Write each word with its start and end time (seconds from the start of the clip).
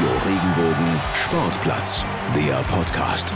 Radio 0.00 0.16
Regenbogen 0.24 1.00
Sportplatz, 1.14 2.04
der 2.34 2.62
Podcast. 2.74 3.30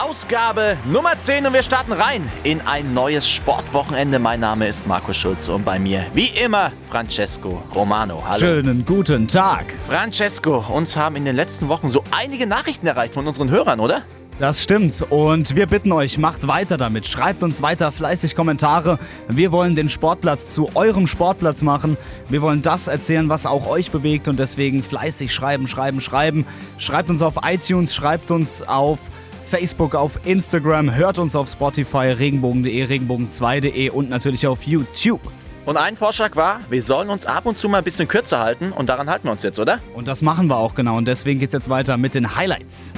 Ausgabe 0.00 0.78
Nummer 0.86 1.20
10 1.20 1.46
und 1.46 1.52
wir 1.52 1.62
starten 1.62 1.92
rein 1.92 2.26
in 2.42 2.62
ein 2.62 2.94
neues 2.94 3.28
Sportwochenende. 3.28 4.18
Mein 4.18 4.40
Name 4.40 4.66
ist 4.66 4.86
Markus 4.86 5.18
Schulze 5.18 5.52
und 5.52 5.66
bei 5.66 5.78
mir, 5.78 6.06
wie 6.14 6.28
immer, 6.42 6.72
Francesco 6.88 7.62
Romano. 7.74 8.22
Hallo. 8.26 8.38
Schönen 8.38 8.86
guten 8.86 9.28
Tag. 9.28 9.74
Francesco, 9.86 10.64
uns 10.70 10.96
haben 10.96 11.16
in 11.16 11.26
den 11.26 11.36
letzten 11.36 11.68
Wochen 11.68 11.90
so 11.90 12.02
einige 12.12 12.46
Nachrichten 12.46 12.86
erreicht 12.86 13.12
von 13.12 13.26
unseren 13.26 13.50
Hörern, 13.50 13.78
oder? 13.78 14.02
Das 14.40 14.62
stimmt 14.62 15.02
und 15.10 15.54
wir 15.54 15.66
bitten 15.66 15.92
euch, 15.92 16.16
macht 16.16 16.48
weiter 16.48 16.78
damit. 16.78 17.06
Schreibt 17.06 17.42
uns 17.42 17.60
weiter 17.60 17.92
fleißig 17.92 18.34
Kommentare. 18.34 18.98
Wir 19.28 19.52
wollen 19.52 19.74
den 19.74 19.90
Sportplatz 19.90 20.48
zu 20.48 20.70
eurem 20.74 21.06
Sportplatz 21.06 21.60
machen. 21.60 21.98
Wir 22.30 22.40
wollen 22.40 22.62
das 22.62 22.88
erzählen, 22.88 23.28
was 23.28 23.44
auch 23.44 23.66
euch 23.66 23.90
bewegt 23.90 24.28
und 24.28 24.38
deswegen 24.38 24.82
fleißig 24.82 25.34
schreiben, 25.34 25.68
schreiben, 25.68 26.00
schreiben. 26.00 26.46
Schreibt 26.78 27.10
uns 27.10 27.20
auf 27.20 27.34
iTunes, 27.44 27.94
schreibt 27.94 28.30
uns 28.30 28.62
auf 28.62 28.98
Facebook, 29.44 29.94
auf 29.94 30.18
Instagram, 30.24 30.94
hört 30.94 31.18
uns 31.18 31.36
auf 31.36 31.50
Spotify, 31.50 32.06
regenbogen.de, 32.18 32.86
regenbogen2.de 32.86 33.90
und 33.90 34.08
natürlich 34.08 34.46
auf 34.46 34.62
YouTube. 34.62 35.20
Und 35.66 35.76
ein 35.76 35.96
Vorschlag 35.96 36.34
war, 36.34 36.60
wir 36.70 36.82
sollen 36.82 37.10
uns 37.10 37.26
ab 37.26 37.44
und 37.44 37.58
zu 37.58 37.68
mal 37.68 37.78
ein 37.78 37.84
bisschen 37.84 38.08
kürzer 38.08 38.38
halten 38.38 38.72
und 38.72 38.88
daran 38.88 39.10
halten 39.10 39.28
wir 39.28 39.32
uns 39.32 39.42
jetzt, 39.42 39.58
oder? 39.58 39.80
Und 39.92 40.08
das 40.08 40.22
machen 40.22 40.46
wir 40.46 40.56
auch 40.56 40.74
genau 40.74 40.96
und 40.96 41.06
deswegen 41.06 41.40
geht 41.40 41.50
es 41.50 41.52
jetzt 41.52 41.68
weiter 41.68 41.98
mit 41.98 42.14
den 42.14 42.36
Highlights. 42.36 42.94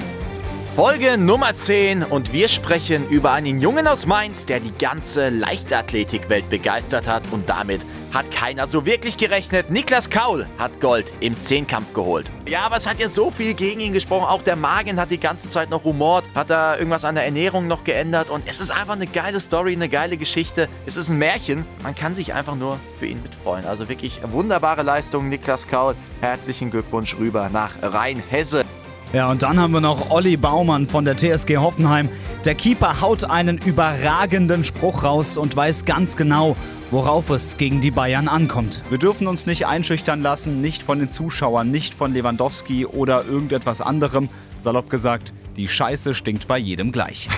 Folge 0.75 1.19
Nummer 1.19 1.55
10 1.55 2.01
und 2.01 2.33
wir 2.33 2.47
sprechen 2.47 3.07
über 3.09 3.31
einen 3.31 3.61
Jungen 3.61 3.85
aus 3.85 4.07
Mainz, 4.07 4.47
der 4.47 4.59
die 4.59 4.73
ganze 4.79 5.29
Leichtathletikwelt 5.29 6.49
begeistert 6.49 7.07
hat 7.07 7.21
und 7.29 7.47
damit 7.47 7.81
hat 8.11 8.31
keiner 8.31 8.65
so 8.65 8.83
wirklich 8.83 9.17
gerechnet. 9.17 9.69
Niklas 9.69 10.09
Kaul 10.09 10.47
hat 10.57 10.81
Gold 10.81 11.13
im 11.19 11.39
Zehnkampf 11.39 11.93
geholt. 11.93 12.31
Ja, 12.47 12.61
aber 12.61 12.77
es 12.77 12.87
hat 12.87 12.99
ja 12.99 13.07
so 13.07 13.29
viel 13.29 13.53
gegen 13.53 13.81
ihn 13.81 13.93
gesprochen. 13.93 14.25
Auch 14.25 14.41
der 14.41 14.55
Magen 14.55 14.99
hat 14.99 15.11
die 15.11 15.19
ganze 15.19 15.47
Zeit 15.47 15.69
noch 15.69 15.85
rumort, 15.85 16.25
hat 16.33 16.49
da 16.49 16.75
irgendwas 16.75 17.05
an 17.05 17.13
der 17.13 17.25
Ernährung 17.25 17.67
noch 17.67 17.83
geändert 17.83 18.31
und 18.31 18.43
es 18.47 18.59
ist 18.59 18.71
einfach 18.71 18.95
eine 18.95 19.05
geile 19.05 19.39
Story, 19.39 19.73
eine 19.73 19.89
geile 19.89 20.17
Geschichte. 20.17 20.67
Es 20.87 20.97
ist 20.97 21.09
ein 21.09 21.19
Märchen. 21.19 21.65
Man 21.83 21.93
kann 21.93 22.15
sich 22.15 22.33
einfach 22.33 22.55
nur 22.55 22.79
für 22.97 23.05
ihn 23.05 23.21
mitfreuen. 23.21 23.65
Also 23.65 23.89
wirklich 23.89 24.21
wunderbare 24.23 24.81
Leistung, 24.81 25.29
Niklas 25.29 25.67
Kaul. 25.67 25.93
Herzlichen 26.21 26.71
Glückwunsch 26.71 27.15
rüber 27.19 27.49
nach 27.51 27.73
Rhein-Hesse. 27.83 28.65
Ja, 29.13 29.29
und 29.29 29.43
dann 29.43 29.59
haben 29.59 29.73
wir 29.73 29.79
noch 29.79 30.09
Olli 30.09 30.37
Baumann 30.37 30.87
von 30.87 31.05
der 31.05 31.15
TSG 31.15 31.57
Hoffenheim. 31.57 32.09
Der 32.45 32.55
Keeper 32.55 32.99
haut 32.99 33.25
einen 33.25 33.59
überragenden 33.59 34.63
Spruch 34.63 35.03
raus 35.03 35.37
und 35.37 35.55
weiß 35.55 35.85
ganz 35.85 36.17
genau, 36.17 36.57
worauf 36.89 37.29
es 37.29 37.57
gegen 37.57 37.79
die 37.79 37.91
Bayern 37.91 38.27
ankommt. 38.27 38.81
Wir 38.89 38.97
dürfen 38.97 39.27
uns 39.27 39.45
nicht 39.45 39.67
einschüchtern 39.67 40.23
lassen, 40.23 40.61
nicht 40.61 40.81
von 40.81 40.97
den 40.97 41.11
Zuschauern, 41.11 41.69
nicht 41.69 41.93
von 41.93 42.11
Lewandowski 42.11 42.87
oder 42.87 43.23
irgendetwas 43.23 43.81
anderem. 43.81 44.29
Salopp 44.59 44.89
gesagt, 44.89 45.31
die 45.57 45.67
Scheiße 45.67 46.15
stinkt 46.15 46.47
bei 46.47 46.57
jedem 46.57 46.91
gleich. 46.91 47.29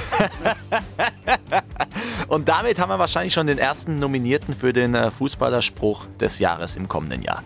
und 2.30 2.48
damit 2.48 2.80
haben 2.80 2.90
wir 2.90 3.00
wahrscheinlich 3.00 3.34
schon 3.34 3.48
den 3.48 3.58
ersten 3.58 4.00
Nominierten 4.00 4.56
für 4.56 4.72
den 4.72 4.96
äh, 4.96 5.12
Fußballerspruch 5.12 6.06
des 6.22 6.40
Jahres 6.40 6.78
im 6.78 6.88
kommenden 6.88 7.22
Jahr. 7.22 7.44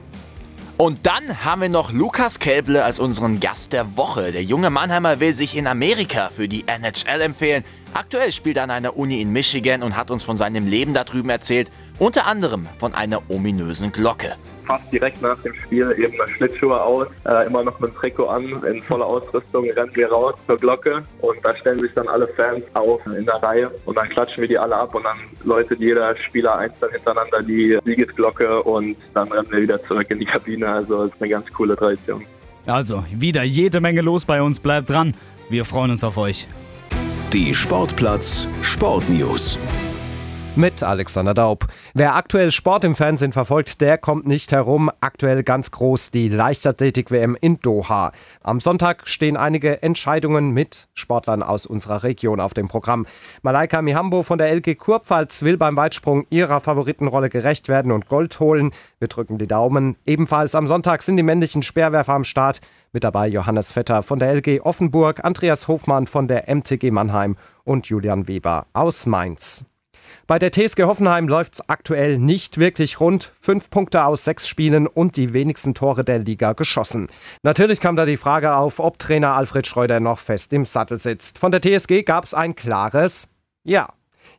Und 0.81 1.05
dann 1.05 1.43
haben 1.43 1.61
wir 1.61 1.67
noch 1.67 1.91
Lukas 1.91 2.39
Kelble 2.39 2.85
als 2.85 2.99
unseren 2.99 3.41
Gast 3.41 3.73
der 3.73 3.97
Woche. 3.97 4.31
Der 4.31 4.43
junge 4.43 4.69
Mannheimer 4.69 5.19
will 5.19 5.35
sich 5.35 5.57
in 5.57 5.67
Amerika 5.67 6.29
für 6.33 6.47
die 6.47 6.69
NHL 6.69 7.19
empfehlen. 7.19 7.65
Aktuell 7.93 8.31
spielt 8.31 8.55
er 8.55 8.63
an 8.63 8.71
einer 8.71 8.95
Uni 8.95 9.19
in 9.19 9.29
Michigan 9.33 9.83
und 9.83 9.97
hat 9.97 10.09
uns 10.09 10.23
von 10.23 10.37
seinem 10.37 10.67
Leben 10.67 10.93
da 10.93 11.03
drüben 11.03 11.29
erzählt, 11.29 11.69
unter 11.97 12.27
anderem 12.27 12.69
von 12.77 12.95
einer 12.95 13.29
ominösen 13.29 13.91
Glocke 13.91 14.37
fast 14.69 14.93
direkt 14.93 15.19
nach 15.23 15.37
dem 15.41 15.53
Spiel 15.55 15.95
eben 15.97 16.15
Schlittschuhe 16.35 16.79
aus, 16.79 17.07
äh, 17.25 17.47
immer 17.47 17.63
noch 17.63 17.79
mit 17.79 17.89
dem 17.89 17.95
Trikot 17.95 18.27
an, 18.27 18.45
in 18.71 18.83
voller 18.83 19.05
Ausrüstung, 19.07 19.67
rennen 19.71 19.91
wir 19.95 20.11
raus 20.11 20.35
zur 20.45 20.57
Glocke 20.57 21.01
und 21.21 21.37
da 21.43 21.55
stellen 21.55 21.81
sich 21.81 21.91
dann 21.95 22.07
alle 22.07 22.27
Fans 22.27 22.63
auf 22.75 23.01
in 23.07 23.25
der 23.25 23.41
Reihe 23.41 23.71
und 23.85 23.97
dann 23.97 24.07
klatschen 24.09 24.41
wir 24.41 24.47
die 24.47 24.59
alle 24.59 24.75
ab 24.75 24.93
und 24.93 25.03
dann 25.03 25.17
läutet 25.43 25.79
jeder 25.79 26.15
Spieler 26.17 26.55
einzeln 26.57 26.91
hintereinander 26.91 27.41
die 27.41 27.79
Siegesglocke 27.83 28.61
und 28.61 28.95
dann 29.15 29.27
rennen 29.31 29.47
wir 29.49 29.61
wieder 29.61 29.81
zurück 29.85 30.05
in 30.09 30.19
die 30.19 30.25
Kabine. 30.25 30.69
Also 30.69 31.05
es 31.05 31.13
ist 31.13 31.21
eine 31.21 31.31
ganz 31.31 31.51
coole 31.51 31.75
Tradition. 31.75 32.23
Also, 32.67 33.03
wieder 33.11 33.41
jede 33.41 33.81
Menge 33.81 34.01
los 34.01 34.25
bei 34.25 34.43
uns. 34.43 34.59
Bleibt 34.59 34.91
dran. 34.91 35.15
Wir 35.49 35.65
freuen 35.65 35.89
uns 35.89 36.03
auf 36.03 36.17
euch. 36.17 36.47
Die 37.33 37.55
Sportplatz 37.55 38.47
Sportnews 38.61 39.57
mit 40.55 40.83
Alexander 40.83 41.33
Daub. 41.33 41.67
Wer 41.93 42.15
aktuell 42.15 42.51
Sport 42.51 42.83
im 42.83 42.95
Fernsehen 42.95 43.31
verfolgt, 43.31 43.81
der 43.81 43.97
kommt 43.97 44.27
nicht 44.27 44.51
herum. 44.51 44.89
Aktuell 44.99 45.43
ganz 45.43 45.71
groß 45.71 46.11
die 46.11 46.29
Leichtathletik-WM 46.29 47.37
in 47.39 47.59
Doha. 47.59 48.11
Am 48.41 48.59
Sonntag 48.59 49.07
stehen 49.07 49.37
einige 49.37 49.81
Entscheidungen 49.81 50.51
mit 50.51 50.87
Sportlern 50.93 51.43
aus 51.43 51.65
unserer 51.65 52.03
Region 52.03 52.39
auf 52.39 52.53
dem 52.53 52.67
Programm. 52.67 53.05
Malaika 53.41 53.81
Mihambo 53.81 54.23
von 54.23 54.37
der 54.37 54.53
LG 54.53 54.75
Kurpfalz 54.75 55.43
will 55.43 55.57
beim 55.57 55.77
Weitsprung 55.77 56.25
ihrer 56.29 56.59
Favoritenrolle 56.59 57.29
gerecht 57.29 57.67
werden 57.69 57.91
und 57.91 58.07
Gold 58.07 58.39
holen. 58.39 58.71
Wir 58.99 59.07
drücken 59.07 59.37
die 59.37 59.47
Daumen. 59.47 59.95
Ebenfalls 60.05 60.55
am 60.55 60.67
Sonntag 60.67 61.03
sind 61.03 61.17
die 61.17 61.23
männlichen 61.23 61.63
Speerwerfer 61.63 62.13
am 62.13 62.23
Start. 62.23 62.59
Mit 62.91 63.03
dabei 63.03 63.27
Johannes 63.27 63.71
Vetter 63.71 64.03
von 64.03 64.19
der 64.19 64.33
LG 64.33 64.61
Offenburg, 64.61 65.23
Andreas 65.23 65.67
Hofmann 65.67 66.07
von 66.07 66.27
der 66.27 66.53
MTG 66.53 66.91
Mannheim 66.91 67.37
und 67.63 67.87
Julian 67.87 68.27
Weber 68.27 68.65
aus 68.73 69.05
Mainz. 69.05 69.65
Bei 70.27 70.39
der 70.39 70.51
TSG 70.51 70.83
Hoffenheim 70.83 71.27
läuft 71.27 71.55
es 71.55 71.69
aktuell 71.69 72.17
nicht 72.17 72.57
wirklich 72.57 72.99
rund. 72.99 73.33
Fünf 73.39 73.69
Punkte 73.69 74.05
aus 74.05 74.25
sechs 74.25 74.47
Spielen 74.47 74.87
und 74.87 75.17
die 75.17 75.33
wenigsten 75.33 75.73
Tore 75.73 76.03
der 76.03 76.19
Liga 76.19 76.53
geschossen. 76.53 77.07
Natürlich 77.43 77.79
kam 77.81 77.95
da 77.95 78.05
die 78.05 78.17
Frage 78.17 78.53
auf, 78.55 78.79
ob 78.79 78.99
Trainer 78.99 79.33
Alfred 79.33 79.67
Schreuder 79.67 79.99
noch 79.99 80.19
fest 80.19 80.53
im 80.53 80.65
Sattel 80.65 80.99
sitzt. 80.99 81.39
Von 81.39 81.51
der 81.51 81.61
TSG 81.61 82.03
gab 82.03 82.25
es 82.25 82.33
ein 82.33 82.55
klares 82.55 83.29
Ja. 83.63 83.89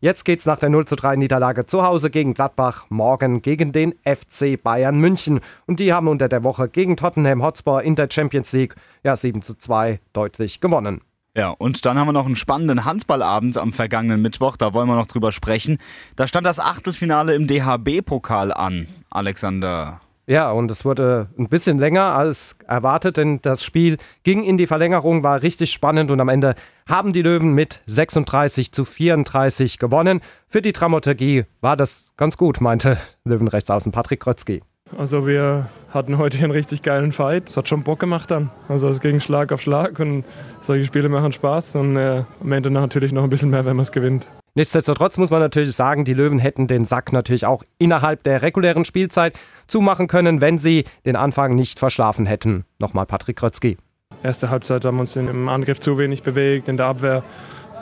Jetzt 0.02 0.24
geht's 0.24 0.46
nach 0.46 0.58
der 0.58 0.70
0 0.70 0.86
zu 0.86 0.96
3 0.96 1.16
Niederlage 1.16 1.66
zu 1.66 1.82
Hause 1.82 2.08
gegen 2.08 2.32
Gladbach, 2.32 2.86
morgen 2.88 3.42
gegen 3.42 3.72
den 3.72 3.94
FC 4.04 4.56
Bayern 4.62 4.98
München. 4.98 5.40
Und 5.66 5.78
die 5.78 5.92
haben 5.92 6.08
unter 6.08 6.30
der 6.30 6.42
Woche 6.42 6.70
gegen 6.70 6.96
Tottenham 6.96 7.42
Hotspur 7.42 7.82
in 7.82 7.96
der 7.96 8.08
Champions 8.10 8.52
League 8.52 8.76
ja 9.04 9.14
7 9.14 9.42
zu 9.42 9.58
2 9.58 10.00
deutlich 10.14 10.62
gewonnen. 10.62 11.02
Ja, 11.36 11.50
und 11.50 11.84
dann 11.86 11.96
haben 11.96 12.08
wir 12.08 12.12
noch 12.12 12.26
einen 12.26 12.36
spannenden 12.36 12.84
Handballabend 12.84 13.56
am 13.56 13.72
vergangenen 13.72 14.20
Mittwoch, 14.20 14.56
da 14.56 14.74
wollen 14.74 14.88
wir 14.88 14.96
noch 14.96 15.06
drüber 15.06 15.30
sprechen. 15.30 15.78
Da 16.16 16.26
stand 16.26 16.44
das 16.44 16.58
Achtelfinale 16.58 17.34
im 17.34 17.46
DHB-Pokal 17.46 18.52
an, 18.52 18.88
Alexander. 19.10 20.00
Ja, 20.26 20.52
und 20.52 20.70
es 20.70 20.84
wurde 20.84 21.28
ein 21.38 21.48
bisschen 21.48 21.78
länger 21.78 22.14
als 22.14 22.56
erwartet, 22.66 23.16
denn 23.16 23.40
das 23.42 23.64
Spiel 23.64 23.98
ging 24.22 24.44
in 24.44 24.56
die 24.56 24.68
Verlängerung, 24.68 25.24
war 25.24 25.42
richtig 25.42 25.72
spannend 25.72 26.10
und 26.10 26.20
am 26.20 26.28
Ende 26.28 26.54
haben 26.88 27.12
die 27.12 27.22
Löwen 27.22 27.52
mit 27.52 27.80
36 27.86 28.70
zu 28.72 28.84
34 28.84 29.78
gewonnen. 29.78 30.20
Für 30.46 30.62
die 30.62 30.72
Dramaturgie 30.72 31.46
war 31.60 31.76
das 31.76 32.12
ganz 32.16 32.36
gut, 32.36 32.60
meinte 32.60 32.96
Löwenrechtsaußen 33.24 33.90
Patrick 33.90 34.20
Krötzky. 34.20 34.62
Also 34.96 35.26
wir 35.26 35.68
hatten 35.90 36.18
heute 36.18 36.38
einen 36.38 36.52
richtig 36.52 36.82
geilen 36.82 37.12
Fight. 37.12 37.48
Es 37.48 37.56
hat 37.56 37.68
schon 37.68 37.82
Bock 37.82 37.98
gemacht 37.98 38.30
dann. 38.30 38.50
Also 38.68 38.88
es 38.88 39.00
ging 39.00 39.20
Schlag 39.20 39.52
auf 39.52 39.60
Schlag 39.60 39.98
und 39.98 40.24
solche 40.62 40.84
Spiele 40.84 41.08
machen 41.08 41.32
Spaß 41.32 41.74
und 41.76 41.96
äh, 41.96 42.24
am 42.40 42.52
Ende 42.52 42.70
natürlich 42.70 43.12
noch 43.12 43.24
ein 43.24 43.30
bisschen 43.30 43.50
mehr, 43.50 43.64
wenn 43.64 43.76
man 43.76 43.82
es 43.82 43.92
gewinnt. 43.92 44.28
Nichtsdestotrotz 44.54 45.16
muss 45.16 45.30
man 45.30 45.40
natürlich 45.40 45.74
sagen, 45.74 46.04
die 46.04 46.14
Löwen 46.14 46.38
hätten 46.38 46.66
den 46.66 46.84
Sack 46.84 47.12
natürlich 47.12 47.46
auch 47.46 47.62
innerhalb 47.78 48.24
der 48.24 48.42
regulären 48.42 48.84
Spielzeit 48.84 49.38
zumachen 49.68 50.08
können, 50.08 50.40
wenn 50.40 50.58
sie 50.58 50.84
den 51.06 51.16
Anfang 51.16 51.54
nicht 51.54 51.78
verschlafen 51.78 52.26
hätten. 52.26 52.64
Nochmal 52.78 53.06
Patrick 53.06 53.36
Krötzky. 53.36 53.76
Erste 54.22 54.50
Halbzeit 54.50 54.84
haben 54.84 54.96
wir 54.96 55.02
uns 55.02 55.16
im 55.16 55.48
Angriff 55.48 55.80
zu 55.80 55.98
wenig 55.98 56.22
bewegt, 56.22 56.68
in 56.68 56.76
der 56.76 56.86
Abwehr 56.86 57.22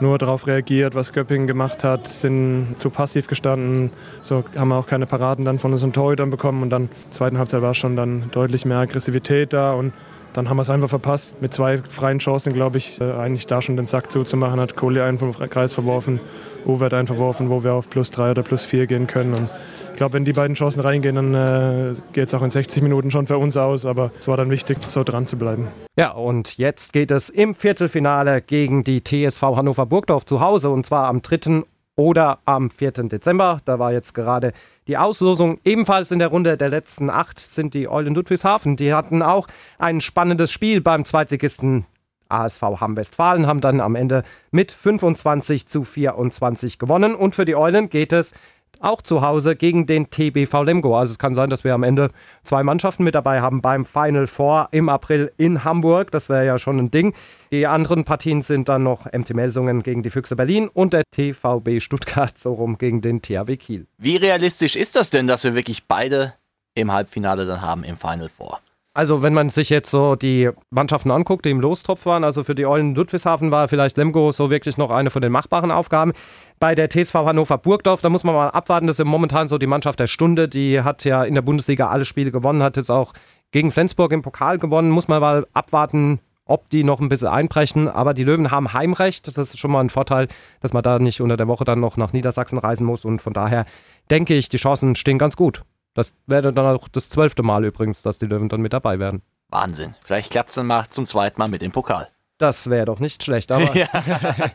nur 0.01 0.17
darauf 0.17 0.47
reagiert, 0.47 0.95
was 0.95 1.13
Göppingen 1.13 1.47
gemacht 1.47 1.83
hat, 1.83 2.07
sind 2.07 2.75
zu 2.79 2.89
passiv 2.89 3.27
gestanden. 3.27 3.91
So 4.21 4.43
haben 4.55 4.69
wir 4.69 4.75
auch 4.75 4.87
keine 4.87 5.05
Paraden 5.05 5.45
dann 5.45 5.59
von 5.59 5.71
unseren 5.71 5.93
Torhütern 5.93 6.29
bekommen. 6.29 6.63
Und 6.63 6.69
dann 6.69 6.83
in 6.83 6.89
der 6.89 7.11
zweiten 7.11 7.37
Halbzeit 7.37 7.61
war 7.61 7.73
schon 7.73 7.95
dann 7.95 8.29
deutlich 8.31 8.65
mehr 8.65 8.77
Aggressivität 8.77 9.53
da. 9.53 9.73
Und 9.73 9.93
dann 10.33 10.49
haben 10.49 10.57
wir 10.57 10.61
es 10.61 10.69
einfach 10.69 10.89
verpasst. 10.89 11.41
Mit 11.41 11.53
zwei 11.53 11.79
freien 11.89 12.19
Chancen, 12.19 12.53
glaube 12.53 12.77
ich, 12.77 13.01
äh, 13.01 13.11
eigentlich 13.13 13.47
da 13.47 13.61
schon 13.61 13.75
den 13.75 13.87
Sack 13.87 14.11
zuzumachen. 14.11 14.59
Hat 14.59 14.75
Kohli 14.75 15.01
einen 15.01 15.17
vom 15.17 15.33
Kreis 15.33 15.73
verworfen, 15.73 16.19
Uwe 16.65 16.85
hat 16.85 16.93
einen 16.93 17.07
verworfen, 17.07 17.49
wo 17.49 17.63
wir 17.63 17.73
auf 17.73 17.89
plus 17.89 18.11
drei 18.11 18.31
oder 18.31 18.43
plus 18.43 18.63
vier 18.63 18.85
gehen 18.87 19.07
können. 19.07 19.33
Und 19.33 19.49
glaube, 19.99 20.13
wenn 20.13 20.25
die 20.25 20.33
beiden 20.33 20.55
Chancen 20.55 20.79
reingehen, 20.79 21.15
dann 21.15 21.33
äh, 21.35 21.93
geht 22.13 22.29
es 22.29 22.33
auch 22.33 22.41
in 22.41 22.49
60 22.49 22.81
Minuten 22.81 23.11
schon 23.11 23.27
für 23.27 23.37
uns 23.37 23.55
aus. 23.55 23.85
Aber 23.85 24.11
es 24.19 24.27
war 24.27 24.37
dann 24.37 24.49
wichtig, 24.49 24.77
so 24.87 25.03
dran 25.03 25.27
zu 25.27 25.37
bleiben. 25.37 25.67
Ja, 25.97 26.11
und 26.11 26.57
jetzt 26.57 26.93
geht 26.93 27.11
es 27.11 27.29
im 27.29 27.53
Viertelfinale 27.53 28.41
gegen 28.41 28.83
die 28.83 29.03
TSV 29.03 29.41
Hannover 29.41 29.85
Burgdorf 29.85 30.25
zu 30.25 30.39
Hause. 30.39 30.69
Und 30.69 30.85
zwar 30.85 31.07
am 31.07 31.21
3. 31.21 31.63
oder 31.95 32.39
am 32.45 32.71
4. 32.71 32.91
Dezember. 32.91 33.59
Da 33.65 33.77
war 33.77 33.91
jetzt 33.91 34.13
gerade 34.13 34.53
die 34.87 34.97
Auslosung. 34.97 35.59
Ebenfalls 35.65 36.11
in 36.11 36.19
der 36.19 36.29
Runde 36.29 36.55
der 36.55 36.69
letzten 36.69 37.09
acht 37.09 37.37
sind 37.37 37.73
die 37.73 37.89
Eulen 37.89 38.15
Ludwigshafen. 38.15 38.77
Die 38.77 38.93
hatten 38.93 39.21
auch 39.21 39.47
ein 39.77 40.01
spannendes 40.01 40.51
Spiel 40.51 40.81
beim 40.81 41.03
Zweitligisten 41.03 41.85
ASV 42.29 42.61
Hamm-Westfalen, 42.61 43.47
haben 43.47 43.59
dann 43.59 43.81
am 43.81 43.95
Ende 43.95 44.23
mit 44.51 44.71
25 44.71 45.67
zu 45.67 45.83
24 45.83 46.79
gewonnen. 46.79 47.15
Und 47.15 47.35
für 47.35 47.45
die 47.45 47.55
Eulen 47.55 47.89
geht 47.89 48.13
es 48.13 48.33
auch 48.79 49.01
zu 49.01 49.21
Hause 49.21 49.55
gegen 49.55 49.85
den 49.85 50.09
TBV 50.09 50.63
Lemgo. 50.63 50.97
Also 50.97 51.11
es 51.11 51.19
kann 51.19 51.35
sein, 51.35 51.49
dass 51.49 51.63
wir 51.63 51.73
am 51.73 51.83
Ende 51.83 52.09
zwei 52.43 52.63
Mannschaften 52.63 53.03
mit 53.03 53.15
dabei 53.15 53.41
haben 53.41 53.61
beim 53.61 53.85
Final 53.85 54.27
Four 54.27 54.69
im 54.71 54.89
April 54.89 55.31
in 55.37 55.63
Hamburg. 55.63 56.11
Das 56.11 56.29
wäre 56.29 56.45
ja 56.45 56.57
schon 56.57 56.77
ein 56.77 56.91
Ding. 56.91 57.13
Die 57.51 57.67
anderen 57.67 58.03
Partien 58.03 58.41
sind 58.41 58.69
dann 58.69 58.83
noch 58.83 59.05
MT 59.05 59.33
Melsungen 59.33 59.83
gegen 59.83 60.03
die 60.03 60.09
Füchse 60.09 60.35
Berlin 60.35 60.69
und 60.69 60.93
der 60.93 61.03
TVB 61.11 61.81
Stuttgart 61.81 62.37
so 62.37 62.53
rum 62.53 62.77
gegen 62.77 63.01
den 63.01 63.21
THW 63.21 63.57
Kiel. 63.57 63.87
Wie 63.97 64.17
realistisch 64.17 64.75
ist 64.75 64.95
das 64.95 65.09
denn, 65.09 65.27
dass 65.27 65.43
wir 65.43 65.55
wirklich 65.55 65.87
beide 65.87 66.33
im 66.75 66.91
Halbfinale 66.91 67.45
dann 67.45 67.61
haben 67.61 67.83
im 67.83 67.97
Final 67.97 68.29
Four? 68.29 68.59
Also 68.93 69.21
wenn 69.21 69.33
man 69.33 69.49
sich 69.49 69.69
jetzt 69.69 69.91
so 69.91 70.15
die 70.15 70.49
Mannschaften 70.71 71.11
anguckt, 71.11 71.45
die 71.45 71.51
im 71.51 71.61
Lostopf 71.61 72.05
waren, 72.05 72.23
also 72.23 72.43
für 72.43 72.55
die 72.55 72.65
Eulen 72.65 72.95
Ludwigshafen 72.95 73.51
war 73.51 73.67
vielleicht 73.67 73.97
Lemgo 73.97 74.31
so 74.31 74.49
wirklich 74.49 74.77
noch 74.77 74.89
eine 74.89 75.11
von 75.11 75.21
den 75.21 75.31
machbaren 75.31 75.71
Aufgaben. 75.71 76.11
Bei 76.59 76.75
der 76.75 76.89
TSV 76.89 77.13
Hannover 77.13 77.59
Burgdorf, 77.59 78.01
da 78.01 78.09
muss 78.09 78.23
man 78.23 78.35
mal 78.35 78.49
abwarten, 78.49 78.87
das 78.87 78.99
ist 78.99 79.05
momentan 79.05 79.47
so 79.47 79.57
die 79.57 79.67
Mannschaft 79.67 79.99
der 79.99 80.07
Stunde, 80.07 80.49
die 80.49 80.81
hat 80.81 81.05
ja 81.05 81.23
in 81.23 81.35
der 81.35 81.43
Bundesliga 81.43 81.87
alle 81.87 82.03
Spiele 82.03 82.31
gewonnen, 82.31 82.63
hat 82.63 82.77
jetzt 82.77 82.89
auch 82.89 83.13
gegen 83.51 83.71
Flensburg 83.71 84.11
im 84.11 84.23
Pokal 84.23 84.57
gewonnen, 84.57 84.89
muss 84.89 85.07
man 85.07 85.21
mal 85.21 85.47
abwarten, 85.53 86.19
ob 86.49 86.69
die 86.69 86.83
noch 86.83 86.99
ein 86.99 87.09
bisschen 87.09 87.27
einbrechen. 87.27 87.87
Aber 87.87 88.13
die 88.13 88.23
Löwen 88.23 88.51
haben 88.51 88.73
Heimrecht. 88.73 89.27
Das 89.27 89.37
ist 89.37 89.59
schon 89.59 89.71
mal 89.71 89.81
ein 89.81 89.89
Vorteil, 89.89 90.27
dass 90.61 90.73
man 90.73 90.83
da 90.83 90.97
nicht 90.97 91.21
unter 91.21 91.37
der 91.37 91.47
Woche 91.47 91.63
dann 91.63 91.79
noch 91.79 91.95
nach 91.95 92.11
Niedersachsen 92.11 92.57
reisen 92.57 92.85
muss. 92.85 93.05
Und 93.05 93.21
von 93.21 93.33
daher 93.33 93.65
denke 94.09 94.33
ich, 94.33 94.49
die 94.49 94.57
Chancen 94.57 94.95
stehen 94.95 95.19
ganz 95.19 95.37
gut. 95.37 95.61
Das 95.93 96.13
wäre 96.27 96.53
dann 96.53 96.65
auch 96.75 96.87
das 96.87 97.09
zwölfte 97.09 97.43
Mal 97.43 97.65
übrigens, 97.65 98.01
dass 98.01 98.19
die 98.19 98.25
Löwen 98.25 98.49
dann 98.49 98.61
mit 98.61 98.73
dabei 98.73 98.99
werden. 98.99 99.21
Wahnsinn. 99.49 99.95
Vielleicht 100.03 100.31
klappt 100.31 100.49
es 100.49 100.55
dann 100.55 100.67
mal 100.67 100.87
zum 100.87 101.05
zweiten 101.05 101.39
Mal 101.39 101.47
mit 101.47 101.61
dem 101.61 101.71
Pokal. 101.71 102.09
Das 102.39 102.69
wäre 102.69 102.85
doch 102.85 102.99
nicht 103.01 103.21
schlecht, 103.21 103.51
aber. 103.51 103.75
ja. 103.75 103.87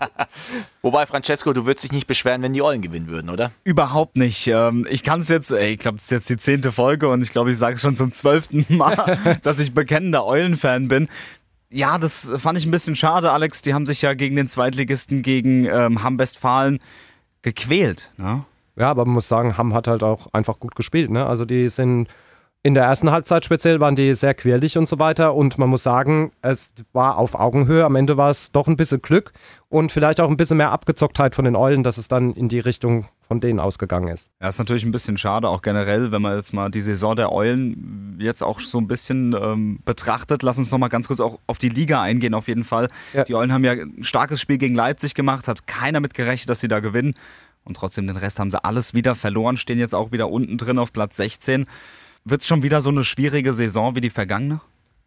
Wobei, 0.83 1.05
Francesco, 1.05 1.53
du 1.53 1.67
würdest 1.67 1.85
dich 1.85 1.93
nicht 1.93 2.07
beschweren, 2.07 2.41
wenn 2.41 2.55
die 2.55 2.63
Eulen 2.63 2.81
gewinnen 2.81 3.09
würden, 3.09 3.29
oder? 3.29 3.53
Überhaupt 3.63 4.17
nicht. 4.17 4.47
Ähm, 4.47 4.87
ich 4.89 5.03
kann 5.03 5.21
es 5.21 5.29
jetzt, 5.29 5.51
ey, 5.51 5.75
ich 5.75 5.81
glaube, 5.81 5.99
es 5.99 6.05
ist 6.05 6.11
jetzt 6.11 6.31
die 6.31 6.39
zehnte 6.39 6.73
Folge 6.73 7.09
und 7.11 7.21
ich 7.23 7.31
glaube, 7.31 7.51
ich 7.51 7.59
sage 7.59 7.75
es 7.75 7.83
schon 7.83 7.95
zum 7.95 8.11
zwölften 8.11 8.65
Mal, 8.75 9.39
dass 9.43 9.59
ich 9.59 9.75
bekennender 9.75 10.25
Eulen-Fan 10.25 10.89
bin. 10.89 11.09
Ja, 11.71 11.99
das 11.99 12.33
fand 12.39 12.57
ich 12.57 12.65
ein 12.65 12.71
bisschen 12.71 12.97
schade, 12.97 13.33
Alex. 13.33 13.61
Die 13.61 13.75
haben 13.75 13.85
sich 13.85 14.01
ja 14.01 14.15
gegen 14.15 14.37
den 14.37 14.49
Zweitligisten, 14.49 15.21
gegen 15.21 15.67
ähm, 15.67 16.03
Hamm-Westfalen 16.03 16.79
gequält. 17.43 18.13
Ne? 18.17 18.47
Ja, 18.77 18.91
aber 18.91 19.05
man 19.05 19.15
muss 19.15 19.29
sagen, 19.29 19.57
Hamm 19.57 19.75
hat 19.75 19.89
halt 19.89 20.03
auch 20.03 20.27
einfach 20.33 20.59
gut 20.59 20.75
gespielt. 20.75 21.11
Ne? 21.11 21.25
Also 21.27 21.45
die 21.45 21.69
sind 21.69 22.09
in 22.67 22.73
der 22.73 22.85
ersten 22.85 23.11
Halbzeit 23.11 23.45
speziell 23.45 23.79
waren 23.79 23.95
die 23.95 24.15
sehr 24.15 24.33
quirlig 24.33 24.79
und 24.79 24.89
so 24.89 24.99
weiter. 24.99 25.35
Und 25.35 25.59
man 25.59 25.69
muss 25.69 25.83
sagen, 25.83 26.33
es 26.41 26.73
war 26.95 27.19
auf 27.19 27.35
Augenhöhe. 27.35 27.85
Am 27.85 27.95
Ende 27.95 28.17
war 28.17 28.31
es 28.31 28.53
doch 28.53 28.67
ein 28.67 28.79
bisschen 28.79 29.03
Glück 29.03 29.33
und 29.69 29.93
vielleicht 29.93 30.19
auch 30.19 30.31
ein 30.31 30.39
bisschen 30.39 30.57
mehr 30.57 30.73
Abgezocktheit 30.73 31.35
von 31.35 31.45
den 31.45 31.57
Eulen, 31.57 31.83
dass 31.83 31.99
es 31.99 32.09
dann 32.09 32.33
in 32.33 32.49
die 32.49 32.61
Richtung 32.61 33.07
von 33.21 33.41
denen 33.41 33.61
ausgegangen 33.61 34.09
ist. 34.09 34.31
Ja, 34.41 34.49
ist 34.49 34.59
natürlich 34.59 34.85
ein 34.85 34.93
bisschen 34.93 35.19
schade, 35.19 35.49
auch 35.49 35.61
generell, 35.61 36.11
wenn 36.11 36.23
man 36.23 36.37
jetzt 36.37 36.55
mal 36.55 36.71
die 36.71 36.81
Saison 36.81 37.17
der 37.17 37.33
Eulen 37.33 38.17
jetzt 38.19 38.43
auch 38.43 38.61
so 38.61 38.79
ein 38.79 38.89
bisschen 38.89 39.35
ähm, 39.39 39.81
betrachtet. 39.85 40.43
Lass 40.43 40.57
uns 40.57 40.71
nochmal 40.71 40.89
ganz 40.89 41.09
kurz 41.09 41.21
auch 41.21 41.39
auf 41.47 41.59
die 41.59 41.69
Liga 41.69 42.01
eingehen, 42.01 42.33
auf 42.33 42.49
jeden 42.49 42.65
Fall. 42.65 42.89
Ja. 43.13 43.25
Die 43.25 43.35
Eulen 43.35 43.53
haben 43.53 43.65
ja 43.65 43.73
ein 43.73 44.05
starkes 44.05 44.41
Spiel 44.41 44.57
gegen 44.57 44.75
Leipzig 44.75 45.15
gemacht, 45.15 45.49
hat 45.49 45.67
keiner 45.67 46.01
mit 46.01 46.15
gerechnet, 46.15 46.49
dass 46.49 46.61
sie 46.61 46.69
da 46.69 46.81
gewinnen. 46.81 47.15
Und 47.65 47.77
trotzdem 47.77 48.07
den 48.07 48.17
Rest 48.17 48.39
haben 48.39 48.51
sie 48.51 48.63
alles 48.63 48.95
wieder 48.95 49.15
verloren, 49.15 49.57
stehen 49.57 49.79
jetzt 49.79 49.95
auch 49.95 50.13
wieder 50.13 50.31
unten 50.31 50.59
drin 50.59 50.79
auf 50.79 50.93
Platz 50.93 51.17
16. 51.17 51.67
Wird 52.25 52.41
es 52.43 52.47
schon 52.47 52.63
wieder 52.63 52.81
so 52.81 52.91
eine 52.91 53.05
schwierige 53.05 53.55
Saison 53.55 53.95
wie 53.95 54.01
die 54.01 54.11
vergangene? 54.11 54.61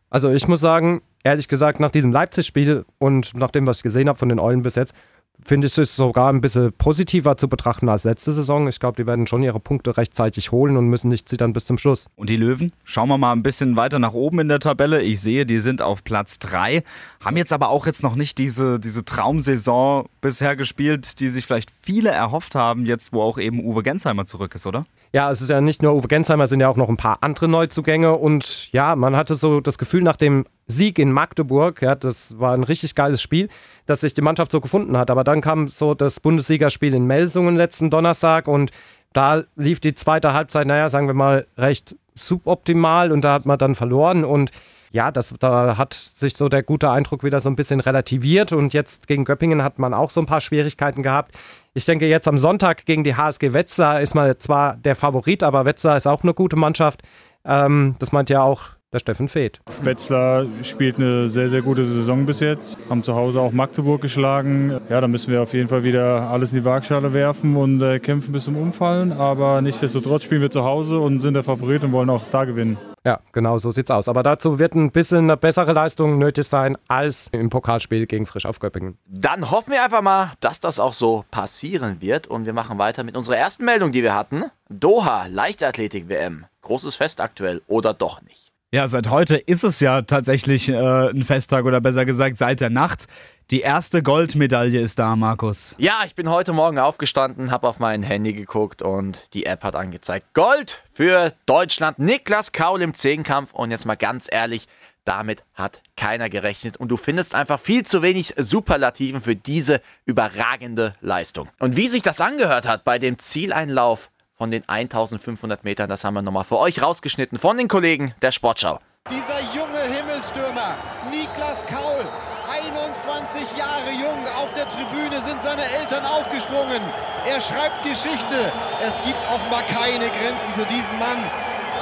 Also 0.09 0.30
ich 0.30 0.48
muss 0.48 0.62
sagen, 0.62 1.01
ehrlich 1.24 1.48
gesagt, 1.48 1.80
nach 1.80 1.92
diesem 1.92 2.12
Leipzig-Spiel 2.12 2.86
und 2.98 3.36
nach 3.36 3.51
dem, 3.51 3.68
was 3.68 3.77
ich 3.77 3.83
gesehen 3.83 4.07
habe 4.07 4.18
von 4.18 4.30
den 4.30 4.39
Eulen 4.39 4.62
bis 4.62 4.75
jetzt, 4.75 4.94
finde 5.43 5.67
ich 5.67 5.77
es 5.77 5.95
sogar 5.95 6.31
ein 6.31 6.41
bisschen 6.41 6.73
positiver 6.73 7.37
zu 7.37 7.47
betrachten 7.47 7.89
als 7.89 8.03
letzte 8.03 8.33
Saison. 8.33 8.67
Ich 8.67 8.79
glaube, 8.79 9.01
die 9.01 9.07
werden 9.07 9.27
schon 9.27 9.43
ihre 9.43 9.59
Punkte 9.59 9.97
rechtzeitig 9.97 10.51
holen 10.51 10.77
und 10.77 10.87
müssen 10.87 11.09
nicht 11.09 11.29
zittern 11.29 11.53
bis 11.53 11.65
zum 11.65 11.77
Schluss. 11.77 12.07
Und 12.15 12.29
die 12.29 12.37
Löwen? 12.37 12.71
Schauen 12.83 13.09
wir 13.09 13.17
mal 13.17 13.31
ein 13.31 13.43
bisschen 13.43 13.75
weiter 13.75 13.99
nach 13.99 14.13
oben 14.13 14.39
in 14.39 14.49
der 14.49 14.59
Tabelle. 14.59 15.01
Ich 15.01 15.21
sehe, 15.21 15.45
die 15.45 15.59
sind 15.59 15.81
auf 15.81 16.03
Platz 16.03 16.39
3, 16.39 16.83
haben 17.23 17.37
jetzt 17.37 17.53
aber 17.53 17.69
auch 17.69 17.85
jetzt 17.85 18.03
noch 18.03 18.15
nicht 18.15 18.37
diese, 18.37 18.79
diese 18.79 19.05
Traumsaison 19.05 20.07
bisher 20.21 20.55
gespielt, 20.55 21.19
die 21.19 21.29
sich 21.29 21.45
vielleicht 21.45 21.71
viele 21.81 22.09
erhofft 22.09 22.55
haben, 22.55 22.85
jetzt 22.85 23.13
wo 23.13 23.21
auch 23.21 23.37
eben 23.37 23.63
Uwe 23.63 23.83
Gensheimer 23.83 24.25
zurück 24.25 24.55
ist, 24.55 24.65
oder? 24.65 24.85
Ja, 25.13 25.31
es 25.31 25.42
ist 25.42 25.50
ja 25.50 25.62
nicht 25.62 25.81
nur 25.81 25.94
Uwe 25.94 26.07
Gensheimer, 26.07 26.44
es 26.44 26.50
sind 26.50 26.59
ja 26.59 26.68
auch 26.68 26.75
noch 26.75 26.89
ein 26.89 26.98
paar 26.98 27.19
andere 27.21 27.48
Neuzugänge 27.48 28.13
und 28.13 28.71
ja, 28.74 28.95
man 28.95 29.15
hatte 29.15 29.36
so 29.36 29.62
das 29.62 29.77
Gefühl 29.77 30.04
nach 30.04 30.18
dem 30.18 30.45
Sieg 30.68 31.00
in 31.00 31.12
Magdeburg, 31.12 31.81
ja, 31.81 31.95
das 31.95 32.39
war 32.39 32.54
ein 32.54 32.63
richtig 32.63 32.94
geiles 32.94 33.21
Spiel, 33.21 33.48
dass 33.86 34.01
sich 34.01 34.13
die 34.13 34.21
Mannschaft 34.21 34.51
so 34.51 34.59
gefunden 34.59 34.98
hat. 34.98 35.09
Aber 35.09 35.24
dann 35.24 35.39
kam 35.39 35.69
so 35.69 35.94
das 35.94 36.19
Bundesligaspiel 36.19 36.94
in 36.94 37.06
Melsungen 37.06 37.56
letzten 37.56 37.89
Donnerstag 37.89 38.48
und 38.48 38.71
da 39.13 39.44
lief 39.56 39.80
die 39.80 39.95
zweite 39.95 40.33
Halbzeit, 40.33 40.68
naja, 40.68 40.89
sagen 40.89 41.07
wir 41.07 41.13
mal, 41.13 41.48
recht 41.57 41.95
suboptimal 42.15 43.12
und 43.12 43.21
da 43.21 43.33
hat 43.33 43.45
man 43.45 43.57
dann 43.57 43.75
verloren 43.75 44.25
und 44.25 44.51
ja, 44.92 45.12
das, 45.12 45.33
da 45.39 45.77
hat 45.77 45.94
sich 45.94 46.36
so 46.36 46.50
der 46.50 46.63
gute 46.63 46.89
Eindruck 46.89 47.24
wieder 47.24 47.39
so 47.39 47.50
ein 47.50 47.56
bisschen 47.56 47.80
relativiert 47.80 48.54
und 48.54 48.74
jetzt 48.74 49.07
gegen 49.07 49.25
Göppingen 49.25 49.63
hat 49.63 49.80
man 49.80 49.94
auch 49.94 50.09
so 50.09 50.21
ein 50.21 50.25
paar 50.25 50.42
Schwierigkeiten 50.42 51.04
gehabt. 51.04 51.38
Ich 51.77 51.85
denke, 51.85 52.07
jetzt 52.07 52.27
am 52.27 52.39
Sonntag 52.39 52.88
gegen 52.88 53.03
die 53.03 53.13
HSG 53.13 53.53
Wetzlar 53.53 54.01
ist 54.01 54.15
man 54.15 54.39
zwar 54.39 54.77
der 54.77 54.95
Favorit, 54.95 55.44
aber 55.44 55.63
Wetzlar 55.65 55.95
ist 55.95 56.07
auch 56.07 56.24
eine 56.24 56.33
gute 56.33 56.56
Mannschaft. 56.56 57.03
Ähm, 57.45 57.95
das 58.00 58.12
meint 58.12 58.31
ja 58.31 58.41
auch 58.41 58.69
der 58.93 58.99
Steffen 58.99 59.27
Feeth. 59.27 59.59
Wetzlar 59.81 60.45
spielt 60.63 60.97
eine 60.97 61.27
sehr, 61.27 61.49
sehr 61.49 61.61
gute 61.61 61.83
Saison 61.83 62.25
bis 62.25 62.39
jetzt. 62.39 62.79
Haben 62.89 63.03
zu 63.03 63.15
Hause 63.15 63.41
auch 63.41 63.51
Magdeburg 63.51 64.01
geschlagen. 64.01 64.79
Ja, 64.89 65.01
da 65.01 65.07
müssen 65.07 65.31
wir 65.31 65.41
auf 65.41 65.53
jeden 65.53 65.67
Fall 65.67 65.83
wieder 65.83 66.29
alles 66.29 66.51
in 66.51 66.59
die 66.59 66.65
Waagschale 66.65 67.13
werfen 67.13 67.57
und 67.57 67.81
äh, 67.81 67.99
kämpfen 67.99 68.31
bis 68.31 68.45
zum 68.45 68.55
Umfallen. 68.55 69.11
Aber 69.11 69.61
nichtsdestotrotz 69.61 70.23
spielen 70.23 70.41
wir 70.41 70.49
zu 70.49 70.63
Hause 70.63 70.99
und 70.99 71.19
sind 71.19 71.33
der 71.33 71.43
Favorit 71.43 71.83
und 71.83 71.91
wollen 71.91 72.09
auch 72.09 72.23
da 72.31 72.45
gewinnen. 72.45 72.77
Ja, 73.05 73.19
genau 73.31 73.57
so 73.57 73.71
sieht's 73.71 73.91
aus. 73.91 74.07
Aber 74.07 74.23
dazu 74.23 74.57
wird 74.57 74.73
ein 74.73 74.91
bisschen 74.91 75.19
eine 75.19 75.37
bessere 75.37 75.73
Leistung 75.73 76.17
nötig 76.17 76.47
sein 76.47 76.77
als 76.87 77.27
im 77.31 77.49
Pokalspiel 77.49 78.05
gegen 78.05 78.25
Frisch 78.25 78.45
auf 78.45 78.59
Göppingen. 78.59 78.97
Dann 79.05 79.51
hoffen 79.51 79.71
wir 79.71 79.83
einfach 79.83 80.01
mal, 80.01 80.31
dass 80.39 80.59
das 80.59 80.79
auch 80.79 80.93
so 80.93 81.25
passieren 81.29 82.01
wird. 82.01 82.27
Und 82.27 82.45
wir 82.45 82.53
machen 82.53 82.77
weiter 82.79 83.03
mit 83.03 83.17
unserer 83.17 83.37
ersten 83.37 83.65
Meldung, 83.65 83.91
die 83.91 84.03
wir 84.03 84.15
hatten. 84.15 84.43
Doha, 84.69 85.25
Leichtathletik-WM. 85.27 86.45
Großes 86.61 86.95
Fest 86.95 87.21
aktuell 87.21 87.61
oder 87.67 87.93
doch 87.93 88.21
nicht? 88.21 88.46
Ja, 88.73 88.85
seit 88.85 89.09
heute 89.09 89.37
ist 89.37 89.63
es 89.63 89.79
ja 89.79 90.01
tatsächlich 90.01 90.67
äh, 90.67 90.75
ein 90.75 91.23
Festtag 91.23 91.63
oder 91.63 91.79
besser 91.79 92.03
gesagt 92.03 92.37
seit 92.37 92.59
der 92.59 92.69
Nacht. 92.69 93.07
Die 93.49 93.61
erste 93.61 94.03
Goldmedaille 94.03 94.81
ist 94.81 94.99
da, 94.99 95.15
Markus. 95.15 95.73
Ja, 95.77 96.01
ich 96.05 96.15
bin 96.15 96.29
heute 96.29 96.51
Morgen 96.51 96.77
aufgestanden, 96.77 97.49
habe 97.49 97.65
auf 97.69 97.79
mein 97.79 98.03
Handy 98.03 98.33
geguckt 98.33 98.81
und 98.81 99.33
die 99.33 99.45
App 99.45 99.63
hat 99.63 99.77
angezeigt 99.77 100.33
Gold 100.33 100.83
für 100.91 101.31
Deutschland. 101.45 101.97
Niklas 101.97 102.51
Kaul 102.51 102.81
im 102.81 102.93
Zehnkampf 102.93 103.53
und 103.53 103.71
jetzt 103.71 103.85
mal 103.85 103.95
ganz 103.95 104.27
ehrlich, 104.29 104.67
damit 105.05 105.45
hat 105.53 105.81
keiner 105.95 106.29
gerechnet 106.29 106.75
und 106.75 106.89
du 106.89 106.97
findest 106.97 107.35
einfach 107.35 107.61
viel 107.61 107.85
zu 107.85 108.01
wenig 108.01 108.33
Superlativen 108.35 109.21
für 109.21 109.37
diese 109.37 109.80
überragende 110.03 110.92
Leistung. 110.99 111.47
Und 111.59 111.77
wie 111.77 111.87
sich 111.87 112.01
das 112.01 112.19
angehört 112.19 112.68
hat 112.68 112.83
bei 112.83 112.99
dem 112.99 113.18
Zieleinlauf 113.18 114.09
von 114.37 114.51
den 114.51 114.63
1500 114.67 115.63
Metern. 115.63 115.89
Das 115.89 116.03
haben 116.03 116.13
wir 116.13 116.21
nochmal 116.21 116.44
für 116.44 116.59
euch 116.59 116.81
rausgeschnitten 116.81 117.39
von 117.39 117.57
den 117.57 117.67
Kollegen 117.67 118.13
der 118.21 118.31
Sportschau. 118.31 118.79
Dieser 119.09 119.39
junge 119.56 119.79
Himmelstürmer, 119.79 120.75
Niklas 121.09 121.65
Kaul, 121.65 122.06
21 122.47 123.57
Jahre 123.57 123.91
jung, 123.95 124.19
auf 124.35 124.51
der 124.53 124.67
Tribüne 124.67 125.19
sind 125.21 125.41
seine 125.41 125.63
Eltern 125.79 126.06
aufgesprungen. 126.06 126.81
Er 127.25 127.39
schreibt 127.39 127.83
Geschichte. 127.83 128.51
Es 128.85 129.01
gibt 129.03 129.19
offenbar 129.33 129.63
keine 129.63 130.07
Grenzen 130.09 130.51
für 130.56 130.65
diesen 130.65 130.99
Mann. 130.99 131.23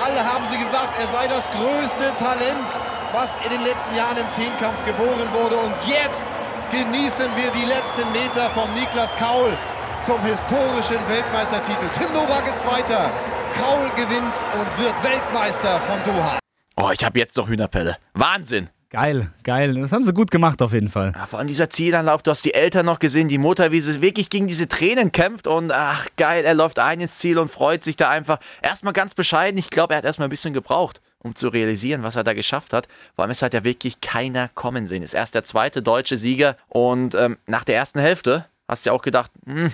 Alle 0.03 0.23
haben 0.23 0.45
sie 0.51 0.57
gesagt, 0.57 0.99
er 0.99 1.07
sei 1.07 1.27
das 1.27 1.49
größte 1.49 2.13
Talent, 2.15 2.69
was 3.11 3.35
in 3.43 3.49
den 3.49 3.61
letzten 3.61 3.95
Jahren 3.95 4.17
im 4.17 4.29
Zehnkampf 4.29 4.83
geboren 4.85 5.27
wurde. 5.33 5.57
Und 5.57 5.75
jetzt 5.87 6.27
genießen 6.69 7.29
wir 7.35 7.49
die 7.51 7.65
letzten 7.65 8.05
Meter 8.11 8.49
von 8.51 8.71
Niklas 8.73 9.15
Kaul 9.15 9.57
zum 10.05 10.21
historischen 10.21 10.99
Weltmeistertitel. 11.09 11.89
Tim 11.91 12.13
Nowak 12.13 12.45
ist 12.45 12.61
Zweiter. 12.61 13.11
Kraul 13.53 13.89
gewinnt 13.95 14.35
und 14.53 14.83
wird 14.83 14.93
Weltmeister 15.03 15.81
von 15.81 16.03
Doha. 16.03 16.37
Oh, 16.77 16.91
ich 16.93 17.03
habe 17.03 17.17
jetzt 17.17 17.35
noch 17.37 17.47
Hühnerpelle. 17.47 17.97
Wahnsinn. 18.13 18.69
Geil, 18.91 19.31
geil. 19.43 19.73
Das 19.73 19.91
haben 19.91 20.03
sie 20.03 20.13
gut 20.13 20.29
gemacht 20.29 20.61
auf 20.61 20.73
jeden 20.73 20.89
Fall. 20.89 21.11
Ja, 21.15 21.25
vor 21.25 21.39
allem 21.39 21.47
dieser 21.47 21.71
Zielanlauf, 21.71 22.21
du 22.21 22.29
hast 22.29 22.45
die 22.45 22.53
Eltern 22.53 22.85
noch 22.85 22.99
gesehen, 22.99 23.29
die 23.29 23.39
Mutter, 23.39 23.71
wie 23.71 23.81
sie 23.81 23.99
wirklich 24.03 24.29
gegen 24.29 24.45
diese 24.45 24.67
Tränen 24.67 25.11
kämpft 25.11 25.47
und 25.47 25.71
ach 25.71 26.05
geil, 26.17 26.45
er 26.45 26.53
läuft 26.53 26.77
ein 26.77 26.99
ins 26.99 27.17
Ziel 27.17 27.39
und 27.39 27.49
freut 27.49 27.83
sich 27.83 27.95
da 27.95 28.09
einfach. 28.11 28.37
Erstmal 28.61 28.93
ganz 28.93 29.15
bescheiden, 29.15 29.57
ich 29.57 29.71
glaube, 29.71 29.95
er 29.95 29.97
hat 29.97 30.05
erstmal 30.05 30.27
ein 30.27 30.31
bisschen 30.31 30.53
gebraucht, 30.53 31.01
um 31.17 31.33
zu 31.33 31.47
realisieren, 31.47 32.03
was 32.03 32.15
er 32.15 32.23
da 32.23 32.33
geschafft 32.33 32.73
hat. 32.73 32.87
Vor 33.15 33.23
allem, 33.23 33.31
es 33.31 33.41
hat 33.41 33.55
ja 33.55 33.63
wirklich 33.63 34.01
keiner 34.01 34.49
kommen 34.49 34.85
sehen. 34.85 35.01
Ist 35.01 35.15
erst 35.15 35.33
der 35.33 35.45
zweite 35.45 35.81
deutsche 35.81 36.17
Sieger 36.17 36.57
und 36.69 37.15
ähm, 37.15 37.37
nach 37.47 37.63
der 37.63 37.75
ersten 37.75 37.99
Hälfte 37.99 38.45
hast 38.67 38.85
du 38.85 38.91
ja 38.91 38.93
auch 38.93 39.01
gedacht, 39.01 39.31
hm, 39.45 39.71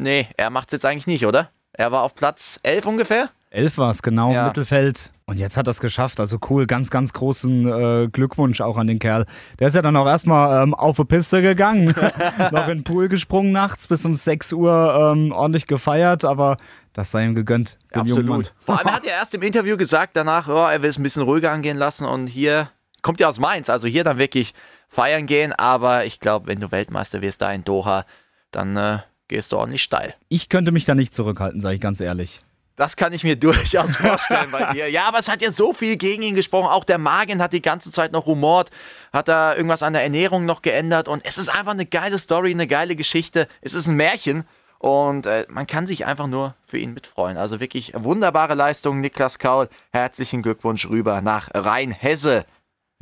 Nee, 0.00 0.26
er 0.36 0.50
macht 0.50 0.68
es 0.68 0.72
jetzt 0.72 0.86
eigentlich 0.86 1.06
nicht, 1.06 1.26
oder? 1.26 1.50
Er 1.72 1.92
war 1.92 2.02
auf 2.02 2.14
Platz 2.14 2.58
11 2.62 2.86
ungefähr? 2.86 3.30
Elf 3.50 3.78
war 3.78 3.90
es, 3.90 4.02
genau, 4.02 4.32
Ja. 4.32 4.46
Mittelfeld. 4.46 5.10
Und 5.26 5.38
jetzt 5.38 5.56
hat 5.56 5.68
er 5.68 5.70
es 5.70 5.80
geschafft. 5.80 6.18
Also 6.18 6.38
cool, 6.48 6.66
ganz, 6.66 6.90
ganz 6.90 7.12
großen 7.12 7.66
äh, 7.66 8.08
Glückwunsch 8.08 8.60
auch 8.60 8.76
an 8.78 8.86
den 8.86 8.98
Kerl. 8.98 9.26
Der 9.58 9.68
ist 9.68 9.76
ja 9.76 9.82
dann 9.82 9.96
auch 9.96 10.06
erstmal 10.06 10.62
ähm, 10.62 10.74
auf 10.74 10.96
die 10.96 11.04
Piste 11.04 11.42
gegangen. 11.42 11.94
Noch 12.50 12.66
in 12.68 12.78
den 12.78 12.84
Pool 12.84 13.08
gesprungen 13.08 13.52
nachts, 13.52 13.86
bis 13.86 14.04
um 14.04 14.14
6 14.14 14.52
Uhr 14.54 15.12
ähm, 15.14 15.30
ordentlich 15.32 15.66
gefeiert, 15.66 16.24
aber 16.24 16.56
das 16.92 17.10
sei 17.10 17.24
ihm 17.24 17.34
gegönnt. 17.34 17.76
Absolut. 17.92 18.54
Vor 18.58 18.78
allem 18.78 18.92
hat 18.92 19.04
er 19.04 19.12
erst 19.12 19.34
im 19.34 19.42
Interview 19.42 19.76
gesagt, 19.76 20.16
danach, 20.16 20.48
oh, 20.48 20.68
er 20.68 20.82
will 20.82 20.90
es 20.90 20.98
ein 20.98 21.02
bisschen 21.04 21.22
ruhiger 21.22 21.52
angehen 21.52 21.76
lassen 21.76 22.06
und 22.06 22.26
hier 22.26 22.70
kommt 23.02 23.20
ja 23.20 23.28
aus 23.28 23.38
Mainz, 23.38 23.70
also 23.70 23.86
hier 23.86 24.02
dann 24.02 24.18
wirklich 24.18 24.54
feiern 24.88 25.26
gehen, 25.26 25.52
aber 25.52 26.04
ich 26.04 26.18
glaube, 26.18 26.48
wenn 26.48 26.58
du 26.60 26.72
Weltmeister 26.72 27.22
wirst 27.22 27.42
da 27.42 27.52
in 27.52 27.62
Doha, 27.64 28.04
dann 28.50 28.76
äh, 28.76 28.98
gehst 29.30 29.52
du 29.52 29.56
ordentlich 29.56 29.82
steil. 29.82 30.14
Ich 30.28 30.50
könnte 30.50 30.72
mich 30.72 30.84
da 30.84 30.94
nicht 30.94 31.14
zurückhalten, 31.14 31.62
sage 31.62 31.76
ich 31.76 31.80
ganz 31.80 32.00
ehrlich. 32.00 32.40
Das 32.76 32.96
kann 32.96 33.12
ich 33.12 33.24
mir 33.24 33.36
durchaus 33.40 33.96
vorstellen 33.96 34.50
bei 34.50 34.72
dir. 34.72 34.90
Ja, 34.90 35.06
aber 35.06 35.18
es 35.18 35.28
hat 35.28 35.40
ja 35.40 35.52
so 35.52 35.72
viel 35.72 35.96
gegen 35.96 36.22
ihn 36.22 36.34
gesprochen. 36.34 36.68
Auch 36.68 36.84
der 36.84 36.98
Magen 36.98 37.40
hat 37.40 37.52
die 37.52 37.62
ganze 37.62 37.90
Zeit 37.90 38.12
noch 38.12 38.26
rumort, 38.26 38.70
hat 39.12 39.28
da 39.28 39.54
irgendwas 39.54 39.82
an 39.82 39.92
der 39.92 40.02
Ernährung 40.02 40.44
noch 40.44 40.62
geändert. 40.62 41.08
Und 41.08 41.24
es 41.24 41.38
ist 41.38 41.48
einfach 41.48 41.72
eine 41.72 41.86
geile 41.86 42.18
Story, 42.18 42.50
eine 42.50 42.66
geile 42.66 42.96
Geschichte. 42.96 43.48
Es 43.60 43.74
ist 43.74 43.86
ein 43.86 43.96
Märchen. 43.96 44.44
Und 44.78 45.26
äh, 45.26 45.44
man 45.50 45.66
kann 45.66 45.86
sich 45.86 46.06
einfach 46.06 46.26
nur 46.26 46.54
für 46.64 46.78
ihn 46.78 46.94
mitfreuen. 46.94 47.36
Also 47.36 47.60
wirklich 47.60 47.92
wunderbare 47.94 48.54
Leistung, 48.54 49.00
Niklas 49.00 49.38
Kaul. 49.38 49.68
Herzlichen 49.92 50.42
Glückwunsch 50.42 50.88
rüber 50.88 51.20
nach 51.20 51.50
Rhein-Hesse. 51.52 52.46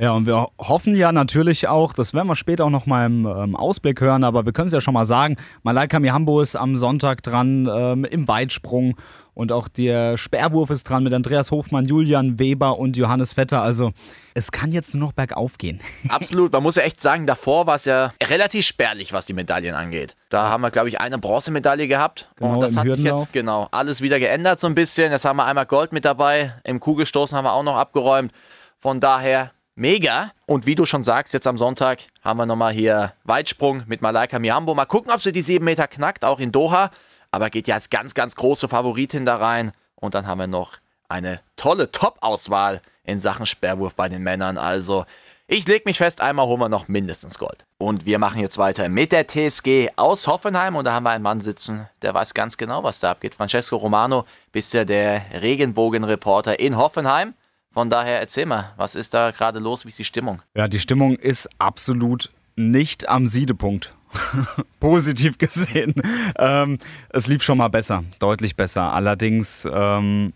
Ja, 0.01 0.13
und 0.13 0.25
wir 0.25 0.47
hoffen 0.57 0.95
ja 0.95 1.11
natürlich 1.11 1.67
auch, 1.67 1.91
das 1.91 2.13
werden 2.13 2.27
wir 2.27 2.37
später 2.37 2.63
auch 2.63 2.69
noch 2.69 2.85
mal 2.85 3.05
im 3.05 3.25
ähm, 3.25 3.53
Ausblick 3.57 3.99
hören, 3.99 4.23
aber 4.23 4.45
wir 4.45 4.53
können 4.53 4.67
es 4.67 4.73
ja 4.73 4.79
schon 4.79 4.93
mal 4.93 5.05
sagen, 5.05 5.35
Malaika 5.63 5.99
Mihambo 5.99 6.39
ist 6.39 6.55
am 6.55 6.77
Sonntag 6.77 7.21
dran 7.21 7.69
ähm, 7.69 8.05
im 8.05 8.25
Weitsprung 8.25 8.95
und 9.33 9.51
auch 9.51 9.67
der 9.67 10.17
Sperrwurf 10.17 10.69
ist 10.69 10.85
dran 10.85 11.03
mit 11.03 11.13
Andreas 11.13 11.51
Hofmann, 11.51 11.83
Julian 11.83 12.39
Weber 12.39 12.79
und 12.79 12.95
Johannes 12.95 13.33
Vetter. 13.33 13.61
Also 13.61 13.91
es 14.33 14.53
kann 14.53 14.71
jetzt 14.71 14.95
nur 14.95 15.07
noch 15.07 15.11
bergauf 15.11 15.57
gehen. 15.57 15.81
Absolut, 16.07 16.53
man 16.53 16.63
muss 16.63 16.77
ja 16.77 16.83
echt 16.83 17.01
sagen, 17.01 17.27
davor 17.27 17.67
war 17.67 17.75
es 17.75 17.83
ja 17.83 18.13
relativ 18.23 18.65
spärlich, 18.65 19.11
was 19.11 19.25
die 19.25 19.33
Medaillen 19.33 19.75
angeht. 19.75 20.15
Da 20.29 20.47
haben 20.47 20.61
wir, 20.61 20.71
glaube 20.71 20.87
ich, 20.87 21.01
eine 21.01 21.17
Bronzemedaille 21.17 21.89
gehabt. 21.89 22.29
Genau, 22.37 22.53
und 22.53 22.61
das 22.61 22.77
hat 22.77 22.83
sich 22.83 22.91
Hürdenlauf. 22.91 23.19
jetzt 23.19 23.33
genau 23.33 23.67
alles 23.71 23.99
wieder 23.99 24.17
geändert 24.19 24.61
so 24.61 24.67
ein 24.67 24.75
bisschen. 24.75 25.11
Jetzt 25.11 25.25
haben 25.25 25.35
wir 25.35 25.45
einmal 25.45 25.65
Gold 25.65 25.91
mit 25.91 26.05
dabei. 26.05 26.53
Im 26.63 26.79
Kugelstoßen 26.79 27.37
haben 27.37 27.43
wir 27.43 27.51
auch 27.51 27.63
noch 27.63 27.75
abgeräumt. 27.75 28.31
Von 28.77 29.01
daher 29.01 29.51
mega. 29.79 30.31
Und 30.45 30.65
wie 30.65 30.75
du 30.75 30.85
schon 30.85 31.03
sagst, 31.03 31.33
jetzt 31.33 31.47
am 31.47 31.57
Sonntag 31.57 31.99
haben 32.21 32.37
wir 32.37 32.45
nochmal 32.45 32.73
hier 32.73 33.13
Weitsprung 33.23 33.83
mit 33.87 34.01
Malaika 34.01 34.37
Mihambo. 34.37 34.75
Mal 34.75 34.85
gucken, 34.85 35.11
ob 35.11 35.21
sie 35.21 35.31
die 35.31 35.41
sieben 35.41 35.65
Meter 35.65 35.87
knackt, 35.87 36.23
auch 36.25 36.39
in 36.39 36.51
Doha. 36.51 36.91
Aber 37.31 37.49
geht 37.49 37.67
ja 37.67 37.75
als 37.75 37.89
ganz, 37.89 38.13
ganz 38.13 38.35
große 38.35 38.67
Favoritin 38.67 39.25
da 39.25 39.37
rein. 39.37 39.71
Und 39.95 40.13
dann 40.13 40.27
haben 40.27 40.39
wir 40.39 40.47
noch 40.47 40.73
eine 41.07 41.39
tolle 41.55 41.91
Top-Auswahl 41.91 42.81
in 43.03 43.19
Sachen 43.19 43.45
Sperrwurf 43.45 43.95
bei 43.95 44.09
den 44.09 44.21
Männern. 44.21 44.57
Also 44.57 45.05
ich 45.47 45.67
leg 45.67 45.85
mich 45.85 45.97
fest, 45.97 46.21
einmal 46.21 46.45
holen 46.45 46.59
wir 46.59 46.69
noch 46.69 46.87
mindestens 46.87 47.39
Gold. 47.39 47.65
Und 47.79 48.05
wir 48.05 48.19
machen 48.19 48.41
jetzt 48.41 48.57
weiter 48.59 48.87
mit 48.89 49.11
der 49.11 49.27
TSG 49.27 49.89
aus 49.95 50.27
Hoffenheim. 50.27 50.75
Und 50.75 50.85
da 50.85 50.93
haben 50.93 51.03
wir 51.03 51.11
einen 51.11 51.23
Mann 51.23 51.41
sitzen, 51.41 51.89
der 52.01 52.13
weiß 52.13 52.33
ganz 52.33 52.57
genau, 52.57 52.83
was 52.83 52.99
da 52.99 53.11
abgeht. 53.11 53.33
Francesco 53.33 53.77
Romano, 53.77 54.25
bist 54.51 54.73
ja 54.73 54.85
der 54.85 55.23
Regenbogenreporter 55.41 56.59
in 56.59 56.77
Hoffenheim. 56.77 57.33
Von 57.71 57.89
daher 57.89 58.19
erzähl 58.19 58.45
mal, 58.45 58.73
was 58.77 58.95
ist 58.95 59.13
da 59.13 59.31
gerade 59.31 59.59
los? 59.59 59.85
Wie 59.85 59.89
ist 59.89 59.99
die 59.99 60.05
Stimmung? 60.05 60.41
Ja, 60.55 60.67
die 60.67 60.79
Stimmung 60.79 61.15
ist 61.15 61.49
absolut 61.59 62.31
nicht 62.55 63.07
am 63.07 63.27
Siedepunkt. 63.27 63.93
Positiv 64.79 65.37
gesehen. 65.37 65.93
Ähm, 66.37 66.79
es 67.09 67.27
lief 67.27 67.43
schon 67.43 67.59
mal 67.59 67.67
besser, 67.67 68.03
deutlich 68.17 68.55
besser. 68.55 68.91
Allerdings 68.91 69.67
ähm, 69.71 70.33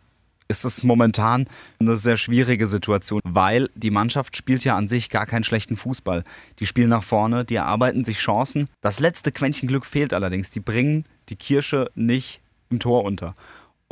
ist 0.47 0.63
es 0.63 0.83
momentan 0.83 1.45
eine 1.79 1.97
sehr 1.97 2.17
schwierige 2.17 2.67
Situation, 2.67 3.21
weil 3.23 3.69
die 3.73 3.89
Mannschaft 3.89 4.37
spielt 4.37 4.63
ja 4.63 4.75
an 4.75 4.87
sich 4.87 5.09
gar 5.09 5.25
keinen 5.25 5.43
schlechten 5.43 5.75
Fußball. 5.75 6.23
Die 6.59 6.67
spielen 6.67 6.89
nach 6.89 7.03
vorne, 7.03 7.45
die 7.45 7.55
erarbeiten 7.55 8.05
sich 8.05 8.19
Chancen. 8.19 8.69
Das 8.81 8.99
letzte 8.99 9.31
Quäntchen 9.31 9.67
Glück 9.67 9.87
fehlt 9.87 10.13
allerdings. 10.13 10.51
Die 10.51 10.59
bringen 10.59 11.05
die 11.29 11.35
Kirsche 11.35 11.89
nicht 11.95 12.41
im 12.69 12.79
Tor 12.79 13.03
unter. 13.03 13.33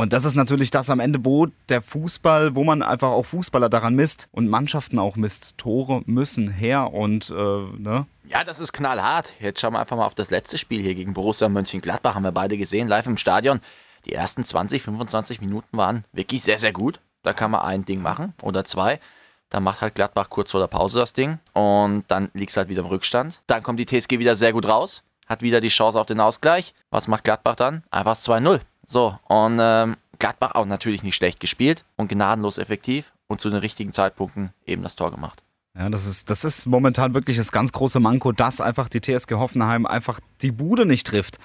Und 0.01 0.13
das 0.13 0.25
ist 0.25 0.33
natürlich 0.33 0.71
das 0.71 0.89
am 0.89 0.99
Ende, 0.99 1.23
wo 1.25 1.45
der 1.69 1.79
Fußball, 1.79 2.55
wo 2.55 2.63
man 2.63 2.81
einfach 2.81 3.09
auch 3.09 3.21
Fußballer 3.21 3.69
daran 3.69 3.93
misst 3.93 4.29
und 4.31 4.49
Mannschaften 4.49 4.97
auch 4.97 5.15
misst. 5.15 5.59
Tore 5.59 6.01
müssen 6.07 6.49
her 6.49 6.91
und 6.91 7.29
äh, 7.29 7.33
ne? 7.33 8.07
Ja, 8.27 8.43
das 8.43 8.59
ist 8.59 8.73
knallhart. 8.73 9.33
Jetzt 9.39 9.61
schauen 9.61 9.73
wir 9.73 9.79
einfach 9.79 9.97
mal 9.97 10.07
auf 10.07 10.15
das 10.15 10.31
letzte 10.31 10.57
Spiel 10.57 10.81
hier 10.81 10.95
gegen 10.95 11.13
Borussia 11.13 11.49
Mönchengladbach. 11.49 12.15
Haben 12.15 12.23
wir 12.23 12.31
beide 12.31 12.57
gesehen, 12.57 12.87
live 12.87 13.05
im 13.05 13.17
Stadion. 13.17 13.61
Die 14.05 14.13
ersten 14.13 14.43
20, 14.43 14.81
25 14.81 15.39
Minuten 15.39 15.77
waren 15.77 16.03
wirklich 16.13 16.41
sehr, 16.41 16.57
sehr 16.57 16.73
gut. 16.73 16.99
Da 17.21 17.33
kann 17.33 17.51
man 17.51 17.61
ein 17.61 17.85
Ding 17.85 18.01
machen 18.01 18.33
oder 18.41 18.65
zwei. 18.65 18.99
Dann 19.51 19.61
macht 19.61 19.81
halt 19.81 19.93
Gladbach 19.93 20.31
kurz 20.31 20.49
vor 20.49 20.61
der 20.61 20.67
Pause 20.67 20.97
das 20.97 21.13
Ding 21.13 21.37
und 21.53 22.05
dann 22.07 22.31
liegt 22.33 22.49
es 22.49 22.57
halt 22.57 22.69
wieder 22.69 22.81
im 22.81 22.87
Rückstand. 22.87 23.39
Dann 23.45 23.61
kommt 23.61 23.79
die 23.79 23.85
TSG 23.85 24.17
wieder 24.17 24.35
sehr 24.35 24.51
gut 24.51 24.67
raus, 24.67 25.03
hat 25.27 25.43
wieder 25.43 25.61
die 25.61 25.69
Chance 25.69 25.99
auf 25.99 26.07
den 26.07 26.19
Ausgleich. 26.19 26.73
Was 26.89 27.07
macht 27.07 27.23
Gladbach 27.23 27.55
dann? 27.55 27.83
Einfach 27.91 28.15
2-0. 28.15 28.61
So, 28.91 29.17
und 29.29 29.57
ähm, 29.61 29.95
Gladbach 30.19 30.51
auch 30.55 30.65
natürlich 30.65 31.01
nicht 31.01 31.15
schlecht 31.15 31.39
gespielt 31.39 31.85
und 31.95 32.09
gnadenlos 32.09 32.57
effektiv 32.57 33.13
und 33.27 33.39
zu 33.39 33.49
den 33.49 33.59
richtigen 33.59 33.93
Zeitpunkten 33.93 34.51
eben 34.65 34.83
das 34.83 34.97
Tor 34.97 35.11
gemacht. 35.11 35.43
Ja, 35.77 35.89
das 35.89 36.05
ist, 36.05 36.29
das 36.29 36.43
ist 36.43 36.65
momentan 36.65 37.13
wirklich 37.13 37.37
das 37.37 37.53
ganz 37.53 37.71
große 37.71 38.01
Manko, 38.01 38.33
dass 38.33 38.59
einfach 38.59 38.89
die 38.89 38.99
TSG 38.99 39.35
Hoffenheim 39.35 39.85
einfach 39.85 40.19
die 40.41 40.51
Bude 40.51 40.85
nicht 40.85 41.07
trifft. 41.07 41.37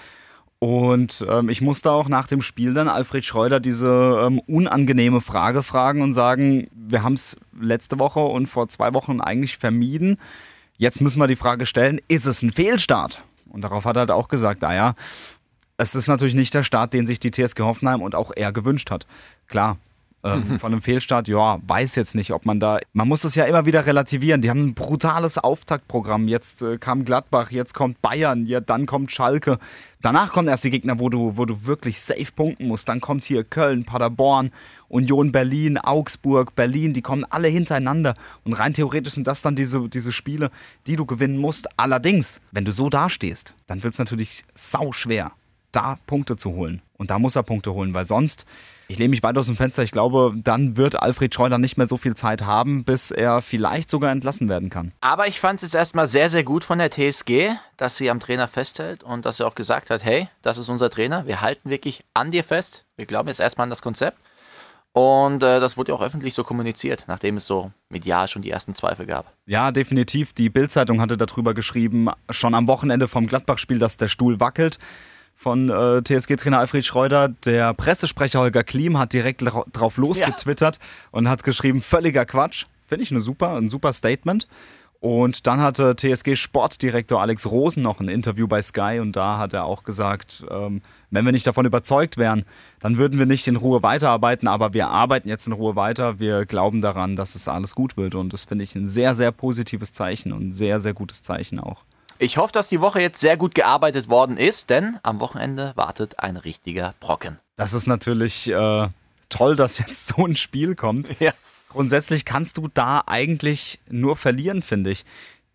Und 0.58 1.24
ähm, 1.28 1.48
ich 1.48 1.60
musste 1.60 1.92
auch 1.92 2.08
nach 2.08 2.26
dem 2.26 2.42
Spiel 2.42 2.74
dann 2.74 2.88
Alfred 2.88 3.24
Schreuder 3.24 3.60
diese 3.60 4.26
ähm, 4.26 4.40
unangenehme 4.48 5.20
Frage 5.20 5.62
fragen 5.62 6.02
und 6.02 6.14
sagen, 6.14 6.66
wir 6.72 7.04
haben 7.04 7.14
es 7.14 7.36
letzte 7.60 8.00
Woche 8.00 8.18
und 8.18 8.48
vor 8.48 8.66
zwei 8.66 8.92
Wochen 8.92 9.20
eigentlich 9.20 9.56
vermieden. 9.56 10.18
Jetzt 10.78 11.00
müssen 11.00 11.20
wir 11.20 11.28
die 11.28 11.36
Frage 11.36 11.64
stellen, 11.64 12.00
ist 12.08 12.26
es 12.26 12.42
ein 12.42 12.50
Fehlstart? 12.50 13.22
Und 13.48 13.62
darauf 13.62 13.84
hat 13.84 13.96
er 13.96 14.00
halt 14.00 14.10
auch 14.10 14.26
gesagt, 14.28 14.62
naja, 14.62 14.94
es 15.78 15.94
ist 15.94 16.08
natürlich 16.08 16.34
nicht 16.34 16.54
der 16.54 16.62
Start, 16.62 16.92
den 16.92 17.06
sich 17.06 17.20
die 17.20 17.30
TSG 17.30 17.60
Hoffenheim 17.60 18.02
und 18.02 18.14
auch 18.14 18.32
er 18.34 18.52
gewünscht 18.52 18.90
hat. 18.90 19.06
Klar, 19.46 19.78
ähm, 20.26 20.58
von 20.58 20.72
einem 20.72 20.82
Fehlstart, 20.82 21.28
ja, 21.28 21.58
weiß 21.66 21.94
jetzt 21.94 22.14
nicht, 22.14 22.32
ob 22.32 22.46
man 22.46 22.60
da. 22.60 22.78
Man 22.92 23.08
muss 23.08 23.24
es 23.24 23.34
ja 23.34 23.44
immer 23.44 23.66
wieder 23.66 23.86
relativieren. 23.86 24.42
Die 24.42 24.50
haben 24.50 24.60
ein 24.60 24.74
brutales 24.74 25.38
Auftaktprogramm. 25.38 26.28
Jetzt 26.28 26.62
äh, 26.62 26.78
kam 26.78 27.04
Gladbach, 27.04 27.50
jetzt 27.50 27.74
kommt 27.74 28.00
Bayern, 28.02 28.46
ja, 28.46 28.60
dann 28.60 28.86
kommt 28.86 29.12
Schalke. 29.12 29.58
Danach 30.02 30.32
kommen 30.32 30.48
erst 30.48 30.64
die 30.64 30.70
Gegner, 30.70 30.98
wo 30.98 31.08
du, 31.08 31.36
wo 31.36 31.44
du 31.44 31.66
wirklich 31.66 32.00
safe 32.00 32.32
punkten 32.34 32.68
musst. 32.68 32.88
Dann 32.88 33.00
kommt 33.00 33.24
hier 33.24 33.44
Köln, 33.44 33.84
Paderborn, 33.84 34.52
Union 34.88 35.32
Berlin, 35.32 35.78
Augsburg, 35.78 36.54
Berlin, 36.54 36.92
die 36.92 37.02
kommen 37.02 37.24
alle 37.24 37.48
hintereinander. 37.48 38.14
Und 38.44 38.52
rein 38.54 38.72
theoretisch 38.72 39.14
sind 39.14 39.26
das 39.26 39.42
dann 39.42 39.56
diese, 39.56 39.88
diese 39.88 40.12
Spiele, 40.12 40.50
die 40.86 40.96
du 40.96 41.06
gewinnen 41.06 41.38
musst. 41.38 41.68
Allerdings, 41.76 42.40
wenn 42.52 42.64
du 42.64 42.72
so 42.72 42.88
dastehst, 42.88 43.54
dann 43.66 43.82
wird 43.82 43.94
es 43.94 43.98
natürlich 43.98 44.44
sau 44.54 44.92
schwer, 44.92 45.32
da 45.76 45.98
Punkte 46.06 46.36
zu 46.36 46.52
holen. 46.52 46.80
Und 46.96 47.10
da 47.10 47.18
muss 47.18 47.36
er 47.36 47.42
Punkte 47.42 47.74
holen, 47.74 47.92
weil 47.92 48.06
sonst, 48.06 48.46
ich 48.88 48.98
lehne 48.98 49.10
mich 49.10 49.22
weit 49.22 49.36
aus 49.36 49.46
dem 49.46 49.56
Fenster, 49.56 49.82
ich 49.82 49.92
glaube, 49.92 50.32
dann 50.34 50.78
wird 50.78 51.02
Alfred 51.02 51.34
Schreuder 51.34 51.58
nicht 51.58 51.76
mehr 51.76 51.86
so 51.86 51.98
viel 51.98 52.14
Zeit 52.14 52.46
haben, 52.46 52.84
bis 52.84 53.10
er 53.10 53.42
vielleicht 53.42 53.90
sogar 53.90 54.10
entlassen 54.10 54.48
werden 54.48 54.70
kann. 54.70 54.92
Aber 55.02 55.26
ich 55.26 55.38
fand 55.38 55.58
es 55.58 55.64
jetzt 55.68 55.74
erstmal 55.74 56.06
sehr, 56.06 56.30
sehr 56.30 56.44
gut 56.44 56.64
von 56.64 56.78
der 56.78 56.90
TSG, 56.90 57.50
dass 57.76 57.98
sie 57.98 58.08
am 58.08 58.20
Trainer 58.20 58.48
festhält 58.48 59.02
und 59.02 59.26
dass 59.26 59.36
sie 59.36 59.46
auch 59.46 59.54
gesagt 59.54 59.90
hat, 59.90 60.02
hey, 60.02 60.28
das 60.40 60.56
ist 60.56 60.70
unser 60.70 60.88
Trainer, 60.88 61.26
wir 61.26 61.42
halten 61.42 61.68
wirklich 61.68 62.04
an 62.14 62.30
dir 62.30 62.42
fest, 62.42 62.86
wir 62.96 63.04
glauben 63.04 63.28
jetzt 63.28 63.40
erstmal 63.40 63.64
an 63.64 63.70
das 63.70 63.82
Konzept. 63.82 64.18
Und 64.92 65.42
äh, 65.42 65.60
das 65.60 65.76
wurde 65.76 65.92
ja 65.92 65.98
auch 65.98 66.02
öffentlich 66.02 66.32
so 66.32 66.42
kommuniziert, 66.42 67.04
nachdem 67.06 67.36
es 67.36 67.46
so 67.46 67.70
medial 67.90 68.28
schon 68.28 68.40
die 68.40 68.50
ersten 68.50 68.74
Zweifel 68.74 69.04
gab. 69.04 69.30
Ja, 69.44 69.70
definitiv. 69.70 70.32
Die 70.32 70.48
Bild-Zeitung 70.48 71.02
hatte 71.02 71.18
darüber 71.18 71.52
geschrieben, 71.52 72.08
schon 72.30 72.54
am 72.54 72.66
Wochenende 72.66 73.06
vom 73.06 73.26
Gladbach-Spiel, 73.26 73.78
dass 73.78 73.98
der 73.98 74.08
Stuhl 74.08 74.40
wackelt. 74.40 74.78
Von 75.36 75.68
äh, 75.68 76.02
TSG-Trainer 76.02 76.58
Alfred 76.58 76.84
Schreuder. 76.84 77.28
Der 77.28 77.74
Pressesprecher 77.74 78.40
Holger 78.40 78.64
Klim 78.64 78.98
hat 78.98 79.12
direkt 79.12 79.44
drauf 79.72 79.96
losgetwittert 79.98 80.78
und 81.10 81.28
hat 81.28 81.44
geschrieben: 81.44 81.82
völliger 81.82 82.24
Quatsch. 82.24 82.64
Finde 82.86 83.02
ich 83.04 83.10
eine 83.10 83.20
super, 83.20 83.56
ein 83.56 83.68
super 83.68 83.92
Statement. 83.92 84.48
Und 85.00 85.46
dann 85.46 85.60
hatte 85.60 85.94
TSG-Sportdirektor 85.94 87.20
Alex 87.20 87.46
Rosen 87.46 87.82
noch 87.82 88.00
ein 88.00 88.08
Interview 88.08 88.48
bei 88.48 88.62
Sky 88.62 88.98
und 89.00 89.14
da 89.14 89.38
hat 89.38 89.52
er 89.52 89.64
auch 89.64 89.84
gesagt, 89.84 90.44
ähm, 90.50 90.80
wenn 91.10 91.24
wir 91.24 91.32
nicht 91.32 91.46
davon 91.46 91.66
überzeugt 91.66 92.16
wären, 92.16 92.44
dann 92.80 92.96
würden 92.96 93.18
wir 93.18 93.26
nicht 93.26 93.46
in 93.46 93.56
Ruhe 93.56 93.82
weiterarbeiten, 93.82 94.48
aber 94.48 94.72
wir 94.72 94.88
arbeiten 94.88 95.28
jetzt 95.28 95.46
in 95.46 95.52
Ruhe 95.52 95.76
weiter. 95.76 96.18
Wir 96.18 96.46
glauben 96.46 96.80
daran, 96.80 97.14
dass 97.14 97.34
es 97.34 97.46
alles 97.46 97.74
gut 97.74 97.96
wird 97.96 98.14
und 98.14 98.32
das 98.32 98.44
finde 98.44 98.64
ich 98.64 98.74
ein 98.74 98.88
sehr, 98.88 99.14
sehr 99.14 99.32
positives 99.32 99.92
Zeichen 99.92 100.32
und 100.32 100.48
ein 100.48 100.52
sehr, 100.52 100.80
sehr 100.80 100.94
gutes 100.94 101.22
Zeichen 101.22 101.60
auch. 101.60 101.84
Ich 102.18 102.38
hoffe, 102.38 102.52
dass 102.52 102.68
die 102.68 102.80
Woche 102.80 103.00
jetzt 103.00 103.20
sehr 103.20 103.36
gut 103.36 103.54
gearbeitet 103.54 104.08
worden 104.08 104.36
ist, 104.36 104.70
denn 104.70 104.98
am 105.02 105.20
Wochenende 105.20 105.72
wartet 105.76 106.18
ein 106.20 106.36
richtiger 106.36 106.94
Brocken. 107.00 107.38
Das 107.56 107.72
ist 107.74 107.86
natürlich 107.86 108.48
äh, 108.48 108.88
toll, 109.28 109.56
dass 109.56 109.78
jetzt 109.78 110.06
so 110.06 110.24
ein 110.24 110.36
Spiel 110.36 110.74
kommt. 110.74 111.20
Ja. 111.20 111.32
Grundsätzlich 111.68 112.24
kannst 112.24 112.56
du 112.56 112.68
da 112.72 113.02
eigentlich 113.06 113.80
nur 113.90 114.16
verlieren, 114.16 114.62
finde 114.62 114.90
ich. 114.90 115.04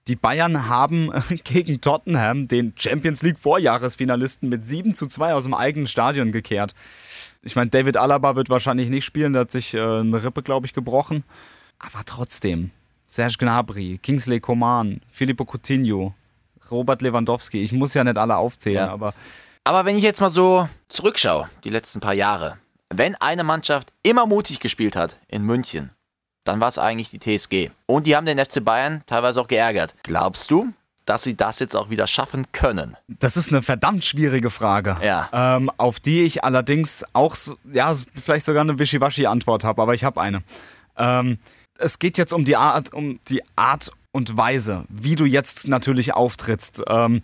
Die 0.07 0.15
Bayern 0.15 0.67
haben 0.67 1.11
gegen 1.43 1.81
Tottenham 1.81 2.47
den 2.47 2.73
Champions 2.75 3.21
League 3.21 3.39
Vorjahresfinalisten 3.39 4.49
mit 4.49 4.65
7 4.65 4.93
zu 4.93 5.07
2 5.07 5.33
aus 5.33 5.45
dem 5.45 5.53
eigenen 5.53 5.87
Stadion 5.87 6.31
gekehrt. 6.31 6.75
Ich 7.41 7.55
meine, 7.55 7.71
David 7.71 7.97
Alaba 7.97 8.35
wird 8.35 8.49
wahrscheinlich 8.49 8.89
nicht 8.89 9.05
spielen, 9.05 9.33
der 9.33 9.41
hat 9.41 9.51
sich 9.51 9.73
äh, 9.73 9.79
eine 9.79 10.23
Rippe, 10.23 10.43
glaube 10.43 10.67
ich, 10.67 10.73
gebrochen. 10.73 11.23
Aber 11.79 12.03
trotzdem, 12.05 12.69
Serge 13.07 13.37
Gnabry, 13.39 13.99
Kingsley 14.01 14.39
Coman, 14.39 15.01
Filippo 15.09 15.45
Coutinho, 15.45 16.13
Robert 16.71 17.01
Lewandowski, 17.01 17.61
ich 17.63 17.71
muss 17.71 17.93
ja 17.93 18.03
nicht 18.03 18.17
alle 18.17 18.37
aufzählen, 18.37 18.87
Ja. 18.87 18.91
aber 18.91 19.13
Aber 19.63 19.85
wenn 19.85 19.95
ich 19.95 20.03
jetzt 20.03 20.21
mal 20.21 20.29
so 20.29 20.67
zurückschaue, 20.87 21.49
die 21.63 21.69
letzten 21.69 21.99
paar 21.99 22.13
Jahre, 22.13 22.57
wenn 22.89 23.15
eine 23.15 23.43
Mannschaft 23.43 23.93
immer 24.03 24.25
mutig 24.25 24.59
gespielt 24.59 24.95
hat 24.95 25.17
in 25.27 25.43
München, 25.43 25.91
dann 26.43 26.59
war 26.59 26.69
es 26.69 26.79
eigentlich 26.79 27.11
die 27.11 27.19
TSG. 27.19 27.69
Und 27.85 28.07
die 28.07 28.15
haben 28.15 28.25
den 28.25 28.39
FC 28.39 28.63
Bayern 28.65 29.03
teilweise 29.05 29.39
auch 29.39 29.47
geärgert. 29.47 29.93
Glaubst 30.03 30.49
du, 30.49 30.73
dass 31.05 31.23
sie 31.23 31.37
das 31.37 31.59
jetzt 31.59 31.75
auch 31.75 31.89
wieder 31.91 32.07
schaffen 32.07 32.45
können? 32.51 32.97
das 33.07 33.37
ist 33.37 33.49
eine 33.51 33.61
verdammt 33.61 34.03
schwierige 34.03 34.49
Frage. 34.49 34.97
Ja. 35.03 35.29
Ähm, 35.31 35.69
auf 35.77 35.99
die 35.99 36.23
ich 36.23 36.43
allerdings 36.43 37.05
auch, 37.13 37.35
ja, 37.71 37.93
vielleicht 38.15 38.45
sogar 38.45 38.61
eine 38.61 38.79
Wischiwaschi-Antwort 38.79 39.63
habe, 39.63 39.81
aber 39.81 39.93
ich 39.93 40.03
habe 40.03 40.19
eine. 40.19 40.41
Ähm, 40.97 41.37
es 41.77 41.99
geht 41.99 42.17
jetzt 42.17 42.33
um 42.33 42.45
die 42.45 42.55
Art, 42.55 42.93
um 42.93 43.19
die 43.29 43.41
Art 43.55 43.91
und 44.11 44.35
Weise, 44.37 44.85
wie 44.89 45.15
du 45.15 45.25
jetzt 45.25 45.67
natürlich 45.67 46.13
auftrittst. 46.13 46.83
Ähm, 46.87 47.21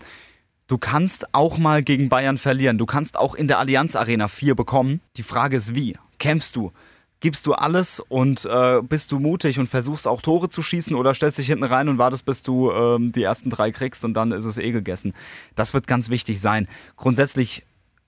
du 0.67 0.77
kannst 0.77 1.34
auch 1.34 1.58
mal 1.58 1.84
gegen 1.84 2.10
Bayern 2.10 2.38
verlieren. 2.38 2.77
Du 2.77 2.86
kannst 2.86 3.17
auch 3.17 3.36
in 3.36 3.48
der 3.48 3.60
Allianz 3.60 3.96
Arena 3.96 4.27
vier 4.27 4.56
bekommen. 4.56 5.01
Die 5.17 5.24
Frage 5.24 5.58
ist, 5.58 5.75
wie? 5.75 5.98
Kämpfst 6.20 6.56
du? 6.56 6.72
Gibst 7.20 7.48
du 7.48 7.53
alles 7.53 8.00
und 8.00 8.46
äh, 8.46 8.79
bist 8.84 9.12
du 9.12 9.20
mutig 9.20 9.58
und 9.58 9.67
versuchst 9.67 10.08
auch 10.08 10.22
Tore 10.22 10.50
zu 10.50 10.62
schießen 10.62 10.96
oder 10.96 11.15
stellst 11.15 11.39
dich 11.39 11.48
hinten 11.48 11.63
rein 11.63 11.89
und 11.89 11.98
wartest, 11.98 12.27
bis 12.27 12.44
du 12.44 12.72
ähm, 12.72 13.12
die 13.12 13.24
ersten 13.24 13.50
drei 13.50 13.72
kriegst 13.72 14.06
und 14.06 14.13
dann 14.13 14.32
ist 14.32 14.46
es 14.46 14.60
eh 14.60 14.72
gegessen. 14.72 15.13
Das 15.56 15.74
wird 15.74 15.88
ganz 15.88 16.10
wichtig 16.10 16.39
sein. 16.39 16.67
Grundsätzlich 16.96 17.65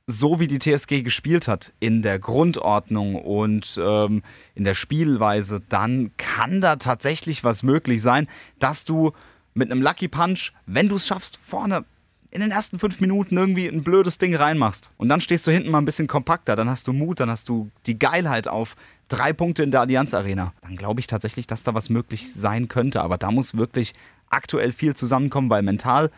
so 0.09 0.39
wie 0.39 0.47
die 0.47 0.59
TSG 0.59 1.03
gespielt 1.03 1.47
hat 1.47 1.71
in 1.79 2.01
der 2.01 2.17
Grundordnung 2.17 3.15
und 3.15 3.79
ähm, 3.81 4.23
in 4.55 4.63
der 4.63 4.73
Spielweise, 4.73 5.61
dann 5.69 6.11
kann 6.17 6.61
da 6.61 6.77
tatsächlich 6.77 7.43
was 7.43 7.61
möglich 7.61 8.01
sein, 8.01 8.27
dass 8.57 8.85
du 8.85 9.11
mit 9.53 9.71
einem 9.71 9.81
Lucky 9.81 10.07
Punch, 10.07 10.51
wenn 10.65 10.89
du 10.89 10.95
es 10.95 11.05
schaffst, 11.05 11.37
vorne 11.37 11.85
in 12.31 12.41
den 12.41 12.51
ersten 12.51 12.77
fünf 12.79 12.99
Minuten 13.01 13.37
irgendwie 13.37 13.67
ein 13.67 13.83
blödes 13.83 14.17
Ding 14.17 14.35
reinmachst. 14.35 14.91
Und 14.97 15.09
dann 15.09 15.21
stehst 15.21 15.45
du 15.47 15.51
hinten 15.51 15.69
mal 15.69 15.79
ein 15.79 15.85
bisschen 15.85 16.07
kompakter, 16.07 16.55
dann 16.55 16.69
hast 16.69 16.87
du 16.87 16.93
Mut, 16.93 17.19
dann 17.19 17.29
hast 17.29 17.49
du 17.49 17.69
die 17.85 17.97
Geilheit 17.97 18.47
auf 18.47 18.75
drei 19.09 19.33
Punkte 19.33 19.63
in 19.63 19.71
der 19.71 19.81
Allianz 19.81 20.13
Arena. 20.13 20.53
Dann 20.61 20.75
glaube 20.75 20.99
ich 20.99 21.07
tatsächlich, 21.07 21.47
dass 21.47 21.63
da 21.63 21.73
was 21.73 21.89
möglich 21.89 22.33
sein 22.33 22.67
könnte. 22.67 23.01
Aber 23.01 23.17
da 23.17 23.31
muss 23.31 23.57
wirklich 23.57 23.93
aktuell 24.29 24.73
viel 24.73 24.95
zusammenkommen, 24.95 25.49
weil 25.49 25.63
mental 25.63 26.11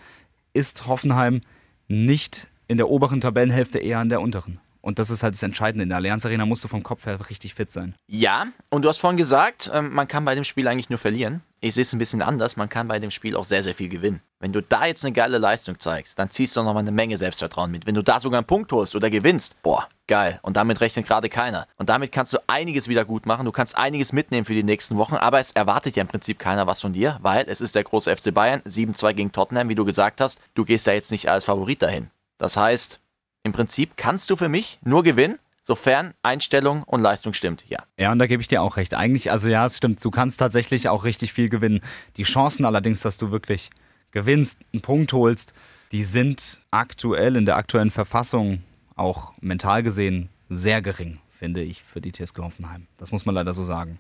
ist 0.54 0.88
Hoffenheim 0.88 1.42
nicht 1.88 2.48
in 2.72 2.78
der 2.78 2.90
oberen 2.90 3.20
Tabellenhälfte, 3.20 3.80
eher 3.80 4.02
in 4.02 4.08
der 4.08 4.22
unteren. 4.22 4.62
Und 4.80 4.98
das 4.98 5.10
ist 5.10 5.24
halt 5.24 5.36
das 5.36 5.44
Entscheidende. 5.44 5.84
In 5.84 5.90
der 5.90 5.98
Allianz 5.98 6.26
Arena 6.26 6.46
musst 6.46 6.64
du 6.64 6.70
vom 6.70 6.84
Kopf 6.84 7.06
her 7.06 7.20
richtig 7.30 7.54
fit 7.54 7.70
sein. 7.70 7.96
Ja, 8.08 8.48
und 8.70 8.84
du 8.84 8.90
hast 8.90 8.98
vorhin 8.98 9.18
gesagt, 9.18 9.70
ähm, 9.74 9.94
man 9.94 10.08
kann 10.08 10.24
bei 10.24 10.36
dem 10.36 10.46
Spiel 10.46 10.68
eigentlich 10.70 10.90
nur 10.90 10.98
verlieren. 10.98 11.42
Ich 11.60 11.76
sehe 11.76 11.84
es 11.84 11.92
ein 11.92 12.00
bisschen 12.00 12.22
anders, 12.22 12.56
man 12.56 12.70
kann 12.70 12.88
bei 12.88 12.98
dem 12.98 13.12
Spiel 13.12 13.36
auch 13.36 13.44
sehr, 13.44 13.62
sehr 13.62 13.76
viel 13.76 13.90
gewinnen. 13.90 14.22
Wenn 14.40 14.54
du 14.54 14.64
da 14.64 14.86
jetzt 14.86 15.06
eine 15.06 15.12
geile 15.12 15.38
Leistung 15.38 15.80
zeigst, 15.80 16.18
dann 16.18 16.32
ziehst 16.32 16.56
du 16.56 16.64
noch 16.64 16.74
mal 16.74 16.80
eine 16.80 16.92
Menge 16.92 17.18
Selbstvertrauen 17.18 17.70
mit. 17.70 17.86
Wenn 17.86 17.94
du 17.94 18.02
da 18.02 18.22
sogar 18.22 18.40
einen 18.40 18.48
Punkt 18.48 18.72
holst 18.72 18.96
oder 18.96 19.12
gewinnst, 19.12 19.62
boah, 19.62 19.88
geil. 20.08 20.40
Und 20.42 20.58
damit 20.58 20.82
rechnet 20.82 21.06
gerade 21.06 21.30
keiner. 21.30 21.68
Und 21.76 21.90
damit 21.90 22.12
kannst 22.12 22.34
du 22.34 22.40
einiges 22.48 22.88
wieder 22.88 23.06
gut 23.06 23.28
machen. 23.28 23.46
Du 23.46 23.52
kannst 23.52 23.78
einiges 23.78 24.14
mitnehmen 24.14 24.46
für 24.46 24.56
die 24.56 24.64
nächsten 24.64 24.98
Wochen, 24.98 25.16
aber 25.16 25.40
es 25.40 25.52
erwartet 25.52 25.98
ja 25.98 26.02
im 26.02 26.08
Prinzip 26.08 26.40
keiner 26.40 26.66
was 26.66 26.82
von 26.82 26.94
dir, 26.94 27.20
weil 27.22 27.46
es 27.48 27.62
ist 27.62 27.76
der 27.76 27.84
große 27.84 28.16
FC 28.16 28.34
Bayern, 28.34 28.62
7-2 28.62 29.14
gegen 29.14 29.32
Tottenham, 29.32 29.70
wie 29.70 29.76
du 29.76 29.86
gesagt 29.86 30.22
hast. 30.22 30.40
Du 30.56 30.66
gehst 30.66 30.88
da 30.88 30.94
jetzt 30.94 31.12
nicht 31.12 31.30
als 31.30 31.46
Favorit 31.46 31.84
dahin. 31.84 32.10
Das 32.42 32.58
heißt, 32.58 33.00
im 33.44 33.52
Prinzip 33.52 33.92
kannst 33.98 34.32
du 34.32 34.36
für 34.36 34.50
mich 34.50 34.80
nur 34.84 35.04
gewinnen, 35.04 35.38
sofern 35.62 36.16
Einstellung 36.24 36.82
und 36.82 37.00
Leistung 37.00 37.34
stimmt. 37.34 37.64
Ja. 37.70 37.78
Ja, 38.00 38.12
und 38.12 38.18
da 38.18 38.26
gebe 38.26 38.42
ich 38.42 38.48
dir 38.48 38.64
auch 38.64 38.78
recht. 38.78 38.96
Eigentlich, 38.96 39.30
also 39.30 39.48
ja, 39.48 39.64
es 39.68 39.78
stimmt, 39.78 40.04
du 40.04 40.10
kannst 40.10 40.40
tatsächlich 40.40 40.90
auch 40.90 41.04
richtig 41.04 41.34
viel 41.34 41.50
gewinnen. 41.50 41.82
Die 42.18 42.24
Chancen 42.24 42.66
allerdings, 42.66 43.02
dass 43.02 43.20
du 43.20 43.30
wirklich 43.30 43.70
gewinnst, 44.10 44.60
einen 44.74 44.82
Punkt 44.82 45.14
holst, 45.14 45.54
die 45.92 46.04
sind 46.04 46.60
aktuell 46.72 47.36
in 47.36 47.46
der 47.46 47.58
aktuellen 47.58 47.92
Verfassung 47.92 48.64
auch 48.96 49.34
mental 49.40 49.84
gesehen 49.84 50.30
sehr 50.50 50.82
gering, 50.82 51.20
finde 51.30 51.62
ich, 51.62 51.84
für 51.84 52.02
die 52.02 52.12
TSG 52.12 52.40
Hoffenheim. 52.40 52.88
Das 52.98 53.12
muss 53.12 53.28
man 53.28 53.36
leider 53.36 53.54
so 53.54 53.64
sagen. 53.64 54.00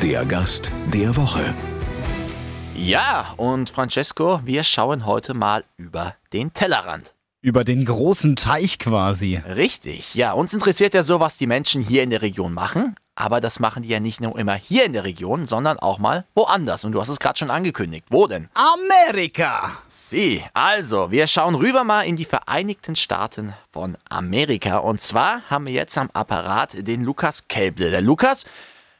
Der 0.00 0.24
Gast 0.24 0.70
der 0.94 1.16
Woche. 1.16 1.52
Ja, 2.76 3.34
und 3.36 3.68
Francesco, 3.68 4.42
wir 4.44 4.62
schauen 4.62 5.06
heute 5.06 5.34
mal 5.34 5.64
über 5.76 6.14
den 6.32 6.52
Tellerrand. 6.52 7.14
Über 7.48 7.64
den 7.64 7.86
großen 7.86 8.36
Teich 8.36 8.78
quasi. 8.78 9.40
Richtig, 9.56 10.14
ja, 10.14 10.32
uns 10.32 10.52
interessiert 10.52 10.92
ja 10.92 11.02
so, 11.02 11.18
was 11.18 11.38
die 11.38 11.46
Menschen 11.46 11.80
hier 11.80 12.02
in 12.02 12.10
der 12.10 12.20
Region 12.20 12.52
machen. 12.52 12.94
Aber 13.14 13.40
das 13.40 13.58
machen 13.58 13.82
die 13.82 13.88
ja 13.88 14.00
nicht 14.00 14.20
nur 14.20 14.38
immer 14.38 14.52
hier 14.52 14.84
in 14.84 14.92
der 14.92 15.04
Region, 15.04 15.46
sondern 15.46 15.78
auch 15.78 15.98
mal 15.98 16.26
woanders. 16.34 16.84
Und 16.84 16.92
du 16.92 17.00
hast 17.00 17.08
es 17.08 17.18
gerade 17.18 17.38
schon 17.38 17.50
angekündigt. 17.50 18.04
Wo 18.10 18.26
denn? 18.26 18.50
Amerika! 18.52 19.78
Sie, 19.88 20.44
also, 20.52 21.10
wir 21.10 21.26
schauen 21.26 21.54
rüber 21.54 21.84
mal 21.84 22.02
in 22.02 22.16
die 22.16 22.26
Vereinigten 22.26 22.96
Staaten 22.96 23.54
von 23.72 23.96
Amerika. 24.10 24.76
Und 24.76 25.00
zwar 25.00 25.40
haben 25.48 25.64
wir 25.64 25.72
jetzt 25.72 25.96
am 25.96 26.10
Apparat 26.12 26.86
den 26.86 27.02
Lukas 27.02 27.48
Kelble. 27.48 27.90
Der 27.90 28.02
Lukas 28.02 28.44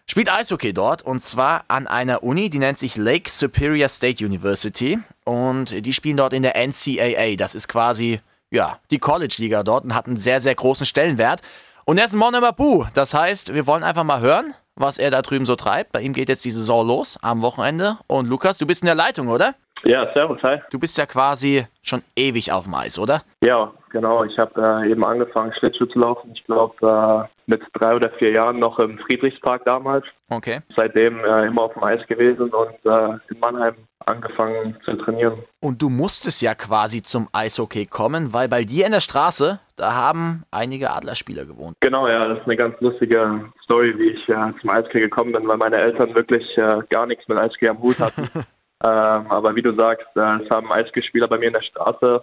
spielt 0.07 0.33
Eishockey 0.33 0.73
dort 0.73 1.03
und 1.03 1.23
zwar 1.23 1.67
an 1.69 1.87
einer 1.87 2.23
Uni, 2.23 2.49
die 2.49 2.61
nennt 2.61 2.79
sich 2.79 2.97
Lake 2.97 3.29
Superior 3.29 3.91
State 3.91 4.25
University. 4.25 4.99
Und 5.25 5.85
die 5.85 5.93
spielen 5.93 6.17
dort 6.17 6.33
in 6.33 6.43
der 6.43 6.57
NCAA. 6.57 7.37
Das 7.37 7.55
ist 7.55 7.69
quasi, 7.69 8.21
ja, 8.51 8.79
die 8.91 8.99
College-Liga 8.99 9.63
dort 9.63 9.85
und 9.85 9.95
hat 9.95 10.07
einen 10.07 10.17
sehr, 10.17 10.41
sehr 10.41 10.55
großen 10.55 10.87
Stellenwert. 10.87 11.43
Und 11.85 11.99
er 11.99 12.05
ist 12.05 12.15
ein 12.15 12.19
Monomabu. 12.19 12.85
Das 12.95 13.15
heißt, 13.15 13.55
wir 13.55 13.67
wollen 13.67 13.83
einfach 13.83 14.05
mal 14.05 14.21
hören, 14.21 14.55
was 14.75 14.99
er 14.99 15.11
da 15.11 15.23
drüben 15.23 15.47
so 15.47 15.57
treibt. 15.57 15.93
Bei 15.93 16.03
ihm 16.03 16.13
geht 16.13 16.29
jetzt 16.29 16.45
die 16.45 16.51
Saison 16.51 16.87
los 16.87 17.19
am 17.23 17.43
Wochenende. 17.43 17.99
Und 18.07 18.27
Lukas, 18.27 18.59
du 18.59 18.67
bist 18.67 18.83
in 18.83 18.87
der 18.87 18.95
Leitung, 18.95 19.29
oder? 19.29 19.55
Ja, 19.85 20.11
servus, 20.15 20.43
hi. 20.43 20.59
Du 20.71 20.79
bist 20.79 20.99
ja 20.99 21.07
quasi 21.07 21.67
schon 21.83 22.03
ewig 22.17 22.53
auf 22.53 22.65
dem 22.65 22.75
Eis, 22.75 22.99
oder? 22.99 23.23
Ja, 23.43 23.73
genau. 23.91 24.25
Ich 24.25 24.37
habe 24.39 24.61
äh, 24.85 24.91
eben 24.91 25.05
angefangen, 25.05 25.53
Schlittschuh 25.59 25.87
zu 25.87 25.99
laufen. 25.99 26.33
Ich 26.35 26.45
glaube, 26.45 27.29
äh, 27.29 27.29
mit 27.47 27.63
drei 27.73 27.95
oder 27.95 28.11
vier 28.19 28.33
Jahren 28.33 28.59
noch 28.59 28.79
im 28.79 28.99
Friedrichspark 28.99 29.65
damals. 29.65 30.05
Okay. 30.29 30.61
Seitdem 30.77 31.25
äh, 31.25 31.47
immer 31.47 31.63
auf 31.63 31.73
dem 31.73 31.83
Eis 31.83 32.07
gewesen 32.07 32.51
und 32.51 32.75
äh, 32.85 33.19
in 33.31 33.41
Mannheim 33.41 33.75
angefangen 34.05 34.77
zu 34.85 34.95
trainieren. 34.97 35.43
Und 35.61 35.81
du 35.81 35.89
musstest 35.89 36.43
ja 36.43 36.55
quasi 36.55 37.03
zum 37.03 37.29
Eishockey 37.33 37.87
kommen, 37.87 38.33
weil 38.33 38.49
bei 38.49 38.65
dir 38.65 38.87
in 38.87 38.93
der 38.93 39.01
Straße, 39.01 39.61
da 39.77 39.95
haben 39.95 40.45
einige 40.51 40.91
Adlerspieler 40.91 41.45
gewohnt. 41.45 41.77
Genau, 41.81 42.09
ja, 42.09 42.29
das 42.29 42.39
ist 42.41 42.45
eine 42.45 42.57
ganz 42.57 42.79
lustige 42.81 43.47
Story, 43.65 43.95
wie 43.99 44.11
ich 44.11 44.29
äh, 44.29 44.53
zum 44.61 44.71
Eishockey 44.71 45.01
gekommen 45.01 45.33
bin, 45.33 45.47
weil 45.49 45.57
meine 45.57 45.77
Eltern 45.77 46.15
wirklich 46.15 46.45
äh, 46.59 46.83
gar 46.91 47.07
nichts 47.07 47.27
mit 47.29 47.39
Eishockey 47.39 47.69
am 47.69 47.81
Hut 47.81 47.99
hatten. 47.99 48.29
ähm, 48.85 49.27
aber 49.31 49.55
wie 49.57 49.63
du 49.63 49.75
sagst, 49.75 50.07
äh, 50.17 50.43
es 50.43 50.51
haben 50.51 50.73
Eishockeyspieler 50.73 51.29
bei 51.29 51.39
mir 51.39 51.49
in 51.49 51.55
der 51.55 51.63
Straße 51.63 52.23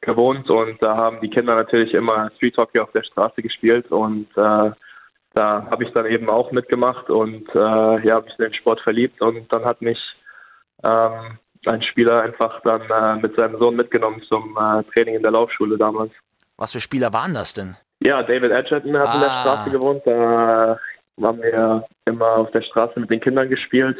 gewohnt 0.00 0.50
und 0.50 0.82
da 0.84 0.96
haben 0.96 1.20
die 1.20 1.30
Kinder 1.30 1.54
natürlich 1.54 1.94
immer 1.94 2.30
Street 2.36 2.56
Hockey 2.56 2.80
auf 2.80 2.90
der 2.92 3.04
Straße 3.04 3.40
gespielt 3.42 3.90
und 3.90 4.26
äh, 4.36 4.70
da 5.34 5.66
habe 5.70 5.84
ich 5.84 5.92
dann 5.92 6.06
eben 6.06 6.28
auch 6.28 6.50
mitgemacht 6.52 7.08
und 7.08 7.48
äh, 7.54 8.06
ja, 8.06 8.14
habe 8.16 8.26
mich 8.26 8.38
in 8.38 8.44
den 8.46 8.54
Sport 8.54 8.80
verliebt 8.80 9.22
und 9.22 9.46
dann 9.52 9.64
hat 9.64 9.80
mich 9.80 9.98
ähm, 10.84 11.38
ein 11.66 11.82
Spieler 11.82 12.22
einfach 12.22 12.60
dann 12.62 12.82
äh, 12.82 13.20
mit 13.20 13.36
seinem 13.36 13.58
Sohn 13.58 13.76
mitgenommen 13.76 14.22
zum 14.28 14.56
äh, 14.58 14.82
Training 14.92 15.14
in 15.14 15.22
der 15.22 15.30
Laufschule 15.30 15.78
damals. 15.78 16.12
Was 16.58 16.72
für 16.72 16.80
Spieler 16.80 17.12
waren 17.12 17.32
das 17.34 17.54
denn? 17.54 17.76
Ja, 18.02 18.22
David 18.22 18.50
Edgerton 18.50 18.98
hat 18.98 19.14
in 19.14 19.20
der 19.20 19.30
Ah. 19.30 19.40
Straße 19.40 19.70
gewohnt. 19.70 20.02
Da 20.04 20.78
haben 21.22 21.40
wir 21.40 21.86
immer 22.06 22.26
auf 22.38 22.50
der 22.50 22.62
Straße 22.62 22.98
mit 22.98 23.10
den 23.10 23.20
Kindern 23.20 23.48
gespielt. 23.48 23.96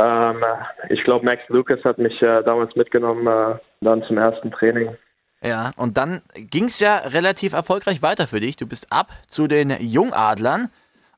Ähm, 0.00 0.42
ich 0.90 1.02
glaube, 1.04 1.24
Max 1.24 1.42
Lucas 1.48 1.82
hat 1.84 1.98
mich 1.98 2.20
äh, 2.22 2.42
damals 2.44 2.74
mitgenommen, 2.76 3.26
äh, 3.26 3.58
dann 3.80 4.02
zum 4.04 4.18
ersten 4.18 4.50
Training. 4.50 4.96
Ja, 5.42 5.70
und 5.76 5.96
dann 5.96 6.22
ging 6.34 6.64
es 6.64 6.80
ja 6.80 6.96
relativ 6.96 7.52
erfolgreich 7.52 8.02
weiter 8.02 8.26
für 8.26 8.40
dich. 8.40 8.56
Du 8.56 8.66
bist 8.66 8.92
ab 8.92 9.08
zu 9.28 9.46
den 9.46 9.70
Jungadlern 9.80 10.68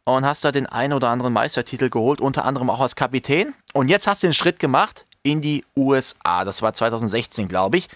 und 0.05 0.27
hast 0.27 0.45
da 0.45 0.53
den 0.53 0.67
einen 0.67 0.93
oder 0.93 1.09
anderen 1.09 1.33
Meistertitel 1.33 1.89
geholt, 1.89 2.21
unter 2.21 2.45
anderem 2.45 2.71
auch 2.71 2.81
als 2.81 2.97
Kapitän. 2.97 3.55
Und 3.73 3.89
jetzt 3.89 4.07
hast 4.07 4.23
du 4.23 4.27
den 4.27 4.35
Schritt 4.35 4.59
gemacht 4.59 5.07
in 5.23 5.41
die 5.41 5.65
USA. 5.77 6.45
Das 6.45 6.63
war 6.63 6.73
2016, 6.73 7.49
glaube 7.49 7.79
ich. 7.79 7.89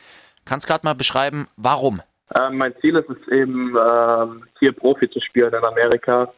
Kannst 0.44 0.66
gerade 0.66 0.84
mal 0.84 0.94
beschreiben, 0.94 1.46
warum? 1.56 2.00
Ähm, 2.38 2.56
mein 2.58 2.74
Ziel 2.80 2.96
ist 2.96 3.08
es 3.08 3.28
eben, 3.28 3.76
ähm, 3.76 4.44
hier 4.58 4.72
Profi 4.72 5.10
zu 5.10 5.20
spielen 5.20 5.52
in 5.52 5.64
Amerika, 5.64 6.32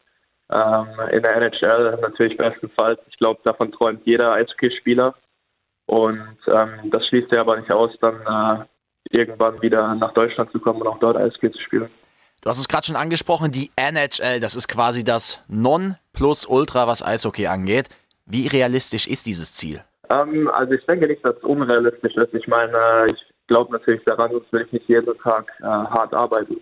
ähm, 0.50 0.88
in 1.12 1.22
der 1.22 1.36
NHL 1.36 1.98
natürlich 2.00 2.36
bestenfalls. 2.36 3.00
Ich 3.08 3.18
glaube, 3.18 3.40
davon 3.44 3.72
träumt 3.72 4.02
jeder 4.04 4.32
Eishockeyspieler. 4.32 5.14
Und 5.86 6.38
ähm, 6.48 6.90
das 6.90 7.06
schließt 7.08 7.32
ja 7.32 7.40
aber 7.40 7.58
nicht 7.58 7.70
aus, 7.70 7.90
dann 8.00 8.20
äh, 8.20 8.64
irgendwann 9.10 9.60
wieder 9.62 9.94
nach 9.94 10.12
Deutschland 10.14 10.50
zu 10.50 10.58
kommen 10.58 10.80
und 10.82 10.88
auch 10.88 10.98
dort 10.98 11.16
Eishockey 11.16 11.52
zu 11.52 11.60
spielen. 11.60 11.90
Du 12.42 12.50
hast 12.50 12.58
es 12.58 12.68
gerade 12.68 12.86
schon 12.86 12.96
angesprochen, 12.96 13.50
die 13.50 13.70
NHL, 13.76 14.40
das 14.40 14.54
ist 14.54 14.68
quasi 14.68 15.04
das 15.04 15.44
Non-Plus-Ultra, 15.48 16.86
was 16.86 17.04
Eishockey 17.04 17.46
angeht. 17.46 17.88
Wie 18.24 18.46
realistisch 18.46 19.06
ist 19.06 19.26
dieses 19.26 19.54
Ziel? 19.54 19.82
Ähm, 20.10 20.48
also 20.52 20.72
ich 20.72 20.84
denke 20.86 21.06
nicht, 21.06 21.24
dass 21.24 21.36
es 21.36 21.44
unrealistisch 21.44 22.14
ist. 22.14 22.34
Ich 22.34 22.46
meine, 22.46 22.72
äh, 22.76 23.10
ich 23.10 23.18
glaube 23.46 23.72
natürlich 23.72 24.02
daran, 24.04 24.30
sonst 24.32 24.52
will 24.52 24.62
ich 24.66 24.72
nicht 24.72 24.88
jeden 24.88 25.16
Tag 25.18 25.52
äh, 25.60 25.64
hart 25.64 26.12
arbeiten. 26.14 26.56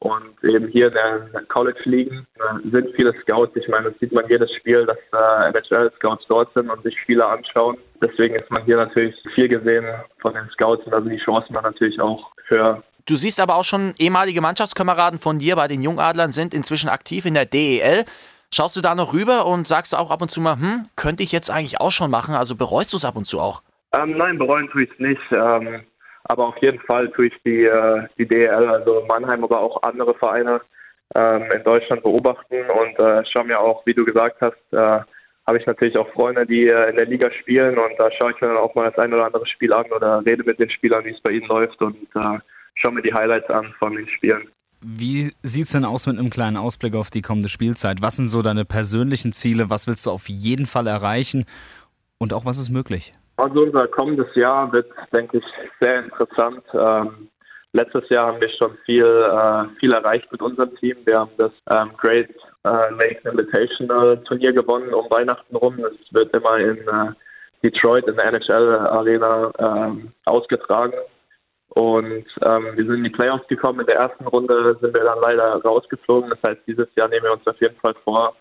Und 0.00 0.44
eben 0.44 0.68
hier 0.68 0.88
in 0.88 0.94
der 0.94 1.42
College-Ligen 1.48 2.26
sind 2.72 2.94
viele 2.94 3.12
Scouts. 3.22 3.56
Ich 3.56 3.66
meine, 3.68 3.90
das 3.90 3.98
sieht 3.98 4.12
man 4.12 4.28
jedes 4.28 4.52
Spiel, 4.54 4.86
dass 4.86 4.98
äh, 5.12 5.48
NHL-Scouts 5.48 6.24
dort 6.28 6.52
sind 6.54 6.70
und 6.70 6.82
sich 6.84 6.96
Spieler 7.00 7.28
anschauen. 7.30 7.78
Deswegen 8.02 8.36
ist 8.36 8.50
man 8.50 8.64
hier 8.64 8.76
natürlich 8.76 9.16
viel 9.34 9.48
gesehen 9.48 9.84
von 10.20 10.34
den 10.34 10.48
Scouts 10.50 10.84
und 10.84 10.92
da 10.92 11.00
sind 11.00 11.10
die 11.10 11.24
Chancen 11.24 11.52
dann 11.52 11.64
natürlich 11.64 12.00
auch 12.00 12.30
höher. 12.46 12.82
Du 13.06 13.16
siehst 13.16 13.40
aber 13.40 13.56
auch 13.56 13.64
schon, 13.64 13.94
ehemalige 13.98 14.40
Mannschaftskameraden 14.40 15.18
von 15.18 15.38
dir 15.38 15.56
bei 15.56 15.66
den 15.66 15.82
Jungadlern 15.82 16.30
sind 16.30 16.54
inzwischen 16.54 16.88
aktiv 16.88 17.24
in 17.24 17.34
der 17.34 17.46
DEL. 17.46 18.04
Schaust 18.52 18.76
du 18.76 18.80
da 18.80 18.94
noch 18.94 19.12
rüber 19.12 19.46
und 19.46 19.66
sagst 19.66 19.96
auch 19.96 20.10
ab 20.10 20.22
und 20.22 20.30
zu 20.30 20.40
mal, 20.40 20.56
hm, 20.56 20.82
könnte 20.94 21.22
ich 21.22 21.32
jetzt 21.32 21.50
eigentlich 21.50 21.80
auch 21.80 21.90
schon 21.90 22.10
machen? 22.10 22.34
Also 22.34 22.54
bereust 22.54 22.92
du 22.92 22.98
es 22.98 23.04
ab 23.04 23.16
und 23.16 23.26
zu 23.26 23.40
auch? 23.40 23.62
Ähm, 23.96 24.16
nein, 24.16 24.38
bereuen 24.38 24.68
tue 24.70 24.84
ich 24.84 24.90
es 24.92 24.98
nicht. 24.98 25.20
Ähm, 25.34 25.82
aber 26.28 26.46
auf 26.46 26.56
jeden 26.58 26.80
Fall 26.80 27.08
tue 27.10 27.26
ich 27.26 27.34
die, 27.44 27.64
äh, 27.64 28.06
die 28.18 28.26
DL, 28.26 28.68
also 28.68 29.04
Mannheim, 29.08 29.44
aber 29.44 29.60
auch 29.60 29.82
andere 29.82 30.14
Vereine 30.14 30.60
ähm, 31.14 31.44
in 31.54 31.64
Deutschland 31.64 32.02
beobachten 32.02 32.56
und 32.70 32.98
äh, 32.98 33.24
schaue 33.32 33.46
mir 33.46 33.58
auch, 33.58 33.84
wie 33.86 33.94
du 33.94 34.04
gesagt 34.04 34.40
hast, 34.40 34.72
äh, 34.72 35.00
habe 35.46 35.58
ich 35.58 35.66
natürlich 35.66 35.96
auch 35.98 36.12
Freunde, 36.12 36.46
die 36.46 36.66
äh, 36.66 36.90
in 36.90 36.96
der 36.96 37.06
Liga 37.06 37.30
spielen 37.32 37.78
und 37.78 37.92
da 37.98 38.10
schaue 38.12 38.32
ich 38.32 38.40
mir 38.40 38.48
dann 38.48 38.58
auch 38.58 38.74
mal 38.74 38.90
das 38.90 39.02
ein 39.02 39.14
oder 39.14 39.24
andere 39.24 39.46
Spiel 39.46 39.72
an 39.72 39.90
oder 39.90 40.22
rede 40.26 40.44
mit 40.44 40.58
den 40.58 40.70
Spielern, 40.70 41.04
wie 41.06 41.12
es 41.12 41.20
bei 41.22 41.32
ihnen 41.32 41.46
läuft 41.46 41.80
und 41.80 41.96
äh, 42.14 42.38
schaue 42.74 42.92
mir 42.92 43.02
die 43.02 43.14
Highlights 43.14 43.48
an 43.48 43.74
von 43.78 43.94
den 43.96 44.08
Spielen. 44.08 44.48
Wie 44.80 45.32
sieht 45.42 45.64
es 45.64 45.72
denn 45.72 45.84
aus 45.84 46.06
mit 46.06 46.18
einem 46.18 46.30
kleinen 46.30 46.56
Ausblick 46.56 46.94
auf 46.94 47.10
die 47.10 47.22
kommende 47.22 47.48
Spielzeit? 47.48 48.00
Was 48.00 48.16
sind 48.16 48.28
so 48.28 48.42
deine 48.42 48.64
persönlichen 48.64 49.32
Ziele? 49.32 49.70
Was 49.70 49.88
willst 49.88 50.06
du 50.06 50.10
auf 50.10 50.28
jeden 50.28 50.66
Fall 50.66 50.86
erreichen? 50.86 51.46
Und 52.18 52.32
auch 52.32 52.44
was 52.44 52.58
ist 52.58 52.68
möglich? 52.68 53.12
Also 53.38 53.62
unser 53.62 53.86
kommendes 53.86 54.34
Jahr 54.34 54.72
wird, 54.72 54.90
denke 55.14 55.38
ich, 55.38 55.44
sehr 55.80 56.00
interessant. 56.00 56.64
Ähm, 56.74 57.28
letztes 57.72 58.08
Jahr 58.08 58.26
haben 58.26 58.40
wir 58.40 58.50
schon 58.50 58.76
viel, 58.84 59.04
äh, 59.04 59.78
viel 59.78 59.92
erreicht 59.92 60.30
mit 60.32 60.42
unserem 60.42 60.74
Team. 60.76 60.96
Wir 61.04 61.20
haben 61.20 61.30
das 61.38 61.52
ähm, 61.72 61.92
Great 61.98 62.30
äh, 62.64 62.90
Lakes 62.90 63.24
Invitational 63.24 64.16
Turnier 64.24 64.52
gewonnen 64.52 64.92
um 64.92 65.08
Weihnachten 65.08 65.54
rum. 65.54 65.78
Es 65.78 66.12
wird 66.12 66.36
immer 66.36 66.58
in 66.58 66.78
äh, 66.78 67.12
Detroit 67.62 68.08
in 68.08 68.16
der 68.16 68.26
NHL 68.26 68.74
Arena 68.74 69.52
ähm, 69.60 70.12
ausgetragen. 70.24 70.98
Und 71.68 72.26
ähm, 72.44 72.66
wir 72.74 72.84
sind 72.86 72.94
in 72.94 73.04
die 73.04 73.10
Playoffs 73.10 73.46
gekommen. 73.46 73.80
In 73.80 73.86
der 73.86 73.98
ersten 73.98 74.26
Runde 74.26 74.76
sind 74.80 74.96
wir 74.96 75.04
dann 75.04 75.20
leider 75.22 75.62
rausgeflogen. 75.62 76.30
Das 76.30 76.40
heißt, 76.44 76.62
dieses 76.66 76.88
Jahr 76.96 77.06
nehmen 77.06 77.26
wir 77.26 77.34
uns 77.34 77.46
auf 77.46 77.60
jeden 77.60 77.76
Fall 77.76 77.94
vor, 78.02 78.34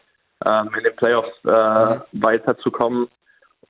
ähm, 0.49 0.71
in 0.75 0.85
den 0.85 0.95
Playoffs 0.95 1.37
äh, 1.43 1.99
weiterzukommen. 2.13 3.07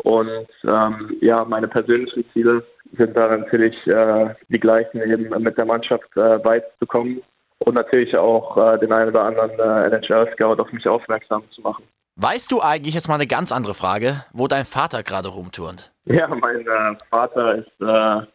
Und 0.04 0.48
ähm, 0.64 1.18
ja, 1.22 1.44
meine 1.46 1.68
persönlichen 1.68 2.26
Ziele 2.32 2.64
sind 2.98 3.18
da 3.18 3.36
natürlich 3.36 3.76
äh, 3.88 4.36
die 4.50 4.60
gleichen, 4.60 5.02
eben 5.02 5.30
mit 5.44 5.58
der 5.58 5.66
Mannschaft 5.66 6.06
äh, 6.16 6.44
weit 6.46 6.66
zu 6.80 6.86
kommen 6.86 7.22
und 7.60 7.76
natürlich 7.76 8.16
auch 8.16 8.58
äh, 8.58 8.78
den 8.80 8.92
einen 8.92 9.10
oder 9.10 9.24
anderen 9.24 9.52
äh, 9.52 9.96
NHL-Scout 9.96 10.62
auf 10.62 10.72
mich 10.72 10.88
aufmerksam 10.88 11.44
zu 11.52 11.62
machen. 11.62 11.84
Weißt 12.16 12.52
du 12.52 12.62
eigentlich 12.62 12.96
jetzt 12.96 13.08
mal 13.08 13.16
eine 13.16 13.28
ganz 13.28 13.52
andere 13.52 13.74
Frage, 13.74 14.24
wo 14.34 14.48
dein 14.48 14.66
Vater 14.66 15.04
gerade 15.04 15.30
rumturnt? 15.30 15.92
Ja, 16.06 16.28
mein 16.28 16.62
äh, 16.62 16.96
Vater 17.10 17.56
ist 17.56 17.82
äh, 17.82 18.26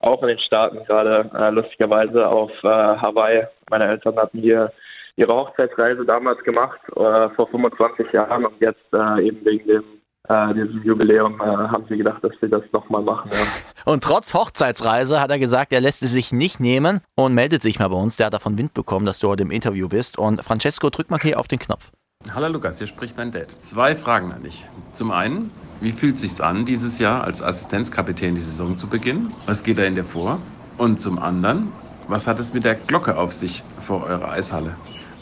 auch 0.00 0.22
in 0.22 0.28
den 0.28 0.38
Staaten 0.40 0.84
gerade 0.84 1.30
äh, 1.34 1.50
lustigerweise 1.50 2.26
auf 2.26 2.50
äh, 2.62 2.68
Hawaii. 2.68 3.46
Meine 3.70 3.88
Eltern 3.88 4.16
hatten 4.16 4.38
hier 4.38 4.72
ihre 5.16 5.34
Hochzeitsreise 5.34 6.04
damals 6.04 6.42
gemacht, 6.44 6.80
äh, 6.96 7.28
vor 7.30 7.48
25 7.50 8.12
Jahren 8.12 8.46
und 8.46 8.60
jetzt 8.60 8.92
äh, 8.92 9.26
eben 9.26 9.44
wegen 9.44 9.66
dem 9.68 9.84
äh, 10.28 10.54
diesem 10.54 10.82
Jubiläum 10.82 11.40
äh, 11.40 11.44
haben 11.44 11.84
sie 11.88 11.96
gedacht, 11.96 12.22
dass 12.22 12.32
sie 12.40 12.48
das 12.48 12.62
nochmal 12.72 13.02
machen. 13.02 13.30
Ja. 13.32 13.38
Und 13.90 14.04
trotz 14.04 14.34
Hochzeitsreise 14.34 15.20
hat 15.20 15.30
er 15.30 15.38
gesagt, 15.38 15.72
er 15.72 15.80
lässt 15.80 16.02
es 16.02 16.12
sich 16.12 16.32
nicht 16.32 16.60
nehmen 16.60 17.00
und 17.14 17.32
meldet 17.32 17.62
sich 17.62 17.78
mal 17.78 17.88
bei 17.88 17.96
uns. 17.96 18.16
Der 18.16 18.26
hat 18.26 18.34
davon 18.34 18.58
Wind 18.58 18.74
bekommen, 18.74 19.06
dass 19.06 19.18
du 19.18 19.28
heute 19.28 19.44
im 19.44 19.50
Interview 19.50 19.88
bist. 19.88 20.18
Und 20.18 20.44
Francesco, 20.44 20.90
drück 20.90 21.10
mal 21.10 21.18
hier 21.20 21.40
auf 21.40 21.48
den 21.48 21.58
Knopf. 21.58 21.90
Hallo 22.34 22.48
Lukas, 22.48 22.76
hier 22.76 22.86
spricht 22.86 23.16
dein 23.16 23.32
Dad. 23.32 23.46
Zwei 23.60 23.96
Fragen 23.96 24.32
an 24.32 24.42
dich. 24.42 24.66
Zum 24.92 25.10
einen, 25.10 25.50
wie 25.80 25.92
fühlt 25.92 26.16
es 26.16 26.20
sich 26.20 26.44
an, 26.44 26.66
dieses 26.66 26.98
Jahr 26.98 27.24
als 27.24 27.40
Assistenzkapitän 27.40 28.34
die 28.34 28.40
Saison 28.42 28.76
zu 28.76 28.88
beginnen? 28.88 29.32
Was 29.46 29.62
geht 29.62 29.78
da 29.78 29.84
in 29.84 29.94
dir 29.94 30.04
vor? 30.04 30.38
Und 30.76 31.00
zum 31.00 31.18
anderen, 31.18 31.72
was 32.08 32.26
hat 32.26 32.38
es 32.38 32.52
mit 32.52 32.64
der 32.64 32.74
Glocke 32.74 33.16
auf 33.16 33.32
sich 33.32 33.62
vor 33.78 34.04
eurer 34.04 34.30
Eishalle? 34.32 34.76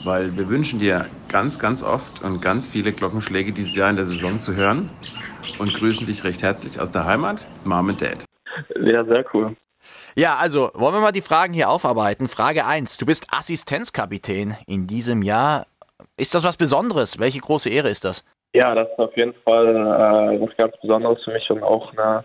Weil 0.06 0.36
wir 0.36 0.48
wünschen 0.48 0.78
dir 0.78 1.06
ganz, 1.28 1.58
ganz 1.58 1.82
oft 1.82 2.22
und 2.22 2.40
ganz 2.40 2.68
viele 2.68 2.92
Glockenschläge 2.92 3.52
dieses 3.52 3.74
Jahr 3.76 3.90
in 3.90 3.96
der 3.96 4.04
Saison 4.04 4.40
zu 4.40 4.54
hören 4.54 4.88
und 5.58 5.74
grüßen 5.74 6.06
dich 6.06 6.24
recht 6.24 6.42
herzlich 6.42 6.80
aus 6.80 6.92
der 6.92 7.04
Heimat, 7.04 7.46
Mom 7.64 7.88
und 7.88 8.00
Dad. 8.00 8.24
Ja, 8.80 9.04
sehr 9.04 9.24
cool. 9.34 9.56
Ja, 10.16 10.36
also 10.36 10.70
wollen 10.74 10.94
wir 10.94 11.00
mal 11.00 11.12
die 11.12 11.20
Fragen 11.20 11.52
hier 11.52 11.68
aufarbeiten. 11.68 12.28
Frage 12.28 12.64
1. 12.64 12.96
Du 12.96 13.04
bist 13.04 13.26
Assistenzkapitän 13.30 14.56
in 14.66 14.86
diesem 14.86 15.22
Jahr. 15.22 15.66
Ist 16.16 16.34
das 16.34 16.44
was 16.44 16.56
Besonderes? 16.56 17.20
Welche 17.20 17.40
große 17.40 17.68
Ehre 17.68 17.88
ist 17.88 18.04
das? 18.04 18.24
Ja, 18.54 18.74
das 18.74 18.88
ist 18.88 18.98
auf 18.98 19.14
jeden 19.16 19.34
Fall 19.44 19.68
äh, 19.68 20.40
was 20.40 20.56
ganz 20.56 20.74
Besonderes 20.80 21.22
für 21.24 21.32
mich 21.32 21.50
und 21.50 21.62
auch 21.62 21.92
eine 21.92 22.24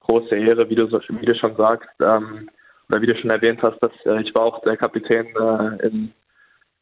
große 0.00 0.36
Ehre, 0.36 0.68
wie 0.68 0.76
du, 0.76 0.88
wie 0.90 1.26
du 1.26 1.34
schon 1.34 1.56
sagst. 1.56 1.88
Ähm, 2.00 2.48
oder 2.88 3.00
wie 3.00 3.06
du 3.06 3.16
schon 3.16 3.30
erwähnt 3.30 3.62
hast, 3.62 3.78
dass 3.80 3.92
äh, 4.04 4.20
ich 4.20 4.34
war 4.34 4.44
auch 4.44 4.60
der 4.62 4.76
Kapitän 4.76 5.26
äh, 5.26 5.86
in 5.86 6.12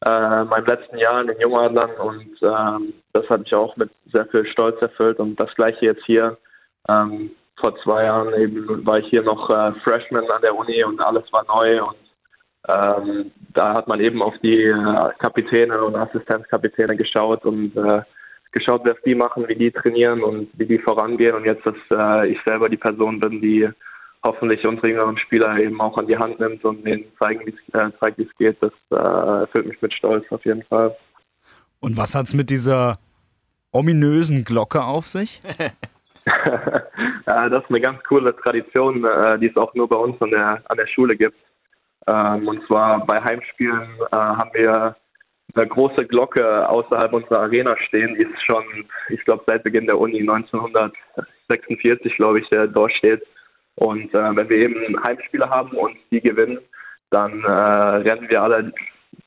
äh, 0.05 0.43
meinem 0.43 0.65
letzten 0.65 0.97
Jahr 0.97 1.21
in 1.21 1.27
den 1.27 1.39
Jungadlern 1.39 1.91
und 1.91 2.37
ähm, 2.41 2.93
das 3.13 3.27
hat 3.29 3.41
mich 3.41 3.53
auch 3.53 3.75
mit 3.77 3.89
sehr 4.11 4.25
viel 4.27 4.45
Stolz 4.47 4.81
erfüllt 4.81 5.19
und 5.19 5.39
das 5.39 5.53
gleiche 5.55 5.85
jetzt 5.85 6.05
hier. 6.05 6.37
Ähm, 6.89 7.31
vor 7.59 7.75
zwei 7.83 8.05
Jahren 8.05 8.33
eben 8.33 8.85
war 8.85 8.99
ich 8.99 9.07
hier 9.07 9.23
noch 9.23 9.49
äh, 9.49 9.71
Freshman 9.83 10.29
an 10.29 10.41
der 10.41 10.55
Uni 10.55 10.83
und 10.83 11.03
alles 11.05 11.23
war 11.31 11.45
neu 11.45 11.83
und 11.83 11.97
ähm, 12.67 13.31
da 13.53 13.73
hat 13.73 13.87
man 13.87 13.99
eben 13.99 14.21
auf 14.21 14.33
die 14.41 14.63
äh, 14.63 15.09
Kapitäne 15.19 15.83
und 15.83 15.95
Assistenzkapitäne 15.95 16.95
geschaut 16.95 17.45
und 17.45 17.75
äh, 17.75 18.01
geschaut, 18.51 18.81
was 18.85 19.01
die 19.05 19.15
machen, 19.15 19.47
wie 19.47 19.55
die 19.55 19.71
trainieren 19.71 20.23
und 20.23 20.49
wie 20.57 20.65
die 20.65 20.79
vorangehen 20.79 21.35
und 21.35 21.45
jetzt, 21.45 21.65
dass 21.65 21.75
äh, 21.91 22.31
ich 22.31 22.39
selber 22.45 22.69
die 22.69 22.77
Person 22.77 23.19
bin, 23.19 23.41
die 23.41 23.69
hoffentlich 24.23 24.65
unsere 24.65 24.89
jüngeren 24.89 25.17
Spieler 25.17 25.57
eben 25.57 25.79
auch 25.81 25.97
an 25.97 26.07
die 26.07 26.17
Hand 26.17 26.39
nimmt 26.39 26.63
und 26.63 26.85
denen 26.85 27.05
zeigen, 27.19 27.45
wie 27.45 27.51
es 27.51 27.73
äh, 27.73 27.91
zeigt, 27.99 28.17
wie 28.17 28.23
es 28.23 28.35
geht. 28.37 28.57
Das 28.61 28.73
äh, 28.91 29.41
erfüllt 29.41 29.67
mich 29.67 29.81
mit 29.81 29.93
Stolz 29.93 30.25
auf 30.31 30.43
jeden 30.45 30.63
Fall. 30.63 30.95
Und 31.79 31.97
was 31.97 32.15
hat 32.15 32.27
es 32.27 32.33
mit 32.33 32.49
dieser 32.49 32.97
ominösen 33.71 34.43
Glocke 34.43 34.83
auf 34.83 35.07
sich? 35.07 35.41
ja, 37.27 37.49
das 37.49 37.63
ist 37.63 37.69
eine 37.69 37.81
ganz 37.81 38.01
coole 38.03 38.33
Tradition, 38.37 39.03
äh, 39.03 39.37
die 39.39 39.47
es 39.47 39.57
auch 39.57 39.73
nur 39.73 39.89
bei 39.89 39.97
uns 39.97 40.21
an 40.21 40.31
der, 40.31 40.61
an 40.65 40.77
der 40.77 40.87
Schule 40.87 41.17
gibt. 41.17 41.37
Ähm, 42.07 42.47
und 42.47 42.65
zwar 42.67 43.05
bei 43.05 43.21
Heimspielen 43.21 43.89
äh, 44.11 44.15
haben 44.15 44.51
wir 44.53 44.95
eine 45.55 45.67
große 45.67 46.05
Glocke 46.07 46.67
außerhalb 46.67 47.13
unserer 47.13 47.41
Arena 47.41 47.77
stehen, 47.87 48.15
die 48.15 48.23
ist 48.23 48.41
schon, 48.45 48.63
ich 49.09 49.23
glaube, 49.25 49.43
seit 49.45 49.63
Beginn 49.63 49.85
der 49.85 49.99
Uni 49.99 50.21
1946, 50.21 52.15
glaube 52.15 52.39
ich, 52.39 52.49
der 52.49 52.67
dort 52.67 52.91
steht. 52.93 53.21
Und 53.75 54.13
äh, 54.13 54.35
wenn 54.35 54.49
wir 54.49 54.57
eben 54.57 55.03
Heimspiele 55.03 55.49
haben 55.49 55.75
und 55.77 55.97
die 56.11 56.21
gewinnen, 56.21 56.59
dann 57.09 57.43
äh, 57.43 57.47
rennen 57.47 58.29
wir 58.29 58.41
alle 58.41 58.73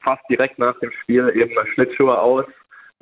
fast 0.04 0.22
direkt 0.30 0.59
nach 0.59 0.78
dem 0.80 0.90
Spiel 1.02 1.30
eben 1.35 1.54
Schlittschuhe 1.74 2.18
aus, 2.18 2.44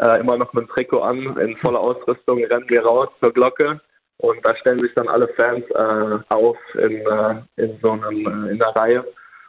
äh, 0.00 0.20
immer 0.20 0.36
noch 0.36 0.52
mit 0.52 0.64
dem 0.64 0.68
Trikot 0.68 1.00
an, 1.00 1.36
in 1.38 1.56
voller 1.56 1.80
Ausrüstung 1.80 2.38
rennen 2.44 2.68
wir 2.68 2.84
raus 2.84 3.08
zur 3.20 3.32
Glocke 3.32 3.80
und 4.18 4.38
da 4.46 4.56
stellen 4.56 4.80
sich 4.80 4.92
dann 4.94 5.08
alle 5.08 5.28
Fans 5.28 5.64
äh, 5.70 6.34
auf 6.34 6.56
in, 6.74 7.06
äh, 7.06 7.42
in 7.56 7.78
so 7.80 7.92
einem, 7.92 8.46
äh, 8.46 8.52
in 8.52 8.58
der 8.58 8.74
Reihe 8.76 9.04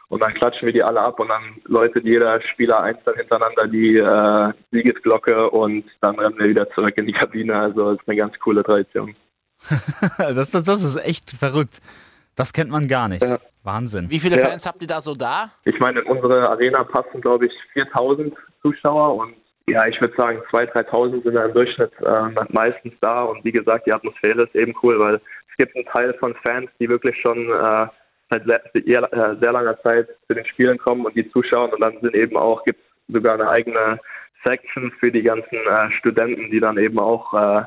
und 0.09 0.21
dann 0.21 0.33
klatschen 0.35 0.67
wir 0.67 0.73
die 0.73 0.83
alle 0.83 1.01
ab 1.01 1.19
und 1.19 1.29
dann 1.29 1.61
läutet 1.65 2.05
jeder 2.05 2.39
Spieler 2.41 2.81
einzeln 2.81 3.17
hintereinander 3.17 3.67
die 3.67 3.95
äh, 3.95 4.53
Siegesglocke 4.71 5.49
und 5.49 5.85
dann 6.01 6.19
rennen 6.19 6.37
wir 6.37 6.49
wieder 6.49 6.69
zurück 6.71 6.93
in 6.97 7.07
die 7.07 7.13
Kabine. 7.13 7.59
Also 7.59 7.91
ist 7.91 8.07
eine 8.07 8.17
ganz 8.17 8.37
coole 8.39 8.63
Tradition. 8.63 9.15
das, 10.17 10.51
das, 10.51 10.63
das 10.63 10.83
ist 10.83 10.97
echt 10.97 11.31
verrückt. 11.31 11.81
Das 12.35 12.53
kennt 12.53 12.69
man 12.69 12.87
gar 12.87 13.07
nicht. 13.07 13.23
Ja. 13.23 13.39
Wahnsinn. 13.63 14.09
Wie 14.09 14.19
viele 14.19 14.37
Ja. 14.37 14.45
Fans 14.45 14.65
habt 14.65 14.81
ihr 14.81 14.87
da 14.87 15.01
so 15.01 15.15
da? 15.15 15.51
Ich 15.63 15.79
meine, 15.79 16.01
in 16.01 16.05
unsere 16.05 16.49
Arena 16.49 16.83
passen, 16.83 17.21
glaube 17.21 17.47
ich, 17.47 17.53
4000 17.73 18.33
Zuschauer 18.61 19.15
und 19.15 19.35
ja, 19.67 19.87
ich 19.87 19.99
würde 19.99 20.13
sagen, 20.15 20.41
2.000, 20.51 20.89
3.000 20.89 21.23
sind 21.23 21.33
da 21.33 21.45
im 21.45 21.53
Durchschnitt 21.53 21.91
äh, 22.01 22.45
meistens 22.49 22.93
da. 23.01 23.23
Und 23.23 23.43
wie 23.43 23.51
gesagt, 23.51 23.87
die 23.87 23.93
Atmosphäre 23.93 24.43
ist 24.43 24.55
eben 24.55 24.75
cool, 24.83 24.99
weil 24.99 25.15
es 25.15 25.57
gibt 25.57 25.75
einen 25.75 25.85
Teil 25.85 26.13
von 26.19 26.35
Fans, 26.45 26.69
die 26.79 26.87
wirklich 26.87 27.19
schon 27.21 27.49
äh, 27.49 27.87
seit 28.29 28.45
sehr, 28.45 28.61
sehr, 28.73 29.13
äh, 29.13 29.35
sehr 29.41 29.51
langer 29.51 29.81
Zeit 29.81 30.07
zu 30.27 30.35
den 30.35 30.45
Spielen 30.45 30.77
kommen 30.77 31.05
und 31.05 31.15
die 31.15 31.27
zuschauen. 31.31 31.73
Und 31.73 31.83
dann 31.83 31.99
sind 31.99 32.13
eben 32.13 32.37
auch, 32.37 32.63
gibt 32.63 32.79
es 32.79 33.13
sogar 33.15 33.35
eine 33.35 33.49
eigene 33.49 33.99
Section 34.45 34.91
für 34.99 35.11
die 35.11 35.23
ganzen 35.23 35.57
äh, 35.57 35.91
Studenten, 35.97 36.51
die 36.51 36.59
dann 36.59 36.77
eben 36.77 36.99
auch 36.99 37.33
äh, 37.33 37.63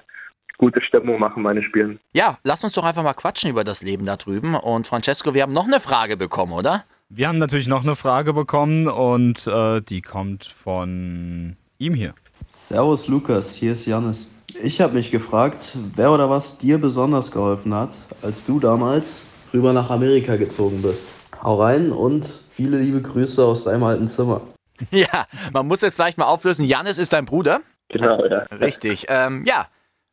gute 0.59 0.83
Stimmung 0.83 1.19
machen 1.19 1.43
bei 1.43 1.55
den 1.55 1.63
Spielen. 1.63 1.99
Ja, 2.13 2.39
lass 2.43 2.63
uns 2.63 2.75
doch 2.75 2.85
einfach 2.85 3.03
mal 3.03 3.15
quatschen 3.15 3.51
über 3.51 3.65
das 3.65 3.83
Leben 3.83 4.05
da 4.05 4.17
drüben. 4.17 4.55
Und 4.55 4.87
Francesco, 4.87 5.33
wir 5.33 5.43
haben 5.43 5.53
noch 5.53 5.67
eine 5.67 5.81
Frage 5.81 6.17
bekommen, 6.17 6.53
oder? 6.53 6.85
Wir 7.09 7.29
haben 7.29 7.39
natürlich 7.39 7.69
noch 7.69 7.83
eine 7.83 7.97
Frage 7.97 8.35
bekommen 8.35 8.87
und 8.87 9.47
äh, 9.47 9.81
die 9.81 10.03
kommt 10.03 10.45
von 10.45 11.57
ihm 11.79 11.95
hier. 11.95 12.13
Servus 12.49 13.09
Lukas, 13.09 13.55
hier 13.55 13.73
ist 13.73 13.87
Janis. 13.87 14.31
Ich 14.63 14.81
habe 14.81 14.95
mich 14.95 15.11
gefragt, 15.11 15.77
wer 15.95 16.13
oder 16.13 16.29
was 16.29 16.59
dir 16.59 16.79
besonders 16.79 17.31
geholfen 17.31 17.73
hat, 17.73 17.97
als 18.23 18.45
du 18.45 18.61
damals 18.61 19.25
rüber 19.55 19.73
nach 19.73 19.89
Amerika 19.89 20.37
gezogen 20.37 20.83
bist. 20.83 21.15
Hau 21.43 21.63
rein 21.63 21.93
und 21.93 22.41
viele 22.51 22.79
liebe 22.79 23.01
Grüße 23.01 23.43
aus 23.43 23.65
deinem 23.65 23.85
alten 23.85 24.09
Zimmer. 24.09 24.41
Ja, 24.93 25.27
man 25.53 25.67
muss 25.67 25.81
jetzt 25.81 25.97
vielleicht 25.97 26.19
mal 26.19 26.27
auflösen. 26.27 26.65
Janis 26.65 26.99
ist 26.99 27.13
dein 27.13 27.25
Bruder? 27.25 27.63
Genau, 27.89 28.25
ja. 28.27 28.43
Richtig. 28.61 29.07
Ähm, 29.09 29.45
ja, 29.45 29.67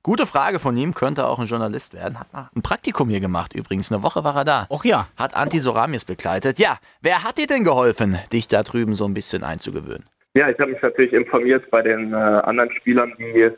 gute 0.05 0.27
Frage 0.27 0.59
von 0.59 0.77
ihm. 0.77 0.93
Könnte 0.93 1.25
auch 1.25 1.39
ein 1.39 1.47
Journalist 1.47 1.93
werden. 1.95 2.19
Hat 2.19 2.31
mal 2.31 2.49
ein 2.55 2.61
Praktikum 2.61 3.09
hier 3.09 3.19
gemacht 3.19 3.53
übrigens. 3.55 3.91
Eine 3.91 4.03
Woche 4.03 4.23
war 4.23 4.35
er 4.35 4.45
da. 4.45 4.67
Och 4.69 4.85
ja. 4.85 5.07
Hat 5.17 5.35
Anti 5.35 5.59
Soramis 5.59 6.05
begleitet. 6.05 6.59
Ja, 6.59 6.77
wer 7.01 7.23
hat 7.23 7.39
dir 7.39 7.47
denn 7.47 7.63
geholfen, 7.63 8.17
dich 8.31 8.47
da 8.47 8.61
drüben 8.61 8.93
so 8.93 9.05
ein 9.05 9.15
bisschen 9.15 9.43
einzugewöhnen? 9.43 10.05
Ja, 10.35 10.49
ich 10.49 10.59
habe 10.59 10.71
mich 10.71 10.81
natürlich 10.81 11.13
informiert 11.13 11.63
bei 11.71 11.81
den 11.81 12.13
äh, 12.13 12.15
anderen 12.15 12.71
Spielern, 12.73 13.13
die 13.17 13.49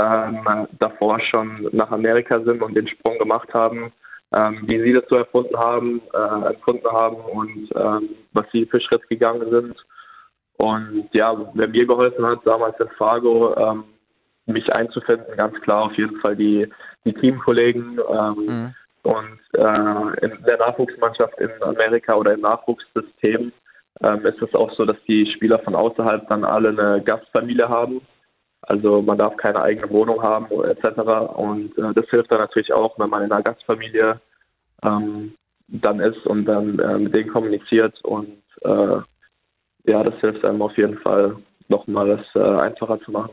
ähm, 0.00 0.66
davor 0.78 1.20
schon 1.30 1.68
nach 1.72 1.90
Amerika 1.90 2.40
sind 2.40 2.62
und 2.62 2.74
den 2.74 2.88
Sprung 2.88 3.18
gemacht 3.18 3.52
haben, 3.52 3.92
ähm, 4.34 4.62
wie 4.66 4.80
sie 4.82 4.94
das 4.94 5.04
so 5.10 5.16
erfunden 5.16 5.58
haben, 5.58 6.00
äh, 6.14 6.54
empfunden 6.54 6.90
haben 6.90 7.16
und 7.16 7.68
ähm, 7.76 8.08
was 8.32 8.46
sie 8.52 8.64
für 8.64 8.80
Schritt 8.80 9.06
gegangen 9.10 9.50
sind. 9.50 9.76
Und 10.56 11.08
ja, 11.12 11.36
wer 11.54 11.68
mir 11.68 11.86
geholfen 11.86 12.24
hat, 12.24 12.40
damals 12.46 12.78
in 12.80 12.88
Fargo, 12.96 13.54
ähm, 13.56 13.84
mich 14.52 14.72
einzufinden, 14.74 15.36
ganz 15.36 15.58
klar 15.60 15.84
auf 15.84 15.94
jeden 15.94 16.18
Fall 16.20 16.36
die, 16.36 16.68
die 17.04 17.12
Teamkollegen 17.14 17.98
ähm, 18.10 18.34
mhm. 18.46 18.74
und 19.02 19.40
äh, 19.54 20.26
in 20.26 20.42
der 20.44 20.58
Nachwuchsmannschaft 20.58 21.38
in 21.40 21.50
Amerika 21.62 22.14
oder 22.14 22.34
im 22.34 22.40
Nachwuchssystem 22.40 23.52
ähm, 24.02 24.24
ist 24.24 24.42
es 24.42 24.54
auch 24.54 24.72
so, 24.74 24.84
dass 24.84 24.96
die 25.06 25.30
Spieler 25.34 25.58
von 25.60 25.74
außerhalb 25.74 26.28
dann 26.28 26.44
alle 26.44 26.70
eine 26.70 27.02
Gastfamilie 27.02 27.68
haben. 27.68 28.00
Also 28.62 29.02
man 29.02 29.18
darf 29.18 29.36
keine 29.36 29.60
eigene 29.60 29.90
Wohnung 29.90 30.22
haben 30.22 30.46
etc. 30.64 31.00
Und 31.34 31.76
äh, 31.78 31.92
das 31.94 32.08
hilft 32.10 32.30
dann 32.30 32.40
natürlich 32.40 32.72
auch, 32.72 32.98
wenn 32.98 33.10
man 33.10 33.24
in 33.24 33.32
einer 33.32 33.42
Gastfamilie 33.42 34.20
ähm, 34.84 35.34
dann 35.68 36.00
ist 36.00 36.26
und 36.26 36.44
dann 36.44 36.78
äh, 36.78 36.98
mit 36.98 37.14
denen 37.14 37.32
kommuniziert. 37.32 38.02
Und 38.04 38.42
äh, 38.62 39.00
ja, 39.88 40.04
das 40.04 40.18
hilft 40.20 40.44
einem 40.44 40.62
auf 40.62 40.76
jeden 40.76 40.98
Fall 40.98 41.36
nochmal 41.68 42.10
es 42.10 42.40
äh, 42.40 42.62
einfacher 42.62 43.00
zu 43.00 43.10
machen. 43.10 43.32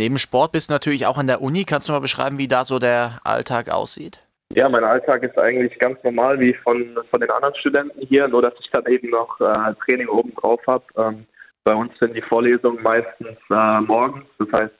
Neben 0.00 0.16
Sport 0.16 0.52
bist 0.52 0.70
du 0.70 0.72
natürlich 0.72 1.04
auch 1.04 1.18
an 1.18 1.26
der 1.26 1.42
Uni. 1.42 1.64
Kannst 1.64 1.86
du 1.86 1.92
mal 1.92 2.00
beschreiben, 2.00 2.38
wie 2.38 2.48
da 2.48 2.64
so 2.64 2.78
der 2.78 3.20
Alltag 3.22 3.68
aussieht? 3.68 4.18
Ja, 4.48 4.66
mein 4.66 4.82
Alltag 4.82 5.22
ist 5.22 5.36
eigentlich 5.36 5.78
ganz 5.78 6.02
normal 6.02 6.40
wie 6.40 6.54
von, 6.54 6.98
von 7.10 7.20
den 7.20 7.30
anderen 7.30 7.54
Studenten 7.56 8.00
hier, 8.06 8.26
nur 8.26 8.40
dass 8.40 8.54
ich 8.60 8.70
dann 8.70 8.86
eben 8.86 9.10
noch 9.10 9.38
äh, 9.42 9.74
Training 9.84 10.08
oben 10.08 10.34
drauf 10.36 10.58
habe. 10.66 10.84
Ähm, 10.96 11.26
bei 11.64 11.74
uns 11.74 11.92
sind 11.98 12.14
die 12.16 12.22
Vorlesungen 12.22 12.82
meistens 12.82 13.36
äh, 13.50 13.80
morgens. 13.82 14.24
Das 14.38 14.48
heißt, 14.54 14.74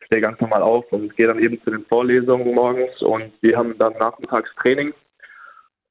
ich 0.00 0.06
stehe 0.06 0.22
ganz 0.22 0.40
normal 0.40 0.62
auf 0.62 0.90
und 0.92 1.14
gehe 1.14 1.26
dann 1.26 1.40
eben 1.40 1.62
zu 1.62 1.70
den 1.70 1.84
Vorlesungen 1.84 2.54
morgens 2.54 3.02
und 3.02 3.34
wir 3.42 3.58
haben 3.58 3.76
dann 3.76 3.92
nachmittags 3.98 4.48
Training. 4.62 4.94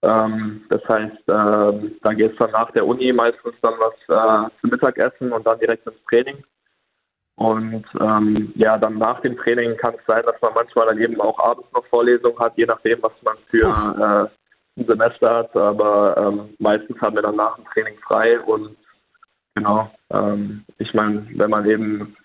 Ähm, 0.01 0.63
das 0.69 0.81
heißt, 0.89 1.29
äh, 1.29 1.91
dann 2.01 2.17
geht 2.17 2.31
es 2.31 2.39
dann 2.39 2.49
nach 2.49 2.71
der 2.71 2.87
Uni 2.87 3.13
meistens 3.13 3.53
dann 3.61 3.75
was 3.77 3.93
äh, 4.09 4.49
zum 4.61 4.71
Mittagessen 4.71 5.31
und 5.31 5.45
dann 5.45 5.59
direkt 5.59 5.85
ins 5.85 6.03
Training. 6.09 6.43
Und 7.35 7.85
ähm, 7.99 8.53
ja, 8.55 8.77
dann 8.77 8.97
nach 8.99 9.19
dem 9.21 9.35
Training 9.37 9.75
kann 9.77 9.95
es 9.95 10.05
sein, 10.05 10.23
dass 10.25 10.39
man 10.41 10.53
manchmal 10.53 10.87
dann 10.87 11.01
eben 11.01 11.19
auch 11.19 11.39
abends 11.39 11.67
noch 11.73 11.85
Vorlesungen 11.87 12.37
hat, 12.39 12.53
je 12.57 12.65
nachdem, 12.65 13.01
was 13.01 13.13
man 13.23 13.37
für 13.49 13.67
äh, 13.67 14.79
ein 14.79 14.87
Semester 14.87 15.29
hat. 15.37 15.55
Aber 15.55 16.15
ähm, 16.17 16.53
meistens 16.59 16.99
haben 17.01 17.15
wir 17.15 17.23
dann 17.23 17.35
nach 17.35 17.55
dem 17.55 17.65
Training 17.65 17.97
frei 18.07 18.39
und 18.39 18.75
Genau. 19.55 19.89
Ähm, 20.11 20.65
ich 20.77 20.93
meine, 20.93 21.27
wenn 21.35 21.49
man 21.49 21.69
eben 21.69 22.15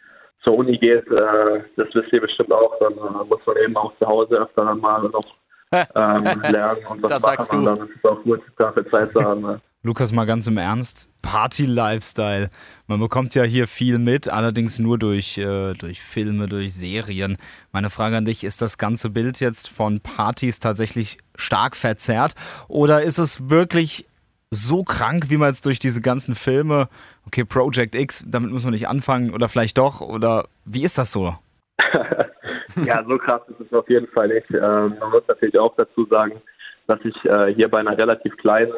zur 0.45 0.57
Uni 0.57 0.79
geht, 0.79 1.07
äh, 1.11 1.63
das 1.77 1.89
wisst 1.95 2.13
ihr 2.13 2.21
bestimmt 2.21 2.53
auch, 2.53 2.79
dann 2.81 2.95
äh, 2.95 3.25
muss 3.29 3.41
man 3.47 3.57
eben 3.57 3.77
auch 3.77 3.93
zu 4.01 4.09
Hause 4.09 4.37
öfter 4.37 4.75
mal 4.75 5.03
noch 5.03 5.25
ähm, 5.73 6.43
lernen 6.51 6.87
und 6.89 7.03
was 7.03 7.11
das 7.11 7.23
machen. 7.23 7.37
sagst 7.37 7.53
du. 7.53 7.57
Und 7.59 7.65
dann 7.65 7.81
ist 7.89 7.97
es 7.97 8.05
auch 8.05 8.23
gut, 8.23 8.41
dafür 8.57 8.91
Zeit 8.91 9.13
zu 9.13 9.21
haben. 9.21 9.43
Ne? 9.43 9.61
Lukas, 9.89 10.13
mal 10.13 10.27
ganz 10.27 10.47
im 10.47 10.59
Ernst. 10.59 11.09
Party-Lifestyle. 11.23 12.51
Man 12.89 13.01
bekommt 13.01 13.35
ja 13.35 13.45
hier 13.45 13.67
viel 13.67 13.99
mit, 13.99 14.31
allerdings 14.31 14.79
nur 14.79 14.99
durch, 14.99 15.39
äh, 15.39 15.73
durch 15.73 16.03
Filme, 16.03 16.47
durch 16.47 16.75
Serien. 16.75 17.39
Meine 17.73 17.89
Frage 17.89 18.19
an 18.19 18.27
dich, 18.27 18.45
ist 18.45 18.61
das 18.61 18.77
ganze 18.77 19.09
Bild 19.09 19.41
jetzt 19.41 19.67
von 19.67 20.01
Partys 20.01 20.61
tatsächlich 20.61 21.17
stark 21.37 21.75
verzerrt 21.75 22.35
oder 22.69 23.01
ist 23.01 23.17
es 23.17 23.49
wirklich 23.49 24.07
so 24.51 24.85
krank, 24.85 25.31
wie 25.31 25.39
man 25.39 25.49
jetzt 25.49 25.65
durch 25.65 25.79
diese 25.79 26.03
ganzen 26.03 26.35
Filme, 26.35 26.91
okay, 27.27 27.47
Project 27.47 27.95
X, 27.95 28.27
damit 28.29 28.51
muss 28.51 28.65
man 28.65 28.75
nicht 28.75 28.89
anfangen 28.89 29.33
oder 29.33 29.49
vielleicht 29.49 29.79
doch, 29.79 30.03
oder 30.03 30.49
wie 30.67 30.85
ist 30.85 30.99
das 30.99 31.13
so? 31.13 31.33
ja, 32.85 33.03
so 33.09 33.17
krass 33.17 33.41
ist 33.49 33.61
es 33.67 33.73
auf 33.73 33.89
jeden 33.89 34.09
Fall 34.09 34.29
nicht. 34.29 34.51
Ähm, 34.51 34.97
man 35.01 35.11
muss 35.13 35.23
natürlich 35.27 35.59
auch 35.59 35.75
dazu 35.77 36.05
sagen, 36.11 36.43
dass 36.89 36.99
ich 37.05 37.17
äh, 37.25 37.55
hier 37.55 37.71
bei 37.71 37.79
einer 37.79 37.97
relativ 37.97 38.37
kleinen, 38.37 38.75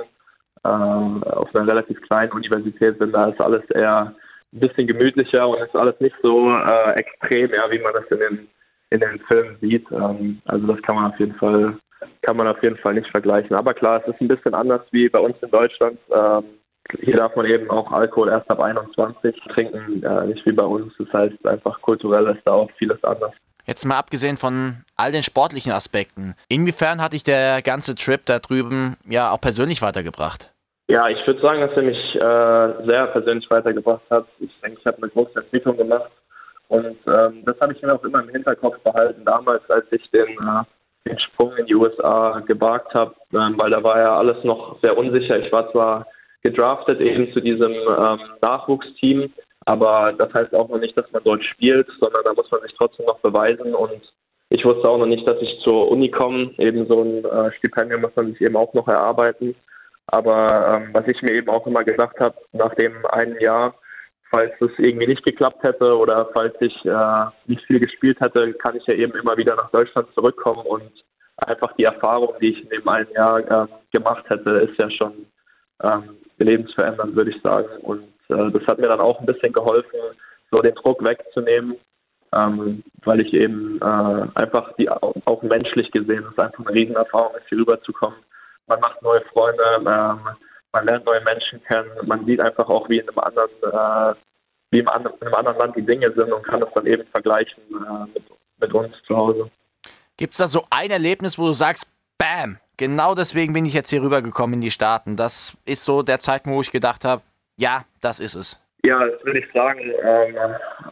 auf 0.69 1.55
einer 1.55 1.71
relativ 1.71 2.01
kleinen 2.03 2.33
Universität 2.33 2.99
bin. 2.99 3.13
Da 3.13 3.29
ist 3.29 3.41
alles 3.41 3.65
eher 3.71 4.15
ein 4.53 4.61
bisschen 4.61 4.87
gemütlicher 4.87 5.49
und 5.49 5.59
ist 5.61 5.77
alles 5.77 5.99
nicht 6.01 6.17
so 6.23 6.51
äh, 6.51 6.93
extrem, 6.93 7.53
ja, 7.53 7.71
wie 7.71 7.79
man 7.79 7.95
das 7.95 8.07
in 8.11 8.19
den, 8.19 8.49
in 8.91 9.01
den 9.01 9.21
Filmen 9.31 9.57
sieht. 9.61 9.87
Ähm, 9.91 10.43
also 10.45 10.67
das 10.67 10.83
kann 10.83 10.97
man 10.97 11.13
auf 11.13 11.19
jeden 11.19 11.35
Fall 11.35 11.77
kann 12.23 12.37
man 12.37 12.49
auf 12.49 12.63
jeden 12.63 12.77
Fall 12.79 12.95
nicht 12.95 13.11
vergleichen. 13.11 13.57
Aber 13.57 13.75
klar, 13.75 14.01
es 14.01 14.15
ist 14.15 14.21
ein 14.21 14.29
bisschen 14.29 14.55
anders 14.55 14.83
wie 14.91 15.09
bei 15.09 15.21
uns 15.21 15.37
in 15.43 15.51
Deutschland. 15.51 15.99
Ähm, 16.11 16.45
hier 17.01 17.17
darf 17.17 17.37
man 17.37 17.47
eben 17.47 17.71
auch 17.71 17.91
Alkohol 17.93 18.29
erst 18.29 18.51
ab 18.51 18.63
21 18.63 19.37
trinken, 19.55 20.03
äh, 20.03 20.27
nicht 20.27 20.45
wie 20.45 20.53
bei 20.53 20.65
uns. 20.65 20.93
Das 20.99 21.13
heißt 21.13 21.47
einfach 21.47 21.81
kulturell 21.83 22.27
ist 22.29 22.43
da 22.45 22.53
auch 22.53 22.71
vieles 22.79 23.03
anders. 23.05 23.33
Jetzt 23.71 23.87
mal 23.87 24.01
abgesehen 24.01 24.37
von 24.37 24.79
all 24.97 25.13
den 25.13 25.23
sportlichen 25.23 25.71
Aspekten, 25.71 26.35
inwiefern 26.49 27.01
hat 27.01 27.13
dich 27.13 27.23
der 27.23 27.63
ganze 27.63 27.95
Trip 27.95 28.21
da 28.27 28.41
drüben 28.41 28.97
ja 29.09 29.31
auch 29.31 29.41
persönlich 29.41 29.81
weitergebracht? 29.81 30.51
Ja, 30.89 31.07
ich 31.07 31.25
würde 31.25 31.41
sagen, 31.41 31.61
dass 31.61 31.77
er 31.77 31.83
mich 31.85 32.17
äh, 32.17 32.91
sehr 32.91 33.07
persönlich 33.13 33.49
weitergebracht 33.49 34.03
hat. 34.11 34.27
Ich 34.41 34.51
denke, 34.61 34.81
ich 34.81 34.87
habe 34.87 34.97
eine 34.97 35.13
große 35.13 35.39
Entwicklung 35.39 35.77
gemacht 35.77 36.11
und 36.67 36.97
ähm, 37.07 37.45
das 37.45 37.61
habe 37.61 37.73
ich 37.73 37.81
mir 37.81 37.95
auch 37.95 38.03
immer 38.03 38.25
im 38.25 38.31
Hinterkopf 38.31 38.77
behalten, 38.81 39.25
damals, 39.25 39.63
als 39.71 39.87
ich 39.93 40.03
den 40.11 40.31
äh, 40.31 40.65
den 41.07 41.19
Sprung 41.21 41.57
in 41.57 41.67
die 41.67 41.77
USA 41.77 42.41
gewagt 42.41 42.93
habe, 42.95 43.15
ähm, 43.33 43.55
weil 43.57 43.71
da 43.71 43.85
war 43.85 43.99
ja 44.01 44.19
alles 44.19 44.43
noch 44.43 44.79
sehr 44.83 44.99
unsicher. 44.99 45.39
Ich 45.39 45.53
war 45.53 45.71
zwar 45.71 46.09
gedraftet 46.43 47.01
eben 47.01 47.33
zu 47.33 47.41
diesem 47.41 47.71
ähm, 47.71 48.19
Nachwuchsteam, 48.43 49.33
aber 49.71 50.13
das 50.19 50.35
heißt 50.35 50.53
auch 50.53 50.69
noch 50.69 50.81
nicht, 50.81 50.99
dass 50.99 51.11
man 51.13 51.23
dort 51.23 51.45
spielt, 51.45 51.87
sondern 52.01 52.25
da 52.25 52.33
muss 52.33 52.51
man 52.51 52.61
sich 52.63 52.75
trotzdem 52.77 53.07
noch 53.07 53.21
beweisen 53.21 53.73
und 53.73 54.03
ich 54.49 54.65
wusste 54.65 54.89
auch 54.89 54.99
noch 54.99 55.07
nicht, 55.07 55.29
dass 55.31 55.41
ich 55.41 55.61
zur 55.63 55.89
Uni 55.93 56.11
komme. 56.11 56.51
Eben 56.59 56.89
so 56.89 57.03
ein 57.03 57.25
äh, 57.25 57.53
Stipendium 57.53 58.01
muss 58.01 58.17
man 58.17 58.33
sich 58.33 58.41
eben 58.41 58.57
auch 58.57 58.75
noch 58.75 58.89
erarbeiten. 58.89 59.55
Aber 60.09 60.75
ähm, 60.75 60.91
was 60.93 61.07
ich 61.07 61.23
mir 61.23 61.35
eben 61.35 61.49
auch 61.49 61.65
immer 61.69 61.85
gesagt 61.85 62.19
habe, 62.19 62.35
nach 62.51 62.75
dem 62.75 63.07
einen 63.13 63.41
Jahr, 63.41 63.77
falls 64.33 64.51
es 64.61 64.73
irgendwie 64.79 65.07
nicht 65.07 65.25
geklappt 65.25 65.63
hätte 65.63 65.97
oder 65.97 66.29
falls 66.35 66.55
ich 66.59 66.75
äh, 66.85 67.27
nicht 67.47 67.65
viel 67.67 67.79
gespielt 67.79 68.19
hätte, 68.19 68.53
kann 68.55 68.75
ich 68.75 68.85
ja 68.87 68.95
eben 68.95 69.13
immer 69.13 69.37
wieder 69.37 69.55
nach 69.55 69.71
Deutschland 69.71 70.13
zurückkommen 70.15 70.67
und 70.67 70.91
einfach 71.47 71.73
die 71.77 71.85
Erfahrung, 71.85 72.35
die 72.41 72.49
ich 72.49 72.63
in 72.65 72.71
dem 72.71 72.89
einen 72.89 73.13
Jahr 73.13 73.39
äh, 73.39 73.67
gemacht 73.93 74.25
hätte, 74.29 74.51
ist 74.51 74.83
ja 74.83 74.91
schon 74.91 75.27
ähm, 75.85 76.17
lebensverändernd, 76.39 77.15
würde 77.15 77.31
ich 77.31 77.41
sagen. 77.41 77.69
Und 77.83 78.03
äh, 78.31 78.51
das 78.51 78.67
hat 78.67 78.79
mir 78.79 78.89
dann 78.89 79.01
auch 79.01 79.21
ein 79.21 79.27
bisschen 79.27 79.53
geholfen, 79.53 79.99
so 80.51 80.61
den 80.61 80.75
Druck 80.75 81.05
wegzunehmen, 81.05 81.77
ähm, 82.37 82.83
weil 83.05 83.23
ich 83.23 83.33
eben 83.35 83.79
äh, 83.81 84.27
einfach 84.35 84.73
die 84.77 84.89
auch 84.89 85.43
menschlich 85.43 85.91
gesehen, 85.91 86.25
es 86.31 86.39
einfach 86.39 86.65
eine 86.67 86.75
Riesenerfahrung 86.75 87.35
ist, 87.37 87.49
hier 87.49 87.59
rüberzukommen. 87.59 88.19
Man 88.67 88.81
macht 88.81 89.03
neue 89.03 89.23
Freunde, 89.33 89.63
ähm, 89.79 90.21
man 90.73 90.87
lernt 90.87 91.05
neue 91.05 91.23
Menschen 91.23 91.63
kennen, 91.65 91.91
man 92.05 92.25
sieht 92.25 92.41
einfach 92.41 92.69
auch, 92.69 92.89
wie 92.89 92.99
in 92.99 93.09
einem 93.09 93.19
anderen, 93.19 93.51
äh, 93.63 94.15
wie 94.71 94.79
im 94.79 94.89
anderen, 94.89 95.17
in 95.21 95.27
einem 95.27 95.35
anderen 95.35 95.59
Land 95.59 95.77
die 95.77 95.87
Dinge 95.87 96.13
sind 96.13 96.33
und 96.33 96.45
kann 96.45 96.61
das 96.61 96.71
dann 96.75 96.87
eben 96.87 97.05
vergleichen 97.13 97.63
äh, 97.71 98.07
mit, 98.15 98.25
mit 98.61 98.73
uns 98.73 98.95
zu 99.07 99.17
Hause. 99.17 99.51
Gibt 100.17 100.35
es 100.35 100.39
da 100.39 100.47
so 100.47 100.65
ein 100.71 100.91
Erlebnis, 100.91 101.39
wo 101.39 101.47
du 101.47 101.53
sagst, 101.53 101.91
bam, 102.19 102.59
genau 102.77 103.15
deswegen 103.15 103.53
bin 103.53 103.65
ich 103.65 103.75
jetzt 103.75 103.91
hier 103.91 104.03
rübergekommen 104.03 104.55
in 104.55 104.61
die 104.61 104.71
Staaten? 104.71 105.17
Das 105.17 105.57
ist 105.65 105.85
so 105.85 106.03
der 106.03 106.21
Zeitpunkt, 106.21 106.57
wo 106.57 106.61
ich 106.61 106.71
gedacht 106.71 107.05
habe, 107.05 107.23
ja, 107.61 107.85
das 108.01 108.21
ist 108.21 108.35
es. 108.35 108.61
Ja, 108.85 109.07
das 109.07 109.23
würde 109.25 109.41
ich 109.41 109.53
sagen. 109.53 109.93
Ähm, 110.03 110.35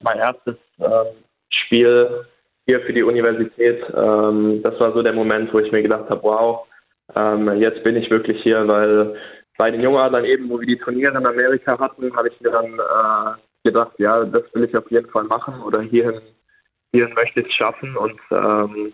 mein 0.03 0.19
erstes 0.19 0.57
ähm, 0.79 1.25
Spiel 1.51 2.27
hier 2.67 2.81
für 2.83 2.93
die 2.93 3.03
Universität, 3.03 3.83
ähm, 3.97 4.63
das 4.63 4.79
war 4.79 4.93
so 4.93 5.03
der 5.03 5.15
Moment, 5.15 5.53
wo 5.53 5.59
ich 5.59 5.73
mir 5.73 5.83
gedacht 5.83 6.11
habe, 6.11 6.23
wow, 6.23 6.67
ähm, 7.17 7.51
jetzt 7.63 7.83
bin 7.83 7.97
ich 7.97 8.11
wirklich 8.11 8.43
hier, 8.43 8.69
weil 8.69 9.17
bei 9.57 9.71
den 9.71 9.81
Jungadlern 9.81 10.27
eben, 10.27 10.51
wo 10.51 10.61
wir 10.61 10.67
die 10.67 10.79
Turniere 10.79 11.17
in 11.17 11.27
Amerika 11.27 11.79
hatten, 11.79 12.15
habe 12.15 12.29
ich 12.29 12.39
mir 12.43 12.51
dann 12.51 12.79
äh, 12.79 13.39
gedacht, 13.65 13.93
ja, 13.99 14.25
das 14.25 14.43
will 14.53 14.65
ich 14.65 14.77
auf 14.77 14.91
jeden 14.91 15.09
Fall 15.09 15.25
machen 15.25 15.63
oder 15.63 15.81
hierhin, 15.81 16.21
hierhin 16.93 17.15
möchte 17.15 17.41
ich 17.41 17.47
es 17.47 17.55
schaffen. 17.55 17.97
Und 17.97 18.21
ähm, 18.31 18.93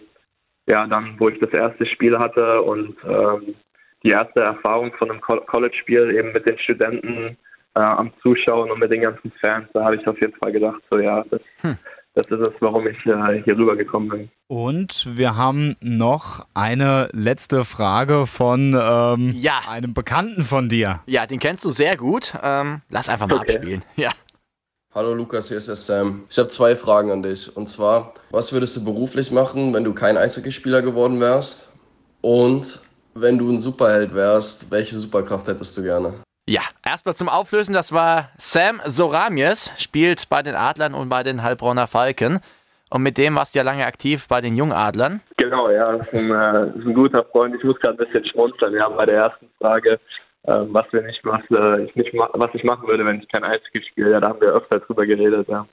ja, 0.68 0.86
dann, 0.86 1.16
wo 1.18 1.28
ich 1.28 1.40
das 1.40 1.50
erste 1.50 1.84
Spiel 1.86 2.16
hatte 2.16 2.62
und 2.62 2.96
ähm, 3.04 3.56
die 4.04 4.10
erste 4.10 4.40
Erfahrung 4.40 4.92
von 4.92 5.10
einem 5.10 5.20
College-Spiel 5.20 6.14
eben 6.14 6.32
mit 6.32 6.48
den 6.48 6.58
Studenten 6.58 7.36
äh, 7.74 7.80
am 7.80 8.12
Zuschauen 8.22 8.70
und 8.70 8.78
mit 8.78 8.90
den 8.92 9.02
ganzen 9.02 9.32
Fans, 9.40 9.66
da 9.74 9.84
habe 9.84 9.96
ich 9.96 10.06
auf 10.06 10.20
jeden 10.20 10.34
Fall 10.42 10.52
gedacht, 10.52 10.80
so 10.90 10.98
ja, 10.98 11.24
das, 11.30 11.40
hm. 11.62 11.76
das 12.14 12.26
ist 12.28 12.40
es, 12.48 12.54
warum 12.60 12.86
ich 12.86 12.96
äh, 13.06 13.42
hier 13.44 13.56
rübergekommen 13.56 14.08
bin. 14.08 14.30
Und 14.46 15.08
wir 15.16 15.36
haben 15.36 15.74
noch 15.80 16.46
eine 16.54 17.08
letzte 17.12 17.64
Frage 17.64 18.26
von 18.26 18.78
ähm, 18.80 19.32
Ja. 19.34 19.60
einem 19.68 19.94
Bekannten 19.94 20.42
von 20.42 20.68
dir. 20.68 21.00
Ja, 21.06 21.26
den 21.26 21.40
kennst 21.40 21.64
du 21.64 21.70
sehr 21.70 21.96
gut. 21.96 22.34
Ähm, 22.42 22.82
lass 22.90 23.08
einfach 23.08 23.26
mal 23.26 23.38
Okay. 23.40 23.54
abspielen. 23.56 23.84
Ja. 23.96 24.10
Hallo 24.94 25.12
Lukas, 25.12 25.48
hier 25.48 25.56
ist 25.58 25.66
der 25.66 25.74
Sam. 25.74 26.22
Ich 26.30 26.38
habe 26.38 26.48
zwei 26.50 26.76
Fragen 26.76 27.10
an 27.10 27.20
dich. 27.24 27.56
Und 27.56 27.68
zwar, 27.68 28.14
was 28.30 28.52
würdest 28.52 28.76
du 28.76 28.84
beruflich 28.84 29.32
machen, 29.32 29.74
wenn 29.74 29.82
du 29.82 29.92
kein 29.92 30.16
Eishockeyspieler 30.16 30.82
geworden 30.82 31.18
wärst? 31.18 31.72
Und 32.20 32.80
wenn 33.14 33.36
du 33.38 33.50
ein 33.50 33.58
Superheld 33.58 34.14
wärst, 34.14 34.70
welche 34.70 34.94
Superkraft 34.96 35.48
hättest 35.48 35.76
du 35.76 35.82
gerne? 35.82 36.14
Ja, 36.46 36.60
erstmal 36.84 37.14
zum 37.14 37.30
Auflösen, 37.30 37.72
das 37.72 37.90
war 37.92 38.28
Sam 38.36 38.78
Soramies, 38.84 39.72
spielt 39.78 40.28
bei 40.28 40.42
den 40.42 40.54
Adlern 40.54 40.92
und 40.92 41.08
bei 41.08 41.22
den 41.22 41.42
Heilbronner 41.42 41.86
Falken. 41.86 42.40
Und 42.90 43.02
mit 43.02 43.16
dem 43.16 43.34
warst 43.34 43.54
du 43.54 43.60
ja 43.60 43.64
lange 43.64 43.86
aktiv 43.86 44.28
bei 44.28 44.42
den 44.42 44.54
Jungadlern. 44.54 45.22
Genau, 45.38 45.70
ja, 45.70 45.84
das 45.84 46.12
ist 46.12 46.20
ein, 46.20 46.30
äh, 46.30 46.78
ist 46.78 46.86
ein 46.86 46.94
guter 46.94 47.24
Freund. 47.24 47.54
Ich 47.56 47.64
muss 47.64 47.80
gerade 47.80 47.96
ein 47.96 48.06
bisschen 48.06 48.26
schmunzeln. 48.30 48.74
Ja, 48.74 48.90
bei 48.90 49.06
der 49.06 49.16
ersten 49.16 49.48
Frage, 49.58 49.98
ähm, 50.46 50.68
was 50.70 50.84
wir 50.92 51.00
nicht, 51.00 51.18
was 51.24 51.40
äh, 51.50 51.84
ich 51.84 51.96
nicht, 51.96 52.12
was 52.12 52.50
ich 52.52 52.62
machen 52.62 52.86
würde, 52.86 53.06
wenn 53.06 53.20
ich 53.20 53.28
kein 53.32 53.42
Eishockey 53.42 53.82
spiele. 53.90 54.10
Ja, 54.10 54.20
da 54.20 54.28
haben 54.28 54.40
wir 54.42 54.52
öfter 54.52 54.80
drüber 54.80 55.06
geredet. 55.06 55.48
Ja. 55.48 55.66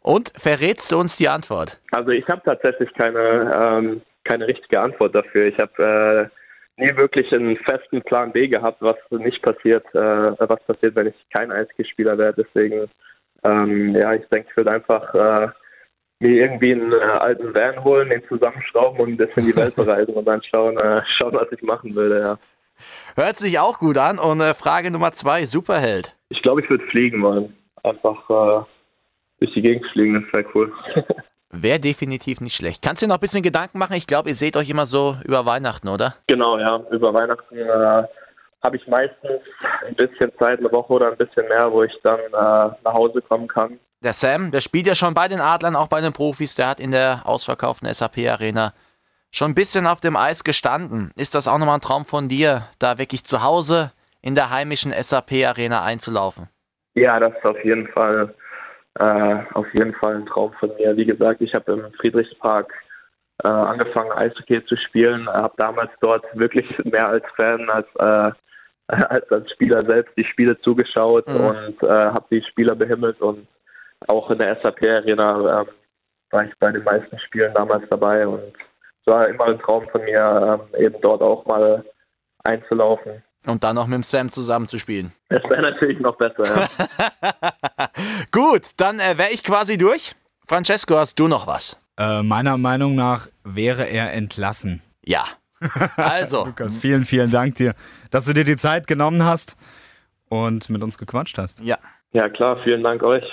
Und 0.00 0.32
verrätst 0.36 0.92
du 0.92 0.98
uns 0.98 1.16
die 1.16 1.28
Antwort? 1.28 1.80
Also 1.90 2.10
ich 2.10 2.26
habe 2.28 2.40
tatsächlich 2.44 2.94
keine, 2.94 3.50
ähm, 3.54 4.02
keine 4.22 4.46
richtige 4.46 4.80
Antwort 4.80 5.16
dafür. 5.16 5.46
Ich 5.46 5.58
habe 5.58 6.30
äh, 6.30 6.37
nie 6.78 6.96
wirklich 6.96 7.32
einen 7.32 7.56
festen 7.58 8.02
Plan 8.02 8.32
B 8.32 8.48
gehabt, 8.48 8.80
was 8.80 8.96
nicht 9.10 9.42
passiert, 9.42 9.84
äh, 9.94 10.32
was 10.38 10.62
passiert, 10.64 10.94
wenn 10.96 11.08
ich 11.08 11.14
kein 11.34 11.52
Eishockeyspieler 11.52 12.16
werde. 12.18 12.44
Deswegen, 12.44 12.88
ähm, 13.44 13.94
ja, 13.94 14.14
ich 14.14 14.26
denke, 14.28 14.48
ich 14.50 14.56
würde 14.56 14.72
einfach 14.72 15.14
äh, 15.14 15.48
mir 16.20 16.42
irgendwie 16.42 16.72
einen 16.72 16.92
äh, 16.92 16.96
alten 16.96 17.54
Van 17.54 17.84
holen, 17.84 18.10
den 18.10 18.22
zusammenschrauben 18.28 19.00
und 19.00 19.10
ein 19.10 19.16
bisschen 19.16 19.46
die 19.46 19.56
Welt 19.56 19.76
bereisen 19.76 20.14
und 20.14 20.24
dann 20.24 20.42
schauen, 20.42 20.76
äh, 20.78 21.02
schauen, 21.18 21.34
was 21.34 21.50
ich 21.52 21.62
machen 21.62 21.94
würde. 21.94 22.20
Ja. 22.20 22.38
Hört 23.16 23.36
sich 23.36 23.58
auch 23.58 23.78
gut 23.78 23.98
an. 23.98 24.18
Und 24.18 24.40
äh, 24.40 24.54
Frage 24.54 24.90
Nummer 24.90 25.12
zwei, 25.12 25.44
Superheld. 25.44 26.16
Ich 26.28 26.42
glaube, 26.42 26.62
ich 26.62 26.70
würde 26.70 26.84
fliegen 26.86 27.22
wollen. 27.22 27.56
Einfach 27.82 28.28
äh, 28.30 28.64
durch 29.40 29.54
die 29.54 29.62
Gegend 29.62 29.86
fliegen, 29.92 30.14
das 30.14 30.32
wäre 30.32 30.50
cool. 30.54 30.72
Wäre 31.50 31.80
definitiv 31.80 32.40
nicht 32.40 32.56
schlecht. 32.56 32.82
Kannst 32.82 33.02
du 33.02 33.06
dir 33.06 33.08
noch 33.08 33.16
ein 33.16 33.20
bisschen 33.20 33.42
Gedanken 33.42 33.78
machen? 33.78 33.96
Ich 33.96 34.06
glaube, 34.06 34.28
ihr 34.28 34.34
seht 34.34 34.56
euch 34.56 34.68
immer 34.68 34.84
so 34.84 35.16
über 35.24 35.46
Weihnachten, 35.46 35.88
oder? 35.88 36.14
Genau, 36.26 36.58
ja. 36.58 36.80
Über 36.90 37.14
Weihnachten 37.14 37.56
äh, 37.56 38.06
habe 38.62 38.76
ich 38.76 38.86
meistens 38.86 39.40
ein 39.86 39.94
bisschen 39.94 40.30
Zeit, 40.38 40.58
eine 40.58 40.70
Woche 40.70 40.92
oder 40.92 41.10
ein 41.10 41.16
bisschen 41.16 41.48
mehr, 41.48 41.72
wo 41.72 41.82
ich 41.82 41.92
dann 42.02 42.20
äh, 42.20 42.32
nach 42.32 42.92
Hause 42.92 43.22
kommen 43.22 43.48
kann. 43.48 43.78
Der 44.02 44.12
Sam, 44.12 44.50
der 44.50 44.60
spielt 44.60 44.86
ja 44.86 44.94
schon 44.94 45.14
bei 45.14 45.26
den 45.26 45.40
Adlern, 45.40 45.74
auch 45.74 45.88
bei 45.88 46.00
den 46.00 46.12
Profis. 46.12 46.54
Der 46.54 46.68
hat 46.68 46.80
in 46.80 46.90
der 46.90 47.22
ausverkauften 47.24 47.92
SAP-Arena 47.92 48.74
schon 49.30 49.52
ein 49.52 49.54
bisschen 49.54 49.86
auf 49.86 50.00
dem 50.00 50.16
Eis 50.16 50.44
gestanden. 50.44 51.12
Ist 51.16 51.34
das 51.34 51.48
auch 51.48 51.58
nochmal 51.58 51.76
ein 51.76 51.80
Traum 51.80 52.04
von 52.04 52.28
dir, 52.28 52.64
da 52.78 52.98
wirklich 52.98 53.24
zu 53.24 53.42
Hause 53.42 53.92
in 54.20 54.34
der 54.34 54.50
heimischen 54.50 54.92
SAP-Arena 54.92 55.82
einzulaufen? 55.82 56.48
Ja, 56.94 57.18
das 57.18 57.32
ist 57.34 57.44
auf 57.44 57.64
jeden 57.64 57.88
Fall 57.88 58.34
äh, 58.98 59.44
auf 59.54 59.66
jeden 59.74 59.94
Fall 59.94 60.16
ein 60.16 60.26
Traum 60.26 60.52
von 60.54 60.74
mir. 60.76 60.96
Wie 60.96 61.06
gesagt, 61.06 61.40
ich 61.40 61.54
habe 61.54 61.72
im 61.72 61.92
Friedrichspark 61.94 62.72
äh, 63.44 63.48
angefangen 63.48 64.12
Eishockey 64.12 64.64
zu 64.64 64.76
spielen, 64.76 65.28
habe 65.28 65.54
damals 65.56 65.90
dort 66.00 66.24
wirklich 66.34 66.66
mehr 66.84 67.08
als 67.08 67.24
Fan 67.36 67.68
als 67.70 67.86
äh, 67.98 68.32
als 69.08 69.30
als 69.30 69.50
Spieler 69.52 69.84
selbst 69.84 70.16
die 70.16 70.24
Spiele 70.24 70.58
zugeschaut 70.60 71.26
Mhm. 71.28 71.40
und 71.40 71.82
äh, 71.82 71.88
habe 71.88 72.24
die 72.30 72.42
Spieler 72.42 72.74
behimmelt 72.74 73.20
und 73.20 73.46
auch 74.06 74.30
in 74.30 74.38
der 74.38 74.56
SAP 74.62 74.82
Arena 74.82 75.60
ähm, 75.60 75.68
war 76.30 76.44
ich 76.44 76.52
bei 76.58 76.70
den 76.72 76.84
meisten 76.84 77.18
Spielen 77.18 77.52
damals 77.54 77.84
dabei 77.90 78.26
und 78.26 78.52
es 79.00 79.12
war 79.12 79.28
immer 79.28 79.46
ein 79.46 79.58
Traum 79.58 79.88
von 79.88 80.02
mir, 80.04 80.60
ähm, 80.74 80.80
eben 80.84 81.00
dort 81.00 81.22
auch 81.22 81.44
mal 81.46 81.84
einzulaufen. 82.44 83.22
Und 83.46 83.64
dann 83.64 83.76
noch 83.76 83.86
mit 83.86 83.94
dem 83.94 84.02
Sam 84.02 84.30
zusammenzuspielen. 84.30 85.12
Das 85.30 85.42
wäre 85.44 85.60
natürlich 85.60 86.00
noch 86.00 86.16
besser, 86.16 86.42
ja. 86.42 86.68
Gut, 88.32 88.62
dann 88.78 88.98
äh, 88.98 89.18
wäre 89.18 89.30
ich 89.30 89.44
quasi 89.44 89.76
durch. 89.76 90.14
Francesco, 90.46 90.96
hast 90.96 91.18
du 91.18 91.28
noch 91.28 91.46
was? 91.46 91.82
Äh, 91.98 92.22
meiner 92.22 92.56
Meinung 92.56 92.94
nach 92.94 93.28
wäre 93.44 93.84
er 93.84 94.14
entlassen. 94.14 94.80
Ja. 95.04 95.24
Also, 95.96 96.46
Lukas, 96.46 96.78
vielen, 96.78 97.04
vielen 97.04 97.30
Dank 97.30 97.56
dir, 97.56 97.74
dass 98.10 98.24
du 98.24 98.32
dir 98.32 98.44
die 98.44 98.56
Zeit 98.56 98.86
genommen 98.86 99.22
hast 99.22 99.58
und 100.30 100.70
mit 100.70 100.82
uns 100.82 100.96
gequatscht 100.96 101.36
hast. 101.36 101.60
ja. 101.60 101.76
ja 102.12 102.30
klar, 102.30 102.58
vielen 102.64 102.82
Dank 102.82 103.02
euch. 103.02 103.24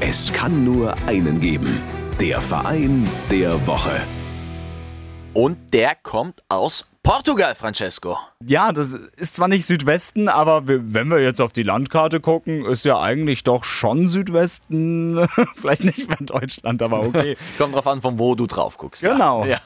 Es 0.00 0.32
kann 0.32 0.64
nur 0.64 0.94
einen 1.06 1.40
geben. 1.40 1.80
Der 2.20 2.40
Verein 2.40 3.08
der 3.30 3.64
Woche. 3.66 4.00
Und 5.34 5.72
der 5.72 5.92
kommt 6.02 6.42
aus 6.48 6.90
Portugal, 7.08 7.54
Francesco. 7.54 8.18
Ja, 8.44 8.70
das 8.70 8.92
ist 8.92 9.36
zwar 9.36 9.48
nicht 9.48 9.64
Südwesten, 9.64 10.28
aber 10.28 10.64
wenn 10.66 11.08
wir 11.08 11.20
jetzt 11.20 11.40
auf 11.40 11.54
die 11.54 11.62
Landkarte 11.62 12.20
gucken, 12.20 12.66
ist 12.66 12.84
ja 12.84 13.00
eigentlich 13.00 13.44
doch 13.44 13.64
schon 13.64 14.08
Südwesten. 14.08 15.26
Vielleicht 15.54 15.84
nicht 15.84 16.06
mehr 16.06 16.18
Deutschland, 16.20 16.82
aber 16.82 17.00
okay. 17.00 17.38
Kommt 17.56 17.74
drauf 17.74 17.86
an, 17.86 18.02
von 18.02 18.18
wo 18.18 18.34
du 18.34 18.46
drauf 18.46 18.76
guckst. 18.76 19.00
Genau. 19.00 19.46
Ja. 19.46 19.58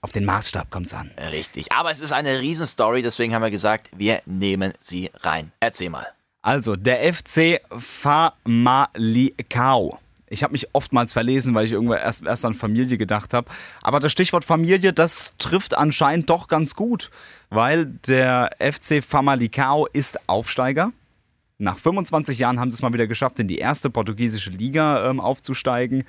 auf 0.00 0.10
den 0.10 0.24
Maßstab 0.24 0.68
kommt's 0.72 0.92
an. 0.92 1.12
Richtig. 1.30 1.70
Aber 1.70 1.92
es 1.92 2.00
ist 2.00 2.10
eine 2.10 2.40
Riesenstory, 2.40 3.02
deswegen 3.02 3.36
haben 3.36 3.42
wir 3.42 3.52
gesagt, 3.52 3.90
wir 3.96 4.20
nehmen 4.26 4.72
sie 4.80 5.12
rein. 5.20 5.52
Erzähl 5.60 5.90
mal. 5.90 6.08
Also, 6.42 6.74
der 6.74 7.14
FC 7.14 7.60
Famalicão. 7.70 9.96
Ich 10.32 10.44
habe 10.44 10.52
mich 10.52 10.68
oftmals 10.74 11.12
verlesen, 11.12 11.54
weil 11.54 11.66
ich 11.66 11.72
irgendwo 11.72 11.94
erst, 11.94 12.24
erst 12.24 12.44
an 12.44 12.54
Familie 12.54 12.96
gedacht 12.96 13.34
habe. 13.34 13.50
Aber 13.82 13.98
das 13.98 14.12
Stichwort 14.12 14.44
Familie, 14.44 14.92
das 14.92 15.34
trifft 15.38 15.76
anscheinend 15.76 16.30
doch 16.30 16.46
ganz 16.46 16.76
gut, 16.76 17.10
weil 17.50 17.86
der 17.86 18.50
FC 18.60 19.02
Famalicão 19.02 19.86
ist 19.92 20.28
Aufsteiger. 20.28 20.90
Nach 21.58 21.76
25 21.76 22.38
Jahren 22.38 22.60
haben 22.60 22.70
sie 22.70 22.76
es 22.76 22.82
mal 22.82 22.92
wieder 22.92 23.08
geschafft, 23.08 23.40
in 23.40 23.48
die 23.48 23.58
erste 23.58 23.90
portugiesische 23.90 24.50
Liga 24.50 25.10
ähm, 25.10 25.20
aufzusteigen. 25.20 26.04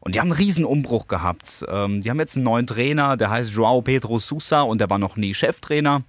Und 0.00 0.14
die 0.14 0.20
haben 0.20 0.30
einen 0.30 0.40
riesen 0.40 0.64
Umbruch 0.64 1.08
gehabt. 1.08 1.66
Ähm, 1.68 2.00
die 2.02 2.08
haben 2.08 2.20
jetzt 2.20 2.36
einen 2.36 2.44
neuen 2.44 2.68
Trainer, 2.68 3.16
der 3.16 3.30
heißt 3.30 3.50
João 3.50 3.82
Pedro 3.82 4.20
Sousa 4.20 4.62
und 4.62 4.80
der 4.80 4.88
war 4.88 4.98
noch 4.98 5.16
nie 5.16 5.34
Cheftrainer. 5.34 6.04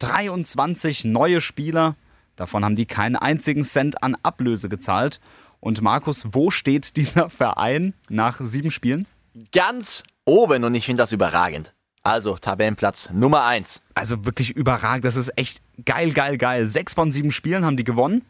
23 0.00 1.06
neue 1.06 1.40
Spieler. 1.40 1.96
Davon 2.36 2.64
haben 2.64 2.76
die 2.76 2.86
keinen 2.86 3.16
einzigen 3.16 3.64
Cent 3.64 4.02
an 4.02 4.16
Ablöse 4.22 4.68
gezahlt. 4.68 5.18
Und 5.60 5.82
Markus, 5.82 6.28
wo 6.32 6.50
steht 6.50 6.96
dieser 6.96 7.30
Verein 7.30 7.94
nach 8.08 8.40
sieben 8.40 8.70
Spielen? 8.70 9.06
Ganz 9.52 10.02
oben 10.24 10.64
und 10.64 10.74
ich 10.74 10.86
finde 10.86 11.02
das 11.02 11.12
überragend. 11.12 11.74
Also, 12.02 12.36
Tabellenplatz 12.36 13.10
Nummer 13.12 13.44
1. 13.44 13.82
Also 13.94 14.24
wirklich 14.24 14.50
überragend. 14.50 15.04
Das 15.04 15.16
ist 15.16 15.36
echt 15.36 15.60
geil, 15.84 16.12
geil, 16.12 16.38
geil. 16.38 16.66
Sechs 16.66 16.94
von 16.94 17.12
sieben 17.12 17.30
Spielen 17.30 17.64
haben 17.64 17.76
die 17.76 17.84
gewonnen. 17.84 18.24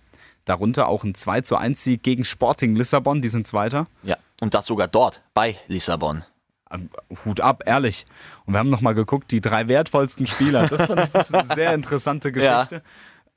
Darunter 0.44 0.88
auch 0.88 1.04
ein 1.04 1.14
2 1.14 1.42
zu 1.42 1.56
1 1.56 1.84
Sieg 1.84 2.02
gegen 2.02 2.24
Sporting 2.24 2.74
Lissabon, 2.74 3.22
die 3.22 3.28
sind 3.28 3.46
Zweiter. 3.46 3.86
Ja. 4.02 4.16
Und 4.40 4.54
das 4.54 4.66
sogar 4.66 4.88
dort, 4.88 5.22
bei 5.34 5.56
Lissabon. 5.68 6.24
Ähm, 6.72 6.90
Hut 7.24 7.40
ab, 7.40 7.62
ehrlich. 7.66 8.06
Und 8.44 8.54
wir 8.54 8.58
haben 8.58 8.70
nochmal 8.70 8.94
geguckt, 8.94 9.30
die 9.30 9.40
drei 9.40 9.68
wertvollsten 9.68 10.26
Spieler. 10.26 10.66
Das 10.66 10.86
fand 10.86 11.02
ich 11.04 11.34
eine 11.34 11.44
sehr 11.44 11.74
interessante 11.74 12.32
Geschichte. 12.32 12.82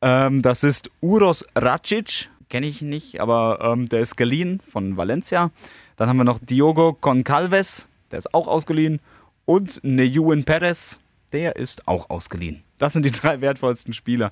Ähm, 0.01 0.41
das 0.41 0.63
ist 0.63 0.89
Uros 1.01 1.45
Racic, 1.56 2.29
kenne 2.54 2.68
ich 2.68 2.84
nicht, 2.84 3.20
aber 3.20 3.58
ähm, 3.63 3.89
der 3.89 4.02
ist 4.02 4.16
geliehen 4.16 4.62
von 4.70 4.96
Valencia. 4.96 5.50
Dann 5.96 6.08
haben 6.08 6.18
wir 6.18 6.24
noch 6.24 6.38
Diogo 6.38 6.94
Concalves, 6.94 7.88
der 8.12 8.20
ist 8.20 8.32
auch 8.36 8.48
ausgeliehen. 8.48 9.00
Und 9.46 9.80
Nejuin 9.84 10.44
Perez, 10.44 11.00
der 11.32 11.56
ist 11.56 11.88
auch 11.88 12.12
ausgeliehen. 12.12 12.62
Das 12.78 12.94
sind 12.94 13.08
die 13.08 13.12
drei 13.22 13.42
wertvollsten 13.42 13.96
Spieler. 13.96 14.32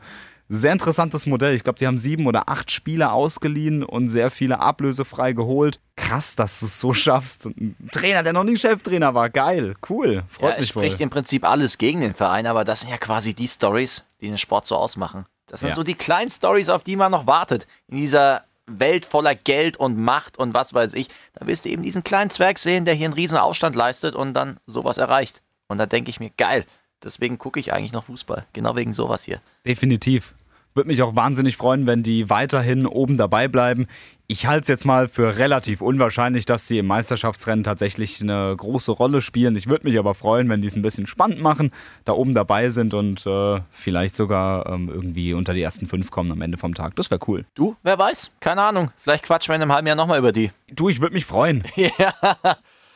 Sehr 0.49 0.71
interessantes 0.71 1.25
Modell. 1.25 1.55
Ich 1.55 1.63
glaube, 1.63 1.79
die 1.79 1.87
haben 1.87 1.97
sieben 1.97 2.27
oder 2.27 2.47
acht 2.47 2.69
Spieler 2.69 3.13
ausgeliehen 3.13 3.83
und 3.83 4.07
sehr 4.07 4.29
viele 4.29 4.59
ablösefrei 4.59 5.33
geholt. 5.33 5.79
Krass, 5.95 6.35
dass 6.35 6.59
du 6.59 6.67
es 6.67 6.79
so 6.79 6.93
schaffst. 7.03 7.47
Und 7.47 7.57
Ein 7.57 7.89
Trainer, 7.91 8.21
der 8.21 8.33
noch 8.33 8.43
nie 8.43 8.55
Cheftrainer 8.55 9.15
war. 9.15 9.31
Geil, 9.31 9.73
cool. 9.89 10.25
Freut 10.29 10.49
Ja, 10.51 10.55
es 10.57 10.61
mich 10.65 10.73
voll. 10.73 10.83
spricht 10.83 11.01
im 11.01 11.09
Prinzip 11.09 11.43
alles 11.49 11.79
gegen 11.79 12.01
den 12.01 12.13
Verein, 12.13 12.45
aber 12.45 12.65
das 12.65 12.81
sind 12.81 12.91
ja 12.91 12.97
quasi 12.97 13.33
die 13.33 13.47
Stories, 13.47 14.03
die 14.19 14.27
den 14.27 14.37
Sport 14.37 14.67
so 14.67 14.75
ausmachen. 14.75 15.25
Das 15.51 15.59
sind 15.59 15.69
Ja. 15.69 15.75
so 15.75 15.83
die 15.83 15.95
kleinen 15.95 16.29
Stories, 16.29 16.69
auf 16.69 16.81
die 16.83 16.95
man 16.95 17.11
noch 17.11 17.27
wartet. 17.27 17.67
In 17.89 17.97
dieser 17.97 18.41
Welt 18.67 19.05
voller 19.05 19.35
Geld 19.35 19.75
und 19.75 19.97
Macht 19.97 20.37
und 20.39 20.53
was 20.53 20.73
weiß 20.73 20.93
ich. 20.93 21.09
Da 21.33 21.45
wirst 21.45 21.65
du 21.65 21.69
eben 21.69 21.83
diesen 21.83 22.05
kleinen 22.05 22.29
Zwerg 22.29 22.57
sehen, 22.57 22.85
der 22.85 22.93
hier 22.93 23.07
einen 23.07 23.13
riesen 23.13 23.37
Aufstand 23.37 23.75
leistet 23.75 24.15
und 24.15 24.33
dann 24.33 24.61
sowas 24.65 24.97
erreicht. 24.97 25.41
Und 25.67 25.77
da 25.77 25.85
denke 25.85 26.09
ich 26.09 26.21
mir, 26.21 26.29
geil. 26.37 26.63
Deswegen 27.03 27.37
gucke 27.37 27.59
ich 27.59 27.73
eigentlich 27.73 27.91
noch 27.91 28.05
Fußball. 28.05 28.45
Genau 28.53 28.77
wegen 28.77 28.93
sowas 28.93 29.23
hier. 29.23 29.41
Definitiv. 29.65 30.33
Würde 30.73 30.87
mich 30.87 31.01
auch 31.01 31.15
wahnsinnig 31.15 31.57
freuen, 31.57 31.85
wenn 31.85 32.01
die 32.01 32.29
weiterhin 32.29 32.85
oben 32.85 33.17
dabei 33.17 33.47
bleiben. 33.47 33.87
Ich 34.27 34.45
halte 34.45 34.61
es 34.61 34.67
jetzt 34.69 34.85
mal 34.85 35.09
für 35.09 35.37
relativ 35.37 35.81
unwahrscheinlich, 35.81 36.45
dass 36.45 36.65
sie 36.65 36.77
im 36.77 36.87
Meisterschaftsrennen 36.87 37.65
tatsächlich 37.65 38.21
eine 38.21 38.55
große 38.55 38.93
Rolle 38.93 39.21
spielen. 39.21 39.57
Ich 39.57 39.67
würde 39.67 39.85
mich 39.85 39.99
aber 39.99 40.15
freuen, 40.15 40.47
wenn 40.47 40.61
die 40.61 40.67
es 40.67 40.77
ein 40.77 40.81
bisschen 40.81 41.07
spannend 41.07 41.41
machen, 41.41 41.71
da 42.05 42.13
oben 42.13 42.33
dabei 42.33 42.69
sind 42.69 42.93
und 42.93 43.25
äh, 43.25 43.59
vielleicht 43.71 44.15
sogar 44.15 44.67
ähm, 44.67 44.87
irgendwie 44.87 45.33
unter 45.33 45.53
die 45.53 45.61
ersten 45.61 45.87
fünf 45.87 46.11
kommen 46.11 46.31
am 46.31 46.41
Ende 46.41 46.57
vom 46.57 46.73
Tag. 46.73 46.95
Das 46.95 47.11
wäre 47.11 47.19
cool. 47.27 47.43
Du, 47.55 47.75
wer 47.83 47.99
weiß? 47.99 48.31
Keine 48.39 48.61
Ahnung. 48.61 48.91
Vielleicht 48.97 49.25
quatschen 49.25 49.51
wir 49.51 49.57
in 49.57 49.63
einem 49.63 49.73
halben 49.73 49.87
Jahr 49.87 49.97
nochmal 49.97 50.19
über 50.19 50.31
die. 50.31 50.51
Du, 50.71 50.87
ich 50.87 51.01
würde 51.01 51.13
mich 51.13 51.25
freuen. 51.25 51.63
ja. 51.75 52.13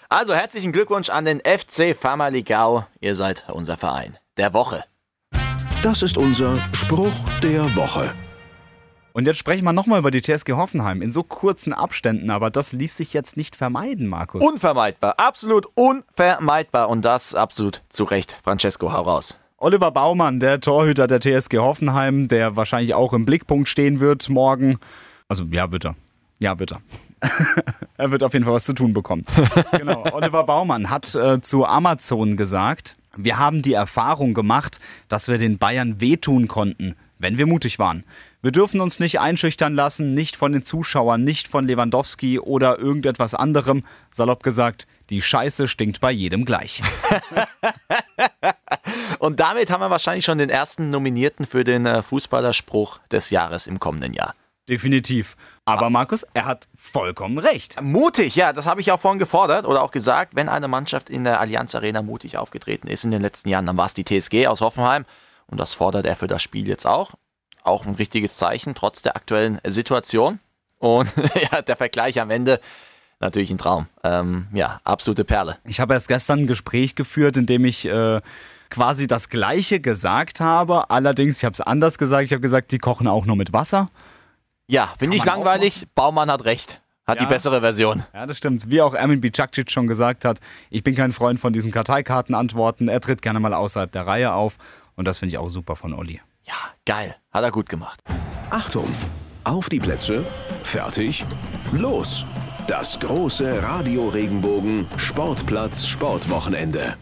Also 0.08 0.34
herzlichen 0.34 0.72
Glückwunsch 0.72 1.10
an 1.10 1.26
den 1.26 1.42
FC 1.42 1.94
Famaligau. 1.94 2.86
Ihr 3.02 3.16
seid 3.16 3.44
unser 3.50 3.76
Verein 3.76 4.18
der 4.38 4.54
Woche. 4.54 4.86
Das 5.86 6.02
ist 6.02 6.18
unser 6.18 6.56
Spruch 6.74 7.14
der 7.44 7.64
Woche. 7.76 8.12
Und 9.14 9.28
jetzt 9.28 9.38
sprechen 9.38 9.64
wir 9.66 9.72
nochmal 9.72 10.00
über 10.00 10.10
die 10.10 10.24
TSG 10.24 10.54
Hoffenheim 10.54 11.04
in 11.04 11.12
so 11.12 11.22
kurzen 11.22 11.74
Abständen, 11.74 12.32
aber 12.32 12.50
das 12.50 12.74
ließ 12.74 12.98
sich 12.98 13.14
jetzt 13.14 13.38
nicht 13.38 13.56
vermeiden, 13.56 14.08
Markus. 14.08 14.42
Unvermeidbar, 14.44 15.20
absolut 15.20 15.68
unvermeidbar 15.76 16.90
und 16.90 17.06
das 17.06 17.36
absolut 17.36 17.84
zu 17.90 18.04
Recht. 18.06 18.36
Francesco, 18.44 18.92
hau 18.94 19.04
raus. 19.04 19.38
Oliver 19.58 19.92
Baumann, 19.92 20.40
der 20.40 20.60
Torhüter 20.60 21.06
der 21.06 21.20
TSG 21.20 21.60
Hoffenheim, 21.60 22.30
der 22.30 22.56
wahrscheinlich 22.56 22.96
auch 22.96 23.14
im 23.14 23.26
Blickpunkt 23.26 23.70
stehen 23.70 24.00
wird 24.00 24.28
morgen. 24.28 24.80
Also 25.28 25.44
ja, 25.52 25.72
wird 25.72 25.86
er. 25.86 25.94
Ja, 26.40 26.58
wird 26.58 26.72
er. 26.72 26.82
er 27.98 28.12
wird 28.12 28.24
auf 28.24 28.34
jeden 28.34 28.46
Fall 28.46 28.56
was 28.56 28.66
zu 28.66 28.74
tun 28.74 28.92
bekommen. 28.94 29.22
genau. 29.78 30.04
Oliver 30.14 30.46
Baumann 30.46 30.90
hat 30.90 31.14
äh, 31.14 31.42
zu 31.42 31.64
Amazon 31.64 32.38
gesagt, 32.38 32.96
wir 33.18 33.38
haben 33.38 33.62
die 33.62 33.74
Erfahrung 33.74 34.34
gemacht, 34.34 34.80
dass 35.08 35.28
wir 35.28 35.38
den 35.38 35.58
Bayern 35.58 36.02
wehtun 36.02 36.48
konnten, 36.48 36.96
wenn 37.20 37.38
wir 37.38 37.46
mutig 37.46 37.80
waren. 37.80 38.04
Wir 38.42 38.52
dürfen 38.52 38.82
uns 38.82 39.00
nicht 39.00 39.20
einschüchtern 39.20 39.74
lassen, 39.74 40.14
nicht 40.14 40.36
von 40.36 40.52
den 40.52 40.62
Zuschauern, 40.62 41.24
nicht 41.24 41.48
von 41.48 41.68
Lewandowski 41.68 42.40
oder 42.40 42.78
irgendetwas 42.78 43.34
anderem. 43.34 43.82
Salopp 44.12 44.44
gesagt, 44.44 44.86
die 45.10 45.22
Scheiße 45.22 45.68
stinkt 45.68 46.00
bei 46.00 46.12
jedem 46.12 46.46
gleich. 46.46 46.82
Und 49.20 49.40
damit 49.40 49.72
haben 49.72 49.82
wir 49.82 49.90
wahrscheinlich 49.90 50.26
schon 50.26 50.38
den 50.38 50.50
ersten 50.50 50.90
Nominierten 50.90 51.46
für 51.46 51.64
den 51.64 51.86
äh, 51.86 52.04
Fußballerspruch 52.04 53.00
des 53.12 53.32
Jahres 53.32 53.68
im 53.68 53.80
kommenden 53.80 54.14
Jahr. 54.14 54.36
Definitiv. 54.68 55.36
Aber 55.66 55.90
Markus, 55.90 56.26
er 56.34 56.46
hat 56.46 56.68
vollkommen 56.76 57.38
recht. 57.38 57.80
Mutig, 57.82 58.36
ja, 58.36 58.52
das 58.52 58.66
habe 58.66 58.82
ich 58.82 58.92
auch 58.92 59.00
vorhin 59.00 59.20
gefordert 59.20 59.66
oder 59.66 59.84
auch 59.84 59.92
gesagt, 59.92 60.36
wenn 60.36 60.50
eine 60.50 60.68
Mannschaft 60.68 61.10
in 61.10 61.24
der 61.24 61.40
Allianz 61.40 61.76
Arena 61.76 62.02
mutig 62.02 62.38
aufgetreten 62.38 62.88
ist 62.88 63.04
in 63.04 63.12
den 63.12 63.22
letzten 63.22 63.50
Jahren, 63.50 63.66
dann 63.66 63.78
war 63.78 63.86
es 63.86 63.94
die 63.94 64.04
TSG 64.04 64.48
aus 64.48 64.62
Hoffenheim 64.62 65.06
und 65.48 65.60
das 65.60 65.74
fordert 65.74 66.08
er 66.08 66.16
für 66.16 66.28
das 66.28 66.42
Spiel 66.42 66.68
jetzt 66.68 66.88
auch 66.88 67.14
auch 67.66 67.86
ein 67.86 67.96
richtiges 67.96 68.38
Zeichen, 68.38 68.76
trotz 68.76 69.02
der 69.02 69.16
aktuellen 69.16 69.60
Situation. 69.66 70.40
Und 70.78 71.10
ja, 71.52 71.62
der 71.62 71.76
Vergleich 71.76 72.20
am 72.22 72.30
Ende 72.30 72.60
natürlich 73.20 73.50
ein 73.50 73.58
Traum. 73.58 73.88
Ähm, 74.04 74.48
ja, 74.54 74.80
absolute 74.84 75.26
Perle. 75.26 75.58
Ich 75.64 75.80
habe 75.80 75.94
erst 75.94 76.08
gestern 76.08 76.42
ein 76.42 76.48
Gespräch 76.48 76.96
geführt, 76.96 77.38
in 77.38 77.46
dem 77.46 77.66
ich 77.66 77.86
äh, 77.86 78.22
quasi 78.70 79.08
das 79.08 79.30
Gleiche 79.30 79.80
gesagt 79.80 80.40
habe. 80.40 80.90
Allerdings, 80.90 81.38
ich 81.38 81.46
habe 81.46 81.54
es 81.54 81.62
anders 81.62 81.98
gesagt. 81.98 82.26
Ich 82.26 82.32
habe 82.34 82.42
gesagt, 82.42 82.72
die 82.72 82.80
kochen 82.80 83.08
auch 83.08 83.26
nur 83.26 83.36
mit 83.36 83.52
Wasser. 83.52 83.90
Ja, 84.68 84.94
finde 84.98 85.18
ich 85.18 85.26
langweilig. 85.26 85.86
Baumann 85.94 86.32
hat 86.32 86.46
recht. 86.46 86.82
Hat 87.06 87.20
ja. 87.20 87.26
die 87.26 87.30
bessere 87.30 87.62
Version. 87.62 88.04
Ja, 88.14 88.26
das 88.26 88.38
stimmt. 88.38 88.70
Wie 88.70 88.82
auch 88.82 88.96
Ermin 88.96 89.22
Bicakcic 89.22 89.70
schon 89.70 89.88
gesagt 89.88 90.26
hat, 90.26 90.40
ich 90.72 90.84
bin 90.84 90.96
kein 90.96 91.14
Freund 91.14 91.40
von 91.40 91.54
diesen 91.54 91.72
Karteikartenantworten. 91.72 92.88
Er 92.88 93.00
tritt 93.00 93.22
gerne 93.22 93.40
mal 93.40 93.54
außerhalb 93.54 93.92
der 93.92 94.08
Reihe 94.08 94.34
auf. 94.34 94.58
Und 94.96 95.06
das 95.06 95.20
finde 95.20 95.34
ich 95.34 95.38
auch 95.38 95.50
super 95.50 95.76
von 95.76 95.94
Olli. 95.94 96.20
Ja, 96.44 96.56
geil. 96.86 97.16
Hat 97.32 97.44
er 97.44 97.52
gut 97.52 97.70
gemacht. 97.70 98.00
Achtung! 98.50 98.88
Auf 99.44 99.70
die 99.70 99.80
Plätze. 99.80 100.26
Fertig. 100.64 101.26
Los! 101.72 102.26
Das 102.66 103.00
große 103.00 103.62
Radio 103.62 104.08
Regenbogen 104.08 104.88
Sportplatz 104.98 105.86
Sportwochenende. 105.86 106.98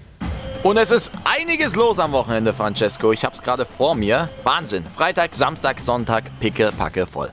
Und 0.63 0.75
es 0.75 0.91
ist 0.91 1.11
einiges 1.23 1.75
los 1.75 1.99
am 1.99 2.11
Wochenende, 2.11 2.51
Francesco. 2.51 3.13
Ich 3.13 3.23
hab's 3.23 3.41
gerade 3.41 3.65
vor 3.65 3.95
mir. 3.95 4.27
Wahnsinn. 4.43 4.83
Freitag, 4.95 5.35
Samstag, 5.35 5.79
Sonntag, 5.79 6.25
picke, 6.41 6.73
packe 6.77 7.05
voll. 7.05 7.31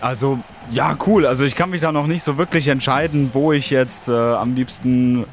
Also, 0.00 0.38
ja, 0.70 0.96
cool. 1.06 1.26
Also 1.26 1.44
ich 1.44 1.54
kann 1.54 1.70
mich 1.70 1.80
da 1.80 1.92
noch 1.92 2.06
nicht 2.06 2.22
so 2.22 2.38
wirklich 2.38 2.68
entscheiden, 2.68 3.30
wo 3.32 3.52
ich 3.52 3.70
jetzt 3.70 4.08
äh, 4.08 4.12
am 4.12 4.54
liebsten 4.54 5.26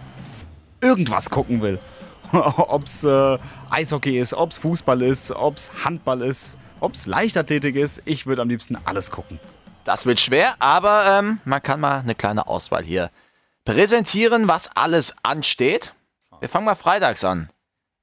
irgendwas 0.81 1.29
gucken 1.29 1.61
will. 1.61 1.79
ob 2.31 2.83
es 2.83 3.03
äh, 3.03 3.37
Eishockey 3.69 4.19
ist, 4.19 4.33
ob 4.33 4.51
es 4.51 4.57
Fußball 4.57 5.01
ist, 5.01 5.31
ob 5.31 5.57
es 5.57 5.71
Handball 5.85 6.21
ist, 6.21 6.57
ob 6.79 6.93
es 6.93 7.05
Leichtathletik 7.05 7.75
ist. 7.75 8.01
Ich 8.05 8.25
würde 8.25 8.41
am 8.41 8.49
liebsten 8.49 8.77
alles 8.85 9.11
gucken. 9.11 9.39
Das 9.83 10.05
wird 10.05 10.19
schwer, 10.19 10.55
aber 10.59 11.19
ähm, 11.19 11.39
man 11.45 11.61
kann 11.61 11.79
mal 11.79 11.99
eine 11.99 12.15
kleine 12.15 12.47
Auswahl 12.47 12.83
hier 12.83 13.09
präsentieren, 13.63 14.47
was 14.47 14.75
alles 14.75 15.15
ansteht. 15.23 15.93
Wir 16.39 16.49
fangen 16.49 16.65
mal 16.65 16.75
freitags 16.75 17.23
an. 17.23 17.49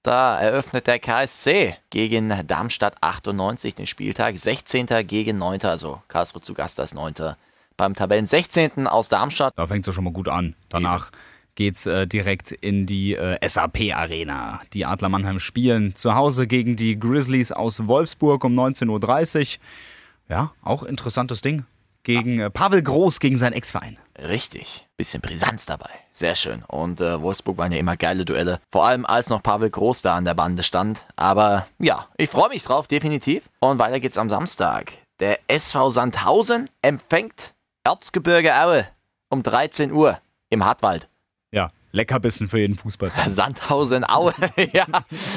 Da 0.04 0.38
eröffnet 0.38 0.86
der 0.86 0.98
KSC 0.98 1.78
gegen 1.88 2.46
Darmstadt 2.46 2.94
98 3.00 3.74
den 3.74 3.86
Spieltag. 3.86 4.36
16. 4.36 4.86
gegen 5.06 5.38
9. 5.38 5.62
Also 5.62 6.02
Karlsruhe 6.08 6.42
zu 6.42 6.52
Gast 6.52 6.78
als 6.78 6.92
9. 6.92 7.14
beim 7.78 7.94
Tabellen 7.94 8.26
16. 8.26 8.86
aus 8.86 9.08
Darmstadt. 9.08 9.54
Da 9.56 9.66
fängt 9.66 9.84
es 9.84 9.86
ja 9.86 9.92
schon 9.94 10.04
mal 10.04 10.12
gut 10.12 10.28
an. 10.28 10.56
Danach 10.68 11.10
geht's 11.54 11.86
äh, 11.86 12.06
direkt 12.06 12.52
in 12.52 12.84
die 12.84 13.14
äh, 13.14 13.38
SAP 13.48 13.94
Arena. 13.94 14.60
Die 14.74 14.84
Adler 14.84 15.08
Mannheim 15.08 15.40
spielen 15.40 15.94
zu 15.94 16.14
Hause 16.14 16.46
gegen 16.46 16.76
die 16.76 16.98
Grizzlies 16.98 17.50
aus 17.50 17.86
Wolfsburg 17.86 18.44
um 18.44 18.54
19.30 18.60 19.56
Uhr. 19.56 19.62
Ja, 20.28 20.52
auch 20.60 20.82
interessantes 20.82 21.40
Ding. 21.40 21.64
Gegen 22.04 22.38
äh, 22.38 22.50
Pavel 22.50 22.82
Groß 22.82 23.18
gegen 23.18 23.38
seinen 23.38 23.54
Ex-Verein. 23.54 23.98
Richtig. 24.18 24.86
Bisschen 24.96 25.20
Brisanz 25.20 25.66
dabei. 25.66 25.90
Sehr 26.12 26.36
schön. 26.36 26.62
Und 26.68 27.00
äh, 27.00 27.20
Wolfsburg 27.20 27.58
waren 27.58 27.72
ja 27.72 27.78
immer 27.78 27.96
geile 27.96 28.24
Duelle. 28.24 28.60
Vor 28.70 28.86
allem 28.86 29.04
als 29.06 29.30
noch 29.30 29.42
Pavel 29.42 29.70
Groß 29.70 30.02
da 30.02 30.14
an 30.14 30.24
der 30.24 30.34
Bande 30.34 30.62
stand. 30.62 31.04
Aber 31.16 31.66
ja, 31.78 32.06
ich 32.16 32.30
freue 32.30 32.50
mich 32.50 32.62
drauf, 32.62 32.86
definitiv. 32.86 33.48
Und 33.58 33.78
weiter 33.78 34.00
geht's 34.00 34.18
am 34.18 34.30
Samstag. 34.30 34.92
Der 35.18 35.38
SV 35.48 35.90
Sandhausen 35.90 36.68
empfängt 36.82 37.54
Erzgebirge 37.84 38.54
Aue 38.54 38.86
um 39.30 39.42
13 39.42 39.90
Uhr 39.90 40.18
im 40.50 40.64
Hartwald. 40.64 41.08
Ja, 41.52 41.68
Leckerbissen 41.92 42.48
für 42.48 42.58
jeden 42.58 42.76
Fußballfan. 42.76 43.34
Sandhausen, 43.34 44.04
Aue, 44.08 44.34
ja. 44.72 44.86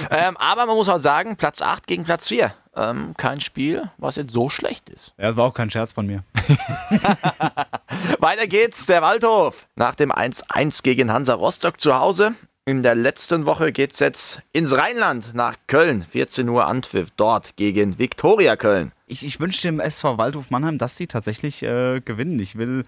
Ähm, 0.09 0.35
aber 0.37 0.65
man 0.65 0.75
muss 0.75 0.89
auch 0.89 0.99
sagen, 0.99 1.37
Platz 1.37 1.61
8 1.61 1.87
gegen 1.87 2.03
Platz 2.03 2.27
4. 2.27 2.53
Ähm, 2.77 3.13
kein 3.17 3.39
Spiel, 3.39 3.89
was 3.97 4.17
jetzt 4.17 4.33
so 4.33 4.49
schlecht 4.49 4.89
ist. 4.89 5.13
Ja, 5.17 5.27
das 5.27 5.37
war 5.37 5.45
auch 5.45 5.53
kein 5.53 5.71
Scherz 5.71 5.93
von 5.93 6.05
mir. 6.05 6.23
Weiter 8.19 8.45
geht's, 8.47 8.85
der 8.85 9.01
Waldhof. 9.01 9.67
Nach 9.75 9.95
dem 9.95 10.11
1-1 10.11 10.83
gegen 10.83 11.11
Hansa 11.11 11.33
Rostock 11.33 11.81
zu 11.81 11.95
Hause. 11.95 12.35
In 12.65 12.83
der 12.83 12.95
letzten 12.95 13.45
Woche 13.45 13.71
geht's 13.71 13.99
jetzt 13.99 14.41
ins 14.53 14.75
Rheinland 14.75 15.33
nach 15.33 15.55
Köln. 15.67 16.05
14 16.11 16.47
Uhr 16.49 16.67
Anpfiff 16.67 17.09
dort 17.15 17.55
gegen 17.55 17.97
Viktoria 17.97 18.57
Köln. 18.57 18.91
Ich, 19.07 19.25
ich 19.25 19.39
wünsche 19.39 19.61
dem 19.61 19.79
SV 19.79 20.17
Waldhof 20.17 20.51
Mannheim, 20.51 20.77
dass 20.77 20.97
sie 20.97 21.07
tatsächlich 21.07 21.63
äh, 21.63 22.01
gewinnen. 22.01 22.39
Ich 22.39 22.57
will 22.57 22.83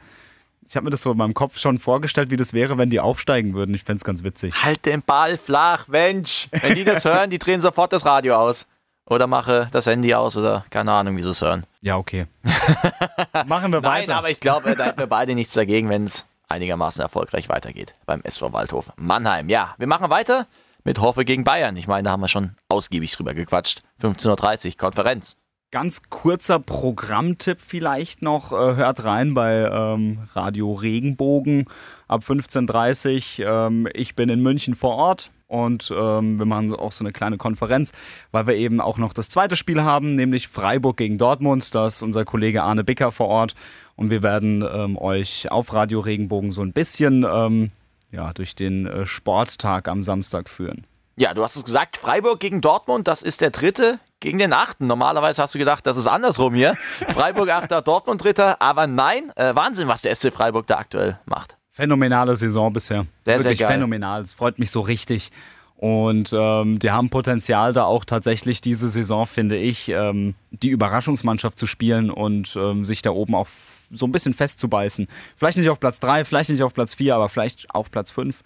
ich 0.70 0.76
habe 0.76 0.84
mir 0.84 0.92
das 0.92 1.02
so 1.02 1.12
in 1.12 1.18
meinem 1.18 1.34
Kopf 1.34 1.58
schon 1.58 1.80
vorgestellt, 1.80 2.30
wie 2.30 2.38
das 2.38 2.54
wäre, 2.54 2.78
wenn 2.78 2.92
die 2.92 3.00
aufsteigen 3.00 3.56
würden. 3.56 3.74
Ich 3.74 3.84
fände 3.84 3.98
es 3.98 4.04
ganz 4.04 4.24
witzig. 4.24 4.54
Halt 4.64 4.86
den 4.86 5.02
Ball 5.02 5.36
flach, 5.36 5.88
Mensch. 5.88 6.48
Wenn 6.52 6.76
die 6.76 6.84
das 6.84 7.06
hören, 7.06 7.32
die 7.32 7.40
drehen 7.40 7.60
sofort 7.60 7.92
das 7.92 8.06
Radio 8.06 8.36
aus. 8.36 8.68
Oder 9.10 9.28
mache 9.28 9.68
das 9.72 9.88
Handy 9.88 10.14
aus 10.14 10.38
oder 10.38 10.64
keine 10.70 10.92
Ahnung, 10.92 11.18
wie 11.18 11.22
sie 11.22 11.30
es 11.30 11.42
hören. 11.42 11.66
Ja, 11.82 11.98
okay. 11.98 12.28
Machen 13.48 13.72
wir 13.72 13.84
weiter. 13.84 14.08
Nein, 14.08 14.18
aber 14.18 14.30
ich 14.30 14.40
glaube, 14.40 14.76
da 14.76 14.86
hätten 14.86 15.00
wir 15.00 15.08
beide 15.08 15.34
nichts 15.34 15.54
dagegen, 15.54 15.90
wenn 15.90 16.06
es 16.06 16.26
einigermaßen 16.48 17.02
erfolgreich 17.02 17.50
weitergeht 17.50 17.96
beim 18.06 18.22
SV 18.22 18.54
Waldhof 18.54 18.92
Mannheim. 18.98 19.50
Ja, 19.50 19.74
wir 19.78 19.88
machen 19.88 20.10
weiter 20.10 20.46
mit 20.84 21.00
Hoffe 21.00 21.26
gegen 21.26 21.44
Bayern. 21.44 21.76
Ich 21.76 21.88
meine, 21.88 22.04
da 22.04 22.12
haben 22.12 22.22
wir 22.22 22.28
schon 22.28 22.56
ausgiebig 22.68 23.12
drüber 23.12 23.34
gequatscht. 23.34 23.84
15.30 24.02 24.68
Uhr, 24.68 24.78
Konferenz. 24.78 25.38
Ganz 25.72 26.10
kurzer 26.10 26.60
Programmtipp 26.60 27.60
vielleicht 27.62 28.24
noch. 28.24 28.52
Äh, 28.52 28.76
hört 28.76 29.04
rein 29.04 29.36
bei 29.36 29.70
ähm, 29.72 30.20
Radio 30.34 30.74
Regenbogen 30.74 31.66
ab 32.08 32.24
15.30 32.28 33.42
Uhr. 33.42 33.48
Ähm, 33.68 33.88
ich 33.94 34.16
bin 34.16 34.30
in 34.30 34.42
München 34.42 34.74
vor 34.74 34.96
Ort 34.96 35.30
und 35.50 35.92
ähm, 35.92 36.38
wir 36.38 36.46
machen 36.46 36.74
auch 36.76 36.92
so 36.92 37.04
eine 37.04 37.12
kleine 37.12 37.38
Konferenz, 37.38 37.92
weil 38.32 38.48
wir 38.48 38.56
eben 38.56 38.80
auch 38.80 38.98
noch 38.98 39.14
das 39.14 39.30
zweite 39.30 39.56
Spiel 39.56 39.82
haben, 39.82 40.16
nämlich 40.16 40.48
Freiburg 40.48 40.98
gegen 40.98 41.18
Dortmund. 41.18 41.74
Da 41.74 41.88
ist 41.88 42.04
unser 42.04 42.24
Kollege 42.24 42.64
Arne 42.64 42.84
Bicker 42.84 43.12
vor 43.12 43.28
Ort 43.28 43.56
und 43.96 44.12
wir 44.12 44.24
werden 44.24 44.64
ähm, 44.72 44.96
euch 44.96 45.52
auf 45.52 45.74
Radio 45.74 46.00
Regenbogen 46.02 46.52
so 46.52 46.62
ein 46.62 46.72
bisschen 46.72 47.26
ähm, 47.30 47.72
ja, 48.12 48.32
durch 48.34 48.56
den 48.56 48.86
äh, 48.86 49.06
Sporttag 49.06 49.88
am 49.88 50.04
Samstag 50.04 50.50
führen. 50.50 50.86
Ja, 51.16 51.34
du 51.34 51.44
hast 51.44 51.56
es 51.56 51.66
gesagt, 51.66 51.98
Freiburg 51.98 52.40
gegen 52.40 52.62
Dortmund, 52.62 53.08
das 53.08 53.24
ist 53.24 53.42
der 53.42 53.50
dritte 53.50 54.00
gegen 54.20 54.38
den 54.38 54.54
achten. 54.54 54.88
Normalerweise 54.88 55.42
hast 55.42 55.56
du 55.56 55.60
gedacht, 55.60 55.86
das 55.86 55.98
ist 55.98 56.08
andersrum 56.08 56.54
hier. 56.54 56.78
Freiburg 57.12 57.50
achter, 57.50 57.82
Dortmund 57.82 58.24
dritter, 58.24 58.62
aber 58.62 58.88
nein, 58.88 59.32
äh, 59.36 59.54
Wahnsinn, 59.56 59.88
was 59.88 60.02
der 60.02 60.16
SC 60.16 60.32
Freiburg 60.32 60.68
da 60.68 60.78
aktuell 60.78 61.20
macht. 61.26 61.59
Phänomenale 61.80 62.36
Saison 62.36 62.74
bisher. 62.74 63.06
Sehr, 63.24 63.38
Wirklich 63.38 63.58
sehr 63.58 63.68
geil. 63.68 63.78
phänomenal. 63.78 64.22
Es 64.22 64.34
freut 64.34 64.60
mich 64.60 64.70
so 64.70 64.82
richtig. 64.82 65.32
Und 65.78 66.36
ähm, 66.38 66.78
die 66.78 66.92
haben 66.92 67.10
Potenzial, 67.10 67.72
da 67.72 67.86
auch 67.86 68.04
tatsächlich 68.04 68.60
diese 68.60 68.90
Saison, 68.90 69.26
finde 69.26 69.56
ich, 69.56 69.88
ähm, 69.88 70.36
die 70.52 70.68
Überraschungsmannschaft 70.72 71.58
zu 71.58 71.68
spielen 71.68 72.12
und 72.12 72.54
ähm, 72.60 72.84
sich 72.84 73.02
da 73.02 73.12
oben 73.12 73.34
auch 73.34 73.48
so 73.90 74.06
ein 74.06 74.12
bisschen 74.12 74.34
festzubeißen. 74.34 75.08
Vielleicht 75.38 75.58
nicht 75.58 75.70
auf 75.70 75.80
Platz 75.80 76.02
3, 76.02 76.26
vielleicht 76.26 76.50
nicht 76.50 76.64
auf 76.64 76.74
Platz 76.74 76.96
4, 76.96 77.16
aber 77.16 77.30
vielleicht 77.30 77.74
auf 77.74 77.92
Platz 77.92 78.12
5 78.12 78.42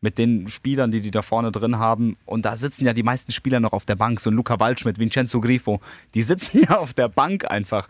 mit 0.00 0.18
den 0.18 0.48
Spielern, 0.48 0.90
die 0.90 1.00
die 1.00 1.12
da 1.12 1.22
vorne 1.22 1.52
drin 1.52 1.78
haben. 1.78 2.16
Und 2.26 2.44
da 2.44 2.56
sitzen 2.56 2.84
ja 2.84 2.92
die 2.92 3.04
meisten 3.04 3.30
Spieler 3.30 3.60
noch 3.60 3.72
auf 3.72 3.84
der 3.84 3.94
Bank. 3.94 4.18
So 4.18 4.30
ein 4.30 4.34
Luca 4.34 4.58
Waldschmidt, 4.58 4.98
Vincenzo 4.98 5.40
Grifo, 5.40 5.80
die 6.14 6.24
sitzen 6.24 6.62
ja 6.68 6.78
auf 6.78 6.94
der 6.94 7.08
Bank 7.08 7.48
einfach. 7.48 7.86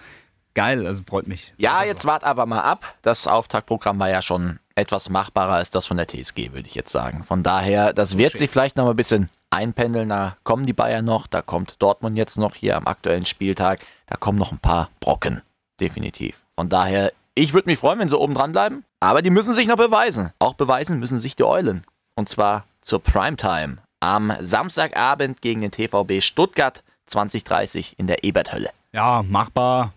Geil, 0.54 0.86
also 0.86 1.02
freut 1.08 1.26
mich. 1.26 1.54
Ja, 1.56 1.82
jetzt 1.82 2.04
wart 2.04 2.24
aber 2.24 2.46
mal 2.46 2.60
ab. 2.60 2.94
Das 3.02 3.26
Auftaktprogramm 3.26 3.98
war 3.98 4.10
ja 4.10 4.20
schon 4.20 4.58
etwas 4.74 5.10
machbarer 5.10 5.54
als 5.54 5.70
das 5.70 5.86
von 5.86 5.96
der 5.96 6.08
TSG, 6.08 6.52
würde 6.52 6.68
ich 6.68 6.74
jetzt 6.74 6.92
sagen. 6.92 7.22
Von 7.22 7.42
daher, 7.42 7.92
das 7.92 8.18
wird 8.18 8.36
sich 8.36 8.50
vielleicht 8.50 8.76
noch 8.76 8.84
mal 8.84 8.90
ein 8.90 8.96
bisschen 8.96 9.30
einpendeln. 9.50 10.08
Da 10.08 10.36
kommen 10.44 10.66
die 10.66 10.72
Bayern 10.72 11.04
noch, 11.04 11.26
da 11.26 11.42
kommt 11.42 11.80
Dortmund 11.80 12.16
jetzt 12.16 12.36
noch 12.36 12.54
hier 12.54 12.76
am 12.76 12.86
aktuellen 12.86 13.24
Spieltag. 13.24 13.80
Da 14.06 14.16
kommen 14.16 14.38
noch 14.38 14.52
ein 14.52 14.58
paar 14.58 14.90
Brocken, 15.00 15.42
definitiv. 15.80 16.44
Von 16.56 16.68
daher, 16.68 17.12
ich 17.34 17.54
würde 17.54 17.68
mich 17.68 17.78
freuen, 17.78 17.98
wenn 17.98 18.08
sie 18.08 18.18
oben 18.18 18.34
dran 18.34 18.52
bleiben. 18.52 18.84
Aber 19.00 19.22
die 19.22 19.30
müssen 19.30 19.54
sich 19.54 19.66
noch 19.66 19.76
beweisen. 19.76 20.32
Auch 20.38 20.54
beweisen 20.54 20.98
müssen 20.98 21.18
sich 21.18 21.36
die 21.36 21.44
Eulen. 21.44 21.82
Und 22.14 22.28
zwar 22.28 22.64
zur 22.80 23.02
Primetime 23.02 23.78
am 24.00 24.32
Samstagabend 24.40 25.40
gegen 25.40 25.60
den 25.62 25.70
TVB 25.70 26.22
Stuttgart 26.22 26.82
2030 27.06 27.98
in 27.98 28.06
der 28.06 28.24
Eberthölle. 28.24 28.70
Ja, 28.92 29.22
machbar. 29.22 29.92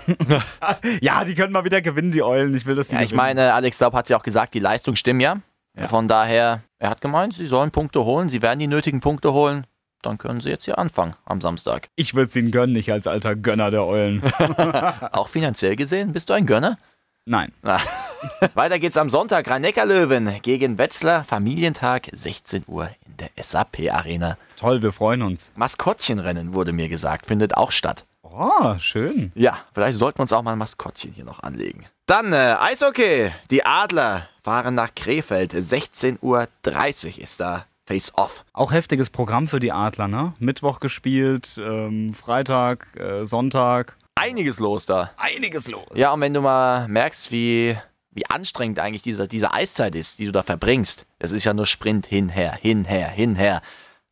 ja, 1.00 1.24
die 1.24 1.34
können 1.34 1.52
mal 1.52 1.64
wieder 1.64 1.80
gewinnen, 1.82 2.10
die 2.10 2.22
Eulen. 2.22 2.54
Ich 2.54 2.66
will 2.66 2.74
das 2.74 2.90
Ja, 2.90 3.00
ich 3.00 3.14
meine, 3.14 3.54
Alex 3.54 3.78
Daub 3.78 3.94
hat 3.94 4.08
ja 4.08 4.18
auch 4.18 4.22
gesagt, 4.22 4.54
die 4.54 4.60
Leistung 4.60 4.96
stimmt 4.96 5.22
ja. 5.22 5.38
Ja. 5.76 5.88
Von 5.88 6.06
daher, 6.06 6.62
er 6.78 6.90
hat 6.90 7.00
gemeint, 7.00 7.34
sie 7.34 7.46
sollen 7.46 7.70
Punkte 7.70 8.04
holen, 8.04 8.28
sie 8.28 8.42
werden 8.42 8.58
die 8.58 8.66
nötigen 8.66 9.00
Punkte 9.00 9.32
holen. 9.32 9.66
Dann 10.02 10.18
können 10.18 10.40
sie 10.40 10.50
jetzt 10.50 10.64
hier 10.64 10.78
anfangen 10.78 11.14
am 11.24 11.40
Samstag. 11.40 11.88
Ich 11.94 12.14
würde 12.14 12.28
es 12.28 12.36
ihnen 12.36 12.50
gönnen, 12.50 12.74
ich 12.74 12.90
als 12.90 13.06
alter 13.06 13.36
Gönner 13.36 13.70
der 13.70 13.84
Eulen. 13.86 14.20
Auch 15.12 15.28
finanziell 15.28 15.76
gesehen, 15.76 16.12
bist 16.12 16.28
du 16.28 16.34
ein 16.34 16.44
Gönner? 16.44 16.76
Nein. 17.24 17.52
Weiter 18.54 18.80
geht's 18.80 18.96
am 18.96 19.08
Sonntag. 19.08 19.48
Rhein-Neckar-Löwen 19.48 20.40
gegen 20.42 20.76
Wetzlar. 20.76 21.22
Familientag, 21.22 22.08
16 22.12 22.64
Uhr 22.66 22.90
in 23.06 23.16
der 23.18 23.30
SAP-Arena. 23.40 24.36
Toll, 24.56 24.82
wir 24.82 24.92
freuen 24.92 25.22
uns. 25.22 25.52
Maskottchenrennen 25.56 26.52
wurde 26.52 26.72
mir 26.72 26.88
gesagt, 26.88 27.26
findet 27.26 27.56
auch 27.56 27.70
statt. 27.70 28.04
Oh, 28.34 28.78
schön. 28.78 29.30
Ja, 29.34 29.58
vielleicht 29.74 29.98
sollten 29.98 30.18
wir 30.18 30.22
uns 30.22 30.32
auch 30.32 30.42
mal 30.42 30.52
ein 30.52 30.58
Maskottchen 30.58 31.12
hier 31.12 31.24
noch 31.24 31.42
anlegen. 31.42 31.86
Dann 32.06 32.32
äh, 32.32 32.56
Eishockey. 32.58 33.30
Die 33.50 33.64
Adler 33.64 34.28
fahren 34.42 34.74
nach 34.74 34.94
Krefeld. 34.94 35.52
16.30 35.52 36.18
Uhr 36.22 36.48
ist 37.22 37.40
da 37.40 37.66
Face-Off. 37.86 38.44
Auch 38.52 38.72
heftiges 38.72 39.10
Programm 39.10 39.48
für 39.48 39.60
die 39.60 39.72
Adler, 39.72 40.08
ne? 40.08 40.32
Mittwoch 40.38 40.80
gespielt, 40.80 41.58
ähm, 41.58 42.14
Freitag, 42.14 42.86
äh, 42.96 43.26
Sonntag. 43.26 43.96
Einiges 44.14 44.60
los 44.60 44.86
da. 44.86 45.10
Einiges 45.16 45.68
los. 45.68 45.88
Ja, 45.94 46.12
und 46.12 46.20
wenn 46.20 46.32
du 46.32 46.40
mal 46.40 46.88
merkst, 46.88 47.32
wie, 47.32 47.76
wie 48.12 48.26
anstrengend 48.26 48.78
eigentlich 48.78 49.02
diese, 49.02 49.28
diese 49.28 49.52
Eiszeit 49.52 49.94
ist, 49.94 50.18
die 50.18 50.26
du 50.26 50.32
da 50.32 50.42
verbringst, 50.42 51.06
es 51.18 51.32
ist 51.32 51.44
ja 51.44 51.54
nur 51.54 51.66
Sprint 51.66 52.06
hinher, 52.06 52.52
hinher, 52.60 53.08
hinher. 53.08 53.62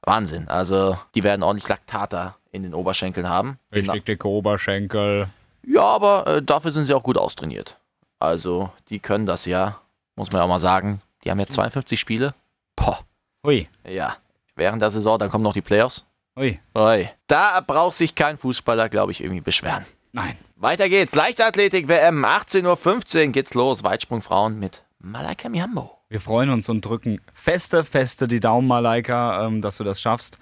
Wahnsinn. 0.02 0.48
Also, 0.48 0.98
die 1.14 1.22
werden 1.22 1.42
ordentlich 1.42 1.68
Laktater 1.68 2.36
in 2.50 2.62
den 2.62 2.74
Oberschenkeln 2.74 3.28
haben. 3.28 3.58
Richtig 3.72 4.04
dicke 4.04 4.28
Oberschenkel. 4.28 5.28
Ja, 5.66 5.82
aber 5.82 6.26
äh, 6.26 6.42
dafür 6.42 6.70
sind 6.70 6.86
sie 6.86 6.94
auch 6.94 7.02
gut 7.02 7.18
austrainiert. 7.18 7.78
Also, 8.18 8.70
die 8.88 8.98
können 8.98 9.26
das 9.26 9.46
ja, 9.46 9.80
muss 10.16 10.30
man 10.30 10.40
ja 10.40 10.44
auch 10.44 10.48
mal 10.48 10.58
sagen. 10.58 11.02
Die 11.24 11.30
haben 11.30 11.38
ja 11.38 11.46
52 11.46 11.98
Spiele. 11.98 12.34
Boah. 12.76 12.98
Hui. 13.44 13.68
Ja. 13.88 14.16
Während 14.56 14.82
der 14.82 14.90
Saison, 14.90 15.18
dann 15.18 15.30
kommen 15.30 15.44
noch 15.44 15.52
die 15.52 15.62
Playoffs. 15.62 16.04
Hui. 16.36 16.58
Ui. 16.74 17.08
Da 17.26 17.60
braucht 17.60 17.96
sich 17.96 18.14
kein 18.14 18.36
Fußballer, 18.36 18.88
glaube 18.88 19.12
ich, 19.12 19.22
irgendwie 19.22 19.40
beschweren. 19.40 19.84
Nein. 20.12 20.36
Weiter 20.56 20.88
geht's. 20.88 21.14
Leichtathletik 21.14 21.88
WM. 21.88 22.24
18.15 22.24 23.26
Uhr 23.26 23.32
geht's 23.32 23.54
los. 23.54 23.84
Weitsprung 23.84 24.22
Frauen 24.22 24.58
mit 24.58 24.82
Malaika 24.98 25.48
Mihambo. 25.48 25.98
Wir 26.08 26.20
freuen 26.20 26.50
uns 26.50 26.68
und 26.68 26.84
drücken 26.84 27.20
feste, 27.32 27.84
feste 27.84 28.26
die 28.26 28.40
Daumen, 28.40 28.66
Malaika, 28.66 29.46
ähm, 29.46 29.62
dass 29.62 29.76
du 29.76 29.84
das 29.84 30.00
schaffst. 30.00 30.38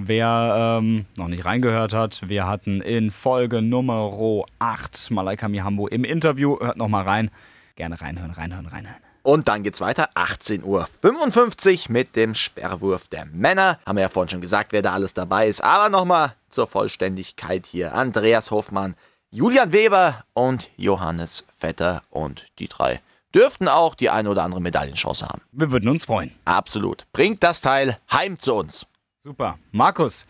Wer 0.00 0.78
ähm, 0.80 1.06
noch 1.16 1.26
nicht 1.26 1.44
reingehört 1.44 1.92
hat, 1.92 2.28
wir 2.28 2.46
hatten 2.46 2.80
in 2.80 3.10
Folge 3.10 3.62
Nummer 3.62 4.44
8 4.60 5.10
Malaika 5.10 5.48
Mihambo 5.48 5.88
im 5.88 6.04
Interview. 6.04 6.56
Hört 6.60 6.76
noch 6.76 6.86
mal 6.86 7.02
rein. 7.02 7.32
Gerne 7.74 8.00
reinhören, 8.00 8.30
reinhören, 8.30 8.66
reinhören. 8.66 9.00
Und 9.24 9.48
dann 9.48 9.64
geht's 9.64 9.80
weiter. 9.80 10.10
18.55 10.14 11.86
Uhr 11.88 11.92
mit 11.92 12.14
dem 12.14 12.36
Sperrwurf 12.36 13.08
der 13.08 13.26
Männer. 13.26 13.80
Haben 13.84 13.96
wir 13.96 14.02
ja 14.02 14.08
vorhin 14.08 14.30
schon 14.30 14.40
gesagt, 14.40 14.72
wer 14.72 14.82
da 14.82 14.92
alles 14.92 15.14
dabei 15.14 15.48
ist. 15.48 15.64
Aber 15.64 15.88
nochmal 15.88 16.34
zur 16.48 16.68
Vollständigkeit 16.68 17.66
hier. 17.66 17.92
Andreas 17.92 18.52
Hofmann, 18.52 18.94
Julian 19.32 19.72
Weber 19.72 20.24
und 20.32 20.70
Johannes 20.76 21.44
Vetter. 21.48 22.04
Und 22.10 22.46
die 22.60 22.68
drei 22.68 23.00
dürften 23.34 23.66
auch 23.66 23.96
die 23.96 24.10
eine 24.10 24.30
oder 24.30 24.44
andere 24.44 24.60
Medaillenchance 24.60 25.26
haben. 25.26 25.42
Wir 25.50 25.72
würden 25.72 25.88
uns 25.88 26.04
freuen. 26.04 26.36
Absolut. 26.44 27.04
Bringt 27.12 27.42
das 27.42 27.60
Teil 27.60 27.98
heim 28.12 28.38
zu 28.38 28.54
uns. 28.54 28.86
Super. 29.28 29.58
Markus, 29.72 30.26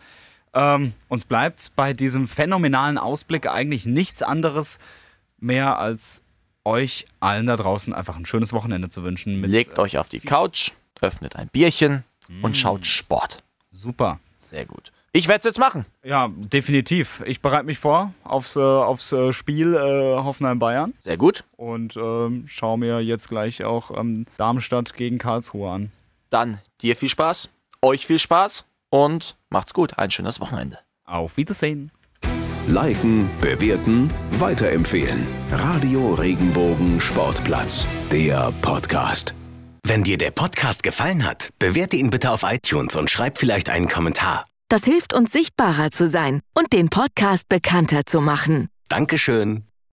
ähm, 0.53 0.91
uns 1.07 1.23
bleibt 1.23 1.71
bei 1.77 1.93
diesem 1.93 2.27
phänomenalen 2.27 2.97
Ausblick 2.97 3.47
eigentlich 3.47 3.85
nichts 3.85 4.21
anderes 4.21 4.79
mehr 5.37 5.79
als 5.79 6.21
euch 6.65 7.05
allen 7.21 7.47
da 7.47 7.55
draußen 7.55 7.93
einfach 7.93 8.17
ein 8.17 8.25
schönes 8.25 8.51
Wochenende 8.51 8.89
zu 8.89 9.01
wünschen. 9.03 9.39
Mit, 9.39 9.51
Legt 9.51 9.79
euch 9.79 9.97
auf 9.97 10.09
die 10.09 10.19
Couch, 10.19 10.71
öffnet 10.99 11.37
ein 11.37 11.47
Bierchen 11.47 12.03
und 12.41 12.57
schaut 12.57 12.85
Sport. 12.85 13.41
Super. 13.71 14.19
Sehr 14.37 14.65
gut. 14.65 14.91
Ich 15.13 15.29
werde 15.29 15.39
es 15.39 15.45
jetzt 15.45 15.59
machen. 15.59 15.85
Ja, 16.03 16.29
definitiv. 16.35 17.23
Ich 17.25 17.41
bereite 17.41 17.63
mich 17.63 17.79
vor 17.79 18.13
aufs, 18.25 18.57
äh, 18.57 18.59
aufs 18.59 19.13
äh, 19.13 19.31
Spiel 19.31 19.75
äh, 19.75 19.77
Hoffenheim-Bayern 19.77 20.93
Sehr 20.99 21.15
gut. 21.15 21.45
und 21.55 21.95
ähm, 21.95 22.43
schaue 22.47 22.77
mir 22.77 22.99
jetzt 22.99 23.29
gleich 23.29 23.63
auch 23.63 23.97
ähm, 23.97 24.25
Darmstadt 24.35 24.93
gegen 24.93 25.19
Karlsruhe 25.19 25.71
an. 25.71 25.91
Dann 26.31 26.59
dir 26.81 26.97
viel 26.97 27.07
Spaß, 27.07 27.49
euch 27.81 28.05
viel 28.05 28.19
Spaß 28.19 28.65
und 28.89 29.37
macht's 29.49 29.73
gut. 29.73 29.97
Ein 29.97 30.11
schönes 30.11 30.39
Wochenende. 30.39 30.79
Auf 31.05 31.37
Wiedersehen. 31.37 31.91
Liken, 32.67 33.29
bewerten, 33.41 34.13
weiterempfehlen. 34.33 35.25
Radio 35.51 36.13
Regenbogen 36.13 37.01
Sportplatz, 37.01 37.87
der 38.11 38.53
Podcast. 38.61 39.33
Wenn 39.83 40.03
dir 40.03 40.17
der 40.17 40.31
Podcast 40.31 40.83
gefallen 40.83 41.25
hat, 41.25 41.49
bewerte 41.57 41.95
ihn 41.95 42.11
bitte 42.11 42.29
auf 42.29 42.43
iTunes 42.43 42.95
und 42.95 43.09
schreib 43.09 43.37
vielleicht 43.39 43.69
einen 43.69 43.87
Kommentar. 43.87 44.45
Das 44.69 44.83
hilft 44.83 45.13
uns 45.15 45.31
sichtbarer 45.31 45.89
zu 45.89 46.07
sein 46.07 46.41
und 46.53 46.73
den 46.73 46.89
Podcast 46.89 47.49
bekannter 47.49 48.05
zu 48.05 48.21
machen. 48.21 48.69
Dankeschön. 48.87 49.68